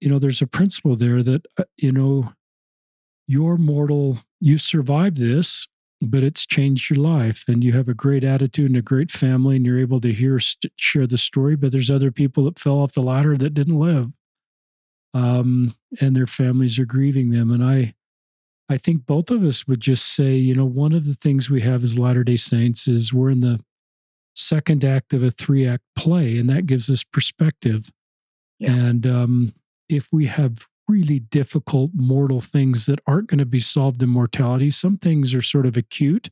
you 0.00 0.08
know, 0.08 0.20
there's 0.20 0.42
a 0.42 0.46
principle 0.46 0.94
there 0.94 1.22
that, 1.22 1.46
uh, 1.58 1.64
you 1.76 1.90
know, 1.90 2.32
your 3.26 3.56
mortal, 3.56 4.18
you 4.40 4.56
survive 4.56 5.16
this 5.16 5.66
but 6.00 6.22
it's 6.22 6.46
changed 6.46 6.90
your 6.90 6.98
life 6.98 7.44
and 7.48 7.64
you 7.64 7.72
have 7.72 7.88
a 7.88 7.94
great 7.94 8.22
attitude 8.22 8.70
and 8.70 8.76
a 8.76 8.82
great 8.82 9.10
family 9.10 9.56
and 9.56 9.66
you're 9.66 9.78
able 9.78 10.00
to 10.00 10.12
hear 10.12 10.38
st- 10.38 10.72
share 10.76 11.06
the 11.06 11.18
story 11.18 11.56
but 11.56 11.72
there's 11.72 11.90
other 11.90 12.12
people 12.12 12.44
that 12.44 12.58
fell 12.58 12.78
off 12.78 12.92
the 12.92 13.02
ladder 13.02 13.36
that 13.36 13.54
didn't 13.54 13.78
live 13.78 14.10
um, 15.14 15.74
and 16.00 16.14
their 16.14 16.26
families 16.26 16.78
are 16.78 16.84
grieving 16.84 17.30
them 17.30 17.50
and 17.50 17.64
i 17.64 17.94
i 18.68 18.78
think 18.78 19.06
both 19.06 19.30
of 19.30 19.42
us 19.42 19.66
would 19.66 19.80
just 19.80 20.06
say 20.14 20.34
you 20.34 20.54
know 20.54 20.64
one 20.64 20.92
of 20.92 21.04
the 21.04 21.14
things 21.14 21.50
we 21.50 21.62
have 21.62 21.82
as 21.82 21.98
latter 21.98 22.22
day 22.22 22.36
saints 22.36 22.86
is 22.86 23.12
we're 23.12 23.30
in 23.30 23.40
the 23.40 23.60
second 24.36 24.84
act 24.84 25.12
of 25.12 25.24
a 25.24 25.32
three 25.32 25.66
act 25.66 25.82
play 25.96 26.38
and 26.38 26.48
that 26.48 26.66
gives 26.66 26.88
us 26.88 27.02
perspective 27.02 27.90
yeah. 28.60 28.70
and 28.70 29.04
um, 29.04 29.52
if 29.88 30.12
we 30.12 30.26
have 30.26 30.67
really 30.88 31.20
difficult 31.20 31.90
mortal 31.94 32.40
things 32.40 32.86
that 32.86 33.00
aren't 33.06 33.28
going 33.28 33.38
to 33.38 33.46
be 33.46 33.58
solved 33.58 34.02
in 34.02 34.08
mortality. 34.08 34.70
Some 34.70 34.96
things 34.96 35.34
are 35.34 35.42
sort 35.42 35.66
of 35.66 35.76
acute 35.76 36.30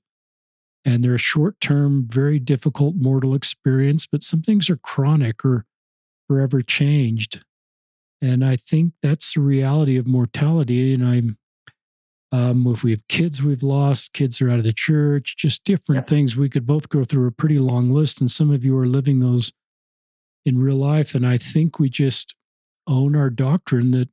and 0.86 1.02
they're 1.02 1.14
a 1.14 1.18
short 1.18 1.60
term, 1.60 2.06
very 2.08 2.38
difficult 2.38 2.94
mortal 2.96 3.34
experience, 3.34 4.06
but 4.06 4.22
some 4.22 4.40
things 4.40 4.70
are 4.70 4.76
chronic 4.76 5.44
or 5.44 5.66
forever 6.28 6.62
changed. 6.62 7.44
And 8.22 8.44
I 8.44 8.56
think 8.56 8.92
that's 9.02 9.34
the 9.34 9.40
reality 9.40 9.96
of 9.96 10.06
mortality. 10.06 10.94
And 10.94 11.06
I'm, 11.06 11.38
um, 12.32 12.66
if 12.68 12.84
we 12.84 12.92
have 12.92 13.06
kids 13.08 13.42
we've 13.42 13.64
lost, 13.64 14.12
kids 14.12 14.40
are 14.40 14.48
out 14.48 14.58
of 14.58 14.64
the 14.64 14.72
church, 14.72 15.36
just 15.36 15.64
different 15.64 16.06
yeah. 16.06 16.10
things. 16.10 16.36
We 16.36 16.48
could 16.48 16.66
both 16.66 16.88
go 16.88 17.04
through 17.04 17.26
a 17.26 17.32
pretty 17.32 17.58
long 17.58 17.90
list, 17.90 18.20
and 18.20 18.30
some 18.30 18.50
of 18.50 18.64
you 18.64 18.76
are 18.78 18.86
living 18.86 19.20
those 19.20 19.52
in 20.44 20.58
real 20.58 20.76
life. 20.76 21.14
And 21.14 21.26
I 21.26 21.36
think 21.36 21.78
we 21.78 21.90
just 21.90 22.34
own 22.86 23.16
our 23.16 23.30
doctrine 23.30 23.90
that 23.90 24.08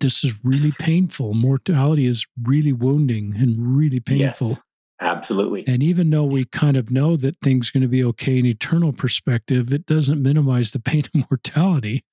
this 0.00 0.24
is 0.24 0.34
really 0.44 0.72
painful. 0.78 1.34
Mortality 1.34 2.06
is 2.06 2.26
really 2.42 2.72
wounding 2.72 3.34
and 3.36 3.76
really 3.76 4.00
painful. 4.00 4.48
Yes, 4.48 4.62
absolutely. 5.00 5.64
And 5.66 5.82
even 5.82 6.10
though 6.10 6.24
we 6.24 6.44
kind 6.44 6.76
of 6.76 6.90
know 6.90 7.16
that 7.16 7.36
things 7.42 7.68
are 7.68 7.72
going 7.72 7.82
to 7.82 7.88
be 7.88 8.04
okay 8.04 8.38
in 8.38 8.46
eternal 8.46 8.92
perspective, 8.92 9.72
it 9.72 9.86
doesn't 9.86 10.22
minimize 10.22 10.72
the 10.72 10.80
pain 10.80 11.04
of 11.14 11.26
mortality. 11.30 12.04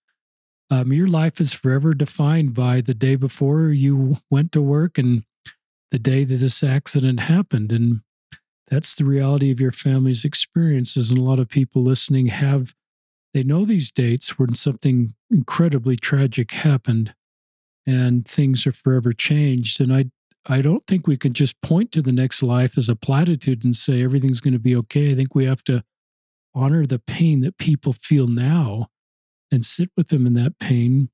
Um, 0.70 0.94
your 0.94 1.08
life 1.08 1.42
is 1.42 1.54
forever 1.54 1.94
defined 1.94 2.54
by 2.54 2.82
the 2.82 2.94
day 2.94 3.16
before 3.16 3.70
you 3.70 4.18
went 4.30 4.52
to 4.54 4.62
work 4.62 4.98
and 4.98 5.24
the 5.92 6.00
day 6.00 6.24
that 6.24 6.38
this 6.38 6.64
accident 6.64 7.20
happened. 7.20 7.74
And 7.74 8.02
that's 8.70 8.96
the 8.96 9.04
reality 9.04 9.52
of 9.52 9.60
your 9.60 9.74
family's 9.74 10.24
experiences. 10.24 11.10
And 11.10 11.20
a 11.20 11.24
lot 11.24 11.40
of 11.40 11.50
people 11.50 11.84
listening 11.84 12.28
have, 12.28 12.74
they 13.34 13.44
know 13.44 13.66
these 13.66 13.92
dates 13.92 14.40
when 14.40 14.56
something 14.56 15.14
incredibly 15.30 15.98
tragic 15.98 16.54
happened 16.54 17.14
and 17.86 18.28
things 18.28 18.66
are 18.68 18.72
forever 18.72 19.14
changed. 19.14 19.82
And 19.82 19.94
I 19.94 20.06
I 20.48 20.62
don't 20.62 20.86
think 20.88 21.06
we 21.06 21.18
can 21.18 21.34
just 21.34 21.62
point 21.62 21.92
to 21.92 22.02
the 22.02 22.12
next 22.12 22.42
life 22.42 22.78
as 22.78 22.90
a 22.90 22.96
platitude 22.96 23.64
and 23.64 23.76
say 23.76 24.04
everything's 24.04 24.42
going 24.42 24.54
to 24.54 24.60
be 24.60 24.76
okay. 24.76 25.12
I 25.12 25.16
think 25.16 25.36
we 25.36 25.46
have 25.46 25.64
to 25.66 25.84
honor 26.56 26.86
the 26.86 27.00
pain 27.00 27.42
that 27.42 27.58
people 27.58 27.94
feel 27.94 28.28
now 28.28 28.88
and 29.52 29.64
sit 29.64 29.90
with 29.96 30.08
them 30.08 30.26
in 30.26 30.34
that 30.34 30.58
pain. 30.60 31.10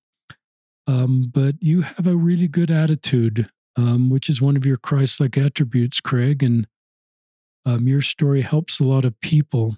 Um, 0.88 1.24
but 1.30 1.56
you 1.60 1.82
have 1.82 2.08
a 2.08 2.16
really 2.16 2.48
good 2.48 2.72
attitude, 2.72 3.50
um, 3.76 4.10
which 4.10 4.30
is 4.30 4.42
one 4.42 4.56
of 4.56 4.66
your 4.66 4.78
Christ 4.78 5.20
like 5.20 5.38
attributes, 5.38 6.00
Craig. 6.00 6.42
And 6.42 6.66
um, 7.66 7.88
your 7.88 8.02
story 8.02 8.42
helps 8.42 8.80
a 8.80 8.86
lot 8.86 9.04
of 9.04 9.20
people. 9.20 9.76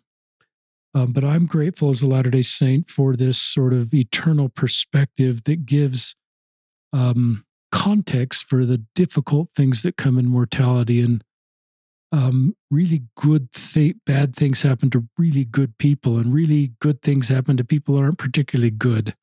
Um, 0.93 1.11
but 1.11 1.23
I'm 1.23 1.47
grateful 1.47 1.89
as 1.89 2.03
a 2.03 2.07
Latter 2.07 2.29
day 2.29 2.41
Saint 2.43 2.89
for 2.89 3.15
this 3.15 3.41
sort 3.41 3.73
of 3.73 3.93
eternal 3.93 4.49
perspective 4.49 5.43
that 5.45 5.65
gives 5.65 6.15
um, 6.93 7.45
context 7.71 8.45
for 8.45 8.65
the 8.65 8.83
difficult 8.95 9.51
things 9.51 9.83
that 9.83 9.97
come 9.97 10.17
in 10.17 10.27
mortality 10.27 11.01
and 11.01 11.23
um, 12.11 12.55
really 12.71 13.03
good 13.15 13.51
th- 13.51 13.95
bad 14.05 14.35
things 14.35 14.63
happen 14.63 14.89
to 14.89 15.07
really 15.17 15.45
good 15.45 15.77
people 15.77 16.17
and 16.17 16.33
really 16.33 16.73
good 16.79 17.01
things 17.01 17.29
happen 17.29 17.55
to 17.57 17.63
people 17.63 17.95
that 17.95 18.01
aren't 18.01 18.17
particularly 18.17 18.71
good. 18.71 19.15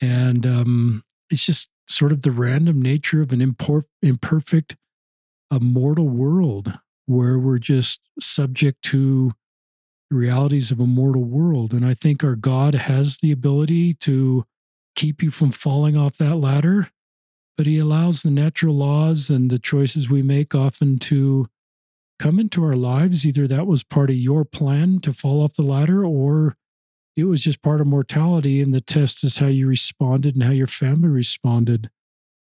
And 0.00 0.46
um, 0.46 1.02
it's 1.30 1.46
just 1.46 1.70
sort 1.88 2.12
of 2.12 2.22
the 2.22 2.30
random 2.30 2.80
nature 2.82 3.20
of 3.20 3.32
an 3.32 3.40
impor- 3.40 3.84
imperfect 4.02 4.76
a 5.50 5.58
mortal 5.58 6.08
world 6.08 6.78
where 7.06 7.38
we're 7.38 7.58
just 7.58 8.00
subject 8.20 8.82
to 8.82 9.32
the 10.10 10.16
realities 10.16 10.70
of 10.70 10.78
a 10.78 10.86
mortal 10.86 11.24
world. 11.24 11.72
And 11.72 11.84
i 11.84 11.94
think 11.94 12.22
our 12.22 12.36
god 12.36 12.74
has 12.74 13.18
the 13.18 13.32
ability 13.32 13.94
to 13.94 14.44
keep 14.96 15.22
you 15.22 15.30
from 15.30 15.50
falling 15.50 15.96
off 15.96 16.18
that 16.18 16.36
ladder, 16.36 16.88
but 17.56 17.66
he 17.66 17.78
allows 17.78 18.22
the 18.22 18.30
natural 18.30 18.74
laws 18.74 19.30
and 19.30 19.50
the 19.50 19.58
choices 19.58 20.10
we 20.10 20.22
make 20.22 20.54
often 20.54 20.98
to 20.98 21.48
come 22.18 22.38
into 22.38 22.64
our 22.64 22.76
lives. 22.76 23.26
Either 23.26 23.46
that 23.48 23.66
was 23.66 23.82
part 23.82 24.10
of 24.10 24.16
your 24.16 24.44
plan 24.44 24.98
to 25.00 25.12
fall 25.12 25.42
off 25.42 25.54
the 25.54 25.62
ladder, 25.62 26.04
or 26.04 26.56
it 27.16 27.24
was 27.24 27.42
just 27.42 27.62
part 27.62 27.80
of 27.80 27.86
mortality, 27.86 28.60
and 28.60 28.72
the 28.74 28.80
test 28.80 29.24
is 29.24 29.38
how 29.38 29.46
you 29.46 29.66
responded 29.66 30.34
and 30.34 30.44
how 30.44 30.52
your 30.52 30.66
family 30.66 31.08
responded. 31.08 31.90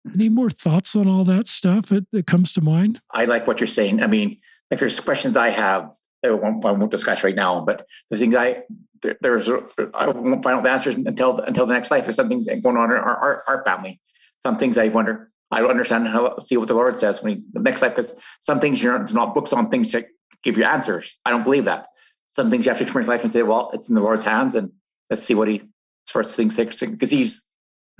Any 0.06 0.26
mm-hmm. 0.26 0.34
more 0.34 0.50
thoughts 0.50 0.96
on 0.96 1.06
all 1.08 1.24
that 1.24 1.46
stuff 1.46 1.86
that, 1.86 2.06
that 2.12 2.26
comes 2.26 2.52
to 2.54 2.60
mind? 2.60 3.00
I 3.12 3.24
like 3.24 3.46
what 3.46 3.60
you're 3.60 3.66
saying. 3.66 4.02
I 4.02 4.08
mean, 4.08 4.38
if 4.70 4.80
there's 4.80 4.98
questions 5.00 5.36
I 5.36 5.50
have, 5.50 5.94
I 6.24 6.30
won't, 6.30 6.64
I 6.64 6.70
won't 6.70 6.90
discuss 6.90 7.24
right 7.24 7.34
now, 7.34 7.64
but 7.64 7.86
the 8.10 8.16
things 8.16 8.34
I 8.34 8.62
there, 9.02 9.16
there's 9.20 9.50
I 9.50 10.06
won't 10.06 10.42
find 10.42 10.58
out 10.58 10.62
the 10.62 10.70
answers 10.70 10.94
until 10.94 11.38
until 11.40 11.66
the 11.66 11.74
next 11.74 11.90
life. 11.90 12.04
There's 12.04 12.16
some 12.16 12.28
things 12.28 12.46
going 12.46 12.76
on 12.76 12.90
in 12.90 12.96
our, 12.96 13.16
our, 13.16 13.44
our 13.48 13.64
family. 13.64 14.00
Some 14.42 14.56
things 14.56 14.78
I 14.78 14.88
wonder. 14.88 15.30
I 15.50 15.60
don't 15.60 15.70
understand 15.70 16.08
how 16.08 16.38
see 16.38 16.56
what 16.56 16.68
the 16.68 16.74
Lord 16.74 16.98
says 16.98 17.22
when 17.22 17.36
he, 17.36 17.42
the 17.52 17.60
next 17.60 17.82
life 17.82 17.92
because 17.92 18.22
some 18.40 18.60
things 18.60 18.82
you're 18.82 18.98
not, 18.98 19.12
not 19.12 19.34
books 19.34 19.52
on 19.52 19.68
things 19.68 19.90
to 19.92 20.06
give 20.42 20.56
you 20.56 20.64
answers. 20.64 21.16
I 21.24 21.30
don't 21.30 21.44
believe 21.44 21.64
that. 21.66 21.88
Some 22.32 22.48
things 22.48 22.64
you 22.64 22.70
have 22.72 22.78
to 22.78 22.86
into 22.86 23.10
life 23.10 23.24
and 23.24 23.32
say, 23.32 23.42
well, 23.42 23.70
it's 23.74 23.90
in 23.90 23.94
the 23.94 24.00
Lord's 24.00 24.24
hands, 24.24 24.54
and 24.54 24.72
let's 25.10 25.22
see 25.22 25.34
what 25.34 25.48
he 25.48 25.62
first 26.06 26.36
things 26.36 26.56
because 26.56 27.10
he's 27.10 27.46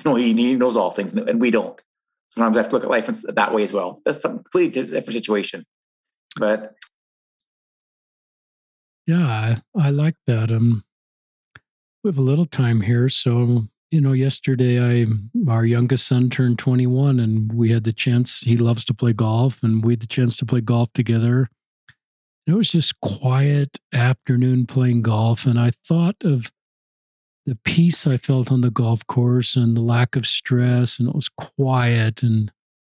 you 0.04 0.10
know 0.10 0.16
he, 0.16 0.32
he 0.32 0.54
knows 0.54 0.76
all 0.76 0.90
things 0.90 1.14
and 1.14 1.40
we 1.40 1.50
don't. 1.50 1.78
Sometimes 2.28 2.56
I 2.56 2.60
have 2.60 2.70
to 2.70 2.76
look 2.76 2.84
at 2.84 2.90
life 2.90 3.06
that 3.06 3.52
way 3.52 3.62
as 3.62 3.74
well. 3.74 4.00
That's 4.04 4.24
a 4.24 4.30
completely 4.30 4.84
different 4.84 5.12
situation. 5.12 5.66
But 6.38 6.74
yeah, 9.06 9.60
I, 9.76 9.86
I 9.88 9.90
like 9.90 10.16
that. 10.26 10.50
Um, 10.50 10.84
we 12.04 12.08
have 12.08 12.18
a 12.18 12.22
little 12.22 12.44
time 12.44 12.80
here, 12.80 13.08
so 13.08 13.68
you 13.90 14.00
know, 14.00 14.12
yesterday 14.12 14.80
I 14.80 15.06
our 15.50 15.66
youngest 15.66 16.06
son 16.06 16.30
turned 16.30 16.58
21, 16.58 17.20
and 17.20 17.52
we 17.52 17.70
had 17.70 17.84
the 17.84 17.92
chance. 17.92 18.40
He 18.40 18.56
loves 18.56 18.84
to 18.86 18.94
play 18.94 19.12
golf, 19.12 19.62
and 19.62 19.84
we 19.84 19.92
had 19.92 20.00
the 20.00 20.06
chance 20.06 20.36
to 20.38 20.46
play 20.46 20.60
golf 20.60 20.92
together. 20.94 21.48
It 22.46 22.54
was 22.54 22.72
just 22.72 22.98
quiet 23.00 23.78
afternoon 23.92 24.66
playing 24.66 25.02
golf, 25.02 25.46
and 25.46 25.60
I 25.60 25.72
thought 25.84 26.16
of 26.24 26.50
the 27.44 27.58
peace 27.64 28.06
I 28.06 28.16
felt 28.16 28.50
on 28.50 28.62
the 28.62 28.70
golf 28.70 29.06
course 29.06 29.56
and 29.56 29.76
the 29.76 29.82
lack 29.82 30.16
of 30.16 30.26
stress, 30.26 30.98
and 30.98 31.08
it 31.08 31.14
was 31.14 31.28
quiet, 31.28 32.22
and 32.22 32.50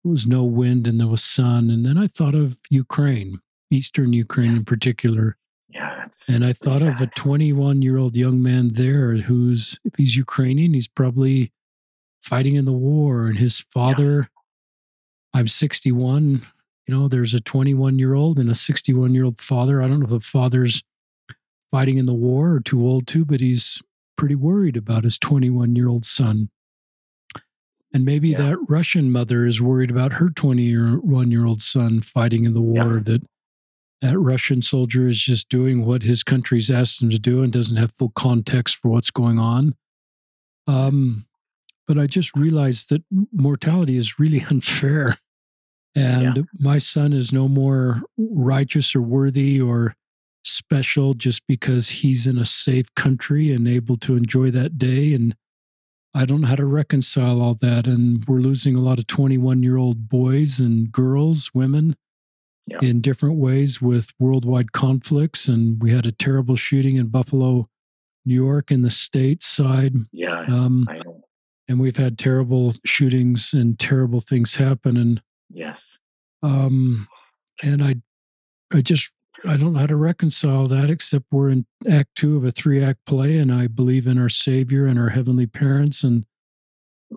there 0.05 0.11
was 0.11 0.27
no 0.27 0.45
wind, 0.45 0.87
and 0.87 1.01
there 1.01 1.09
was 1.09 1.25
sun. 1.25 1.71
And 1.71 1.85
then 1.85 1.99
I 1.99 2.07
thought 2.07 2.35
of 2.35 2.59
Ukraine, 2.71 3.41
Eastern 3.71 4.13
Ukraine 4.13 4.57
in 4.59 4.65
particular 4.65 5.37
Yeah, 5.75 6.07
and 6.33 6.45
I 6.45 6.53
thought 6.53 6.83
sad. 6.83 6.95
of 6.95 7.01
a 7.01 7.09
21 7.09 7.83
year 7.83 7.99
old 7.99 8.15
young 8.17 8.41
man 8.41 8.75
there 8.75 9.17
who's, 9.17 9.79
if 9.85 9.97
he's 9.97 10.17
Ukrainian, 10.17 10.73
he's 10.73 10.87
probably 10.87 11.53
fighting 12.23 12.55
in 12.55 12.65
the 12.65 12.73
war, 12.73 13.27
and 13.27 13.39
his 13.39 13.61
father. 13.61 14.21
Yes. 14.21 14.29
I'm 15.35 15.49
61. 15.49 16.47
You 16.87 16.95
know, 16.95 17.09
there's 17.09 17.35
a 17.35 17.41
21 17.41 17.99
year 17.99 18.15
old 18.15 18.39
and 18.39 18.49
a 18.49 18.55
61 18.55 19.15
year 19.15 19.25
old 19.25 19.41
father. 19.41 19.83
I 19.83 19.89
don't 19.89 19.99
know 19.99 20.05
if 20.05 20.11
the 20.11 20.21
father's 20.21 20.83
fighting 21.73 21.99
in 21.99 22.07
the 22.07 22.15
war 22.15 22.53
or 22.53 22.61
too 22.61 22.87
old 22.87 23.09
to, 23.09 23.25
but 23.25 23.41
he's 23.41 23.83
pretty 24.17 24.37
worried 24.37 24.77
about 24.77 25.03
his 25.03 25.19
21 25.19 25.75
year 25.75 25.89
old 25.89 26.05
son. 26.05 26.51
And 27.93 28.05
maybe 28.05 28.31
yeah. 28.31 28.39
that 28.39 28.59
Russian 28.69 29.11
mother 29.11 29.45
is 29.47 29.61
worried 29.61 29.91
about 29.91 30.15
her 30.15 30.31
21 30.31 31.31
year 31.31 31.45
old 31.45 31.61
son 31.61 32.01
fighting 32.01 32.45
in 32.45 32.55
the 32.55 32.61
war, 32.61 32.97
yeah. 32.97 33.03
that 33.05 33.23
that 34.05 34.19
Russian 34.19 34.61
soldier 34.61 35.09
is 35.09 35.19
just 35.19 35.49
doing 35.49 35.87
what 35.87 36.03
his 36.03 36.23
country's 36.23 36.71
asked 36.71 37.03
him 37.03 37.09
to 37.09 37.19
do 37.19 37.43
and 37.43 37.51
doesn't 37.51 37.79
have 37.79 37.93
full 37.93 38.13
context 38.15 38.77
for 38.77 38.89
what's 38.89 39.11
going 39.11 39.39
on. 39.39 39.75
Um, 40.67 41.25
but 41.89 41.97
I 41.97 42.07
just 42.07 42.37
realized 42.37 42.91
that 42.91 43.03
mortality 43.33 43.97
is 43.97 44.19
really 44.19 44.45
unfair. 44.51 45.17
And 45.97 46.37
yeah. 46.37 46.43
my 46.59 46.77
son 46.77 47.15
is 47.15 47.33
no 47.33 47.49
more 47.49 48.03
righteous 48.19 48.95
or 48.95 49.01
worthy 49.01 49.59
or 49.59 49.95
special 50.43 51.15
just 51.15 51.47
because 51.47 51.89
he's 51.89 52.27
in 52.27 52.37
a 52.37 52.45
safe 52.45 52.95
country 52.95 53.55
and 53.55 53.67
able 53.67 53.97
to 53.99 54.17
enjoy 54.17 54.51
that 54.51 54.77
day. 54.77 55.15
And 55.15 55.35
I 56.13 56.27
don't 56.27 56.43
know 56.43 56.49
how 56.49 56.57
to 56.57 56.67
reconcile 56.67 57.41
all 57.41 57.55
that. 57.63 57.87
And 57.87 58.23
we're 58.27 58.41
losing 58.41 58.77
a 58.77 58.81
lot 58.81 58.99
of 58.99 59.07
21 59.07 59.63
year 59.63 59.79
old 59.79 60.11
boys 60.11 60.61
and 60.61 60.93
girls, 60.93 61.51
women 61.55 61.97
yeah. 62.67 62.79
in 62.83 63.01
different 63.01 63.37
ways 63.37 63.81
with 63.81 64.13
worldwide 64.19 64.73
conflicts. 64.73 65.49
And 65.49 65.83
we 65.83 65.93
had 65.93 66.07
a 66.07 66.13
terrible 66.13 66.57
shooting 66.57 66.97
in 66.97 67.09
Buffalo, 67.09 67.69
New 68.25 68.35
York, 68.35 68.71
in 68.71 68.83
the 68.83 68.91
state 68.91 69.43
side. 69.43 69.95
Yeah. 70.13 70.41
Um, 70.41 70.87
I 70.89 70.99
know. 70.99 71.23
And 71.69 71.81
we've 71.81 71.97
had 71.97 72.19
terrible 72.19 72.73
shootings 72.85 73.55
and 73.55 73.79
terrible 73.79 74.21
things 74.21 74.57
happen. 74.57 74.97
And 74.97 75.23
yes. 75.51 75.99
Um, 76.43 77.09
and 77.63 77.83
I, 77.83 77.97
I 78.73 78.83
just 78.83 79.13
I 79.47 79.57
don't 79.57 79.73
know 79.73 79.81
how 79.81 79.87
to 79.87 79.97
reconcile 79.97 80.67
that 80.69 80.91
except 80.91 81.27
we're 81.31 81.51
in 81.51 81.67
act 81.91 82.15
two 82.17 82.37
of 82.37 82.45
a 82.45 82.51
three 82.51 82.83
act 82.83 83.01
play 83.07 83.37
and 83.37 83.53
I 83.53 83.67
believe 83.67 84.07
in 84.07 84.19
our 84.19 84.29
Savior 84.29 84.87
and 84.87 84.99
our 84.99 85.11
heavenly 85.11 85.47
parents 85.47 86.05
and 86.05 86.25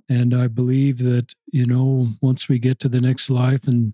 and 0.09 0.33
I 0.33 0.47
believe 0.47 0.99
that, 0.99 1.33
you 1.47 1.65
know, 1.65 2.09
once 2.21 2.47
we 2.47 2.59
get 2.59 2.79
to 2.79 2.89
the 2.89 3.01
next 3.01 3.29
life 3.29 3.67
and 3.67 3.93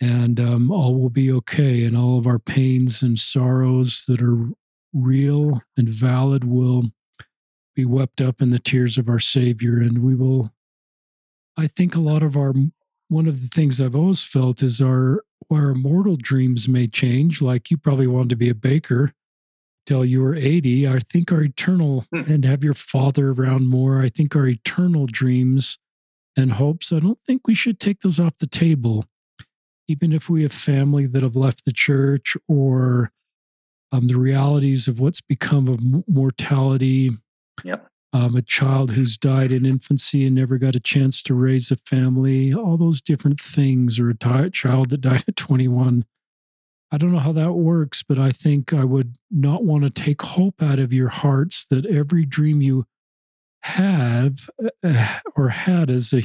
and 0.00 0.40
um, 0.40 0.70
all 0.70 0.94
will 0.94 1.10
be 1.10 1.30
okay 1.30 1.84
and 1.84 1.96
all 1.96 2.18
of 2.18 2.26
our 2.26 2.38
pains 2.38 3.02
and 3.02 3.18
sorrows 3.18 4.04
that 4.08 4.22
are 4.22 4.50
real 4.92 5.62
and 5.76 5.88
valid 5.88 6.44
will 6.44 6.84
be 7.74 7.84
wept 7.84 8.20
up 8.20 8.40
in 8.42 8.50
the 8.50 8.58
tears 8.58 8.98
of 8.98 9.08
our 9.08 9.20
Savior 9.20 9.78
and 9.78 9.98
we 9.98 10.14
will 10.14 10.52
I 11.56 11.66
think 11.66 11.94
a 11.94 12.00
lot 12.00 12.22
of 12.22 12.36
our 12.36 12.54
one 13.08 13.26
of 13.26 13.42
the 13.42 13.48
things 13.48 13.80
I've 13.80 13.96
always 13.96 14.22
felt 14.22 14.62
is 14.62 14.80
our 14.80 15.24
our 15.52 15.74
mortal 15.74 16.16
dreams 16.16 16.68
may 16.68 16.86
change. 16.86 17.42
Like 17.42 17.70
you 17.70 17.76
probably 17.76 18.06
wanted 18.06 18.30
to 18.30 18.36
be 18.36 18.48
a 18.48 18.54
baker 18.54 19.12
till 19.84 20.04
you 20.04 20.22
were 20.22 20.34
80. 20.34 20.88
I 20.88 21.00
think 21.00 21.32
our 21.32 21.42
eternal 21.42 22.06
hmm. 22.12 22.30
and 22.30 22.44
have 22.44 22.62
your 22.62 22.74
father 22.74 23.32
around 23.32 23.68
more. 23.68 24.00
I 24.00 24.08
think 24.08 24.36
our 24.36 24.46
eternal 24.46 25.06
dreams 25.06 25.78
and 26.36 26.52
hopes, 26.52 26.92
I 26.92 27.00
don't 27.00 27.18
think 27.26 27.46
we 27.46 27.54
should 27.54 27.80
take 27.80 28.00
those 28.00 28.20
off 28.20 28.38
the 28.38 28.46
table. 28.46 29.04
Even 29.90 30.12
if 30.12 30.30
we 30.30 30.42
have 30.42 30.52
family 30.52 31.06
that 31.06 31.22
have 31.22 31.36
left 31.36 31.64
the 31.64 31.72
church 31.72 32.36
or 32.48 33.12
um, 33.92 34.06
the 34.06 34.18
realities 34.18 34.88
of 34.88 35.00
what's 35.00 35.20
become 35.20 35.68
of 35.68 35.80
mortality. 36.08 37.10
Yep 37.64 37.90
um, 38.12 38.34
a 38.34 38.42
child 38.42 38.92
who's 38.92 39.16
died 39.16 39.52
in 39.52 39.64
infancy 39.64 40.26
and 40.26 40.34
never 40.34 40.58
got 40.58 40.74
a 40.74 40.80
chance 40.80 41.22
to 41.22 41.34
raise 41.34 41.70
a 41.70 41.76
family, 41.76 42.52
all 42.52 42.76
those 42.76 43.00
different 43.00 43.40
things, 43.40 44.00
or 44.00 44.10
a 44.10 44.16
t- 44.16 44.50
child 44.50 44.90
that 44.90 45.00
died 45.00 45.24
at 45.28 45.36
21. 45.36 46.04
I 46.92 46.98
don't 46.98 47.12
know 47.12 47.18
how 47.18 47.32
that 47.32 47.52
works, 47.52 48.02
but 48.02 48.18
I 48.18 48.32
think 48.32 48.72
I 48.72 48.82
would 48.82 49.16
not 49.30 49.62
want 49.62 49.84
to 49.84 49.90
take 49.90 50.22
hope 50.22 50.60
out 50.60 50.80
of 50.80 50.92
your 50.92 51.08
hearts 51.08 51.64
that 51.70 51.86
every 51.86 52.24
dream 52.24 52.60
you 52.60 52.84
have 53.62 54.50
uh, 54.82 55.18
or 55.36 55.50
had 55.50 55.88
as 55.88 56.12
a 56.12 56.22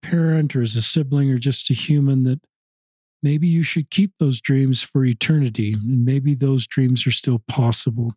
parent 0.00 0.56
or 0.56 0.62
as 0.62 0.74
a 0.74 0.80
sibling 0.80 1.30
or 1.30 1.36
just 1.36 1.68
a 1.68 1.74
human 1.74 2.22
that 2.22 2.40
maybe 3.22 3.46
you 3.46 3.62
should 3.62 3.90
keep 3.90 4.12
those 4.18 4.40
dreams 4.40 4.82
for 4.82 5.04
eternity 5.04 5.74
and 5.74 6.04
maybe 6.04 6.34
those 6.34 6.66
dreams 6.66 7.06
are 7.06 7.12
still 7.12 7.38
possible. 7.46 8.14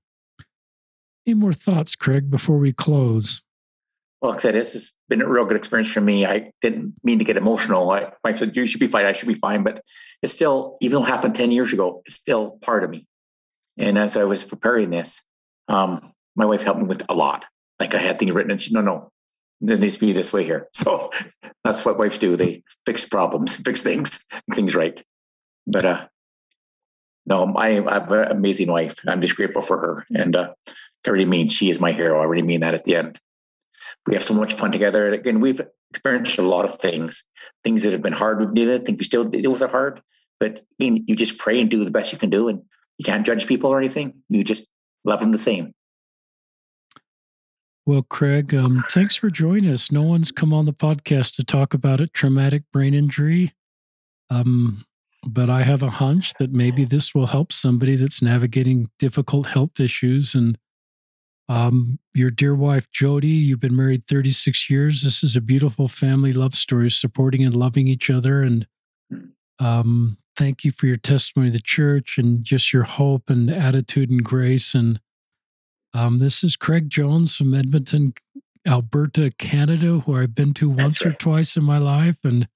Any 1.25 1.35
more 1.35 1.53
thoughts, 1.53 1.95
Craig, 1.95 2.29
before 2.29 2.57
we 2.57 2.73
close? 2.73 3.41
Well, 4.21 4.31
like 4.31 4.39
I 4.39 4.41
said, 4.41 4.55
this 4.55 4.73
has 4.73 4.91
been 5.09 5.21
a 5.21 5.27
real 5.27 5.45
good 5.45 5.57
experience 5.57 5.91
for 5.91 6.01
me. 6.01 6.25
I 6.25 6.51
didn't 6.61 6.93
mean 7.03 7.19
to 7.19 7.25
get 7.25 7.37
emotional. 7.37 7.91
I, 7.91 8.11
I 8.23 8.31
said, 8.31 8.55
you 8.55 8.65
should 8.65 8.79
be 8.79 8.87
fine. 8.87 9.05
I 9.05 9.11
should 9.13 9.27
be 9.27 9.33
fine. 9.33 9.63
But 9.63 9.83
it's 10.21 10.33
still, 10.33 10.77
even 10.81 10.95
though 10.95 11.05
it 11.05 11.09
happened 11.09 11.35
10 11.35 11.51
years 11.51 11.73
ago, 11.73 12.01
it's 12.05 12.15
still 12.15 12.51
part 12.61 12.83
of 12.83 12.89
me. 12.89 13.05
And 13.77 13.97
as 13.97 14.15
I 14.17 14.23
was 14.23 14.43
preparing 14.43 14.89
this, 14.89 15.23
um, 15.67 16.13
my 16.35 16.45
wife 16.45 16.63
helped 16.63 16.79
me 16.79 16.87
with 16.87 17.03
a 17.09 17.13
lot. 17.13 17.45
Like 17.79 17.95
I 17.95 17.99
had 17.99 18.19
things 18.19 18.33
written 18.33 18.51
and 18.51 18.61
she, 18.61 18.73
no, 18.73 18.81
no, 18.81 19.11
it 19.69 19.79
needs 19.79 19.95
to 19.95 20.05
be 20.05 20.13
this 20.13 20.33
way 20.33 20.43
here. 20.43 20.67
So 20.73 21.11
that's 21.63 21.85
what 21.85 21.97
wives 21.97 22.17
do. 22.17 22.35
They 22.35 22.63
fix 22.85 23.05
problems, 23.05 23.55
fix 23.65 23.81
things, 23.81 24.25
things 24.53 24.75
right. 24.75 25.03
But 25.65 25.85
uh, 25.85 26.07
no, 27.25 27.53
I, 27.55 27.85
I 27.85 27.93
have 27.93 28.11
an 28.11 28.31
amazing 28.31 28.69
wife. 28.69 28.95
I'm 29.07 29.21
just 29.21 29.35
grateful 29.35 29.61
for 29.61 29.77
her. 29.77 30.05
And 30.13 30.35
uh, 30.35 30.53
I 30.67 31.09
really 31.09 31.25
mean 31.25 31.47
she 31.47 31.69
is 31.69 31.79
my 31.79 31.91
hero. 31.91 32.21
I 32.21 32.25
really 32.25 32.43
mean 32.43 32.61
that 32.61 32.73
at 32.73 32.83
the 32.83 32.95
end. 32.95 33.19
We 34.07 34.13
have 34.13 34.23
so 34.23 34.33
much 34.33 34.53
fun 34.53 34.71
together. 34.71 35.05
And 35.05 35.15
again, 35.15 35.39
we've 35.39 35.61
experienced 35.89 36.37
a 36.37 36.41
lot 36.41 36.65
of 36.65 36.75
things, 36.79 37.23
things 37.63 37.83
that 37.83 37.93
have 37.93 38.01
been 38.01 38.13
hard. 38.13 38.39
We 38.39 38.65
did 38.65 38.85
think 38.85 38.99
we 38.99 39.05
still 39.05 39.23
deal 39.23 39.51
with 39.51 39.61
it 39.61 39.71
hard. 39.71 40.01
But 40.39 40.59
I 40.59 40.75
mean, 40.79 41.05
you 41.07 41.15
just 41.15 41.37
pray 41.37 41.61
and 41.61 41.69
do 41.69 41.85
the 41.85 41.91
best 41.91 42.11
you 42.11 42.19
can 42.19 42.29
do, 42.29 42.49
and 42.49 42.61
you 42.97 43.05
can't 43.05 43.25
judge 43.25 43.47
people 43.47 43.69
or 43.69 43.77
anything. 43.77 44.21
You 44.29 44.43
just 44.43 44.67
love 45.05 45.21
them 45.21 45.31
the 45.31 45.37
same. 45.37 45.73
Well, 47.85 48.03
Craig, 48.03 48.53
um, 48.53 48.83
thanks 48.89 49.15
for 49.15 49.29
joining 49.29 49.69
us. 49.69 49.91
No 49.91 50.03
one's 50.03 50.31
come 50.31 50.53
on 50.53 50.65
the 50.65 50.73
podcast 50.73 51.35
to 51.35 51.43
talk 51.43 51.73
about 51.73 51.99
it. 51.99 52.13
Traumatic 52.13 52.63
brain 52.71 52.93
injury. 52.93 53.53
Um, 54.29 54.85
but 55.25 55.49
I 55.49 55.63
have 55.63 55.83
a 55.83 55.89
hunch 55.89 56.33
that 56.35 56.51
maybe 56.51 56.85
this 56.85 57.13
will 57.13 57.27
help 57.27 57.51
somebody 57.51 57.95
that's 57.95 58.21
navigating 58.21 58.89
difficult 58.99 59.47
health 59.47 59.79
issues 59.79 60.33
and 60.33 60.57
um, 61.49 61.99
your 62.13 62.31
dear 62.31 62.55
wife, 62.55 62.89
Jody, 62.91 63.27
you've 63.27 63.59
been 63.59 63.75
married 63.75 64.07
36 64.07 64.69
years. 64.69 65.01
This 65.01 65.23
is 65.23 65.35
a 65.35 65.41
beautiful 65.41 65.87
family 65.87 66.31
love 66.31 66.55
story, 66.55 66.89
supporting 66.89 67.43
and 67.43 67.55
loving 67.55 67.87
each 67.87 68.09
other. 68.09 68.41
And 68.43 68.65
um, 69.59 70.17
thank 70.37 70.63
you 70.63 70.71
for 70.71 70.87
your 70.87 70.95
testimony 70.95 71.49
to 71.49 71.57
the 71.57 71.61
church 71.61 72.17
and 72.17 72.43
just 72.43 72.71
your 72.71 72.83
hope 72.83 73.29
and 73.29 73.49
attitude 73.49 74.09
and 74.09 74.23
grace. 74.23 74.73
And 74.73 74.99
um, 75.93 76.19
this 76.19 76.43
is 76.43 76.55
Craig 76.55 76.89
Jones 76.89 77.35
from 77.35 77.53
Edmonton, 77.53 78.13
Alberta, 78.67 79.31
Canada, 79.37 79.99
who 79.99 80.15
I've 80.17 80.33
been 80.33 80.53
to 80.55 80.69
once 80.69 81.03
right. 81.03 81.13
or 81.13 81.17
twice 81.17 81.55
in 81.55 81.63
my 81.63 81.77
life. 81.77 82.17
And 82.23 82.47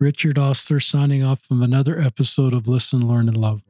Richard 0.00 0.36
Ostler 0.36 0.80
signing 0.80 1.22
off 1.22 1.40
from 1.42 1.62
another 1.62 2.00
episode 2.00 2.52
of 2.52 2.66
Listen, 2.66 3.06
Learn, 3.06 3.28
and 3.28 3.36
Love. 3.36 3.62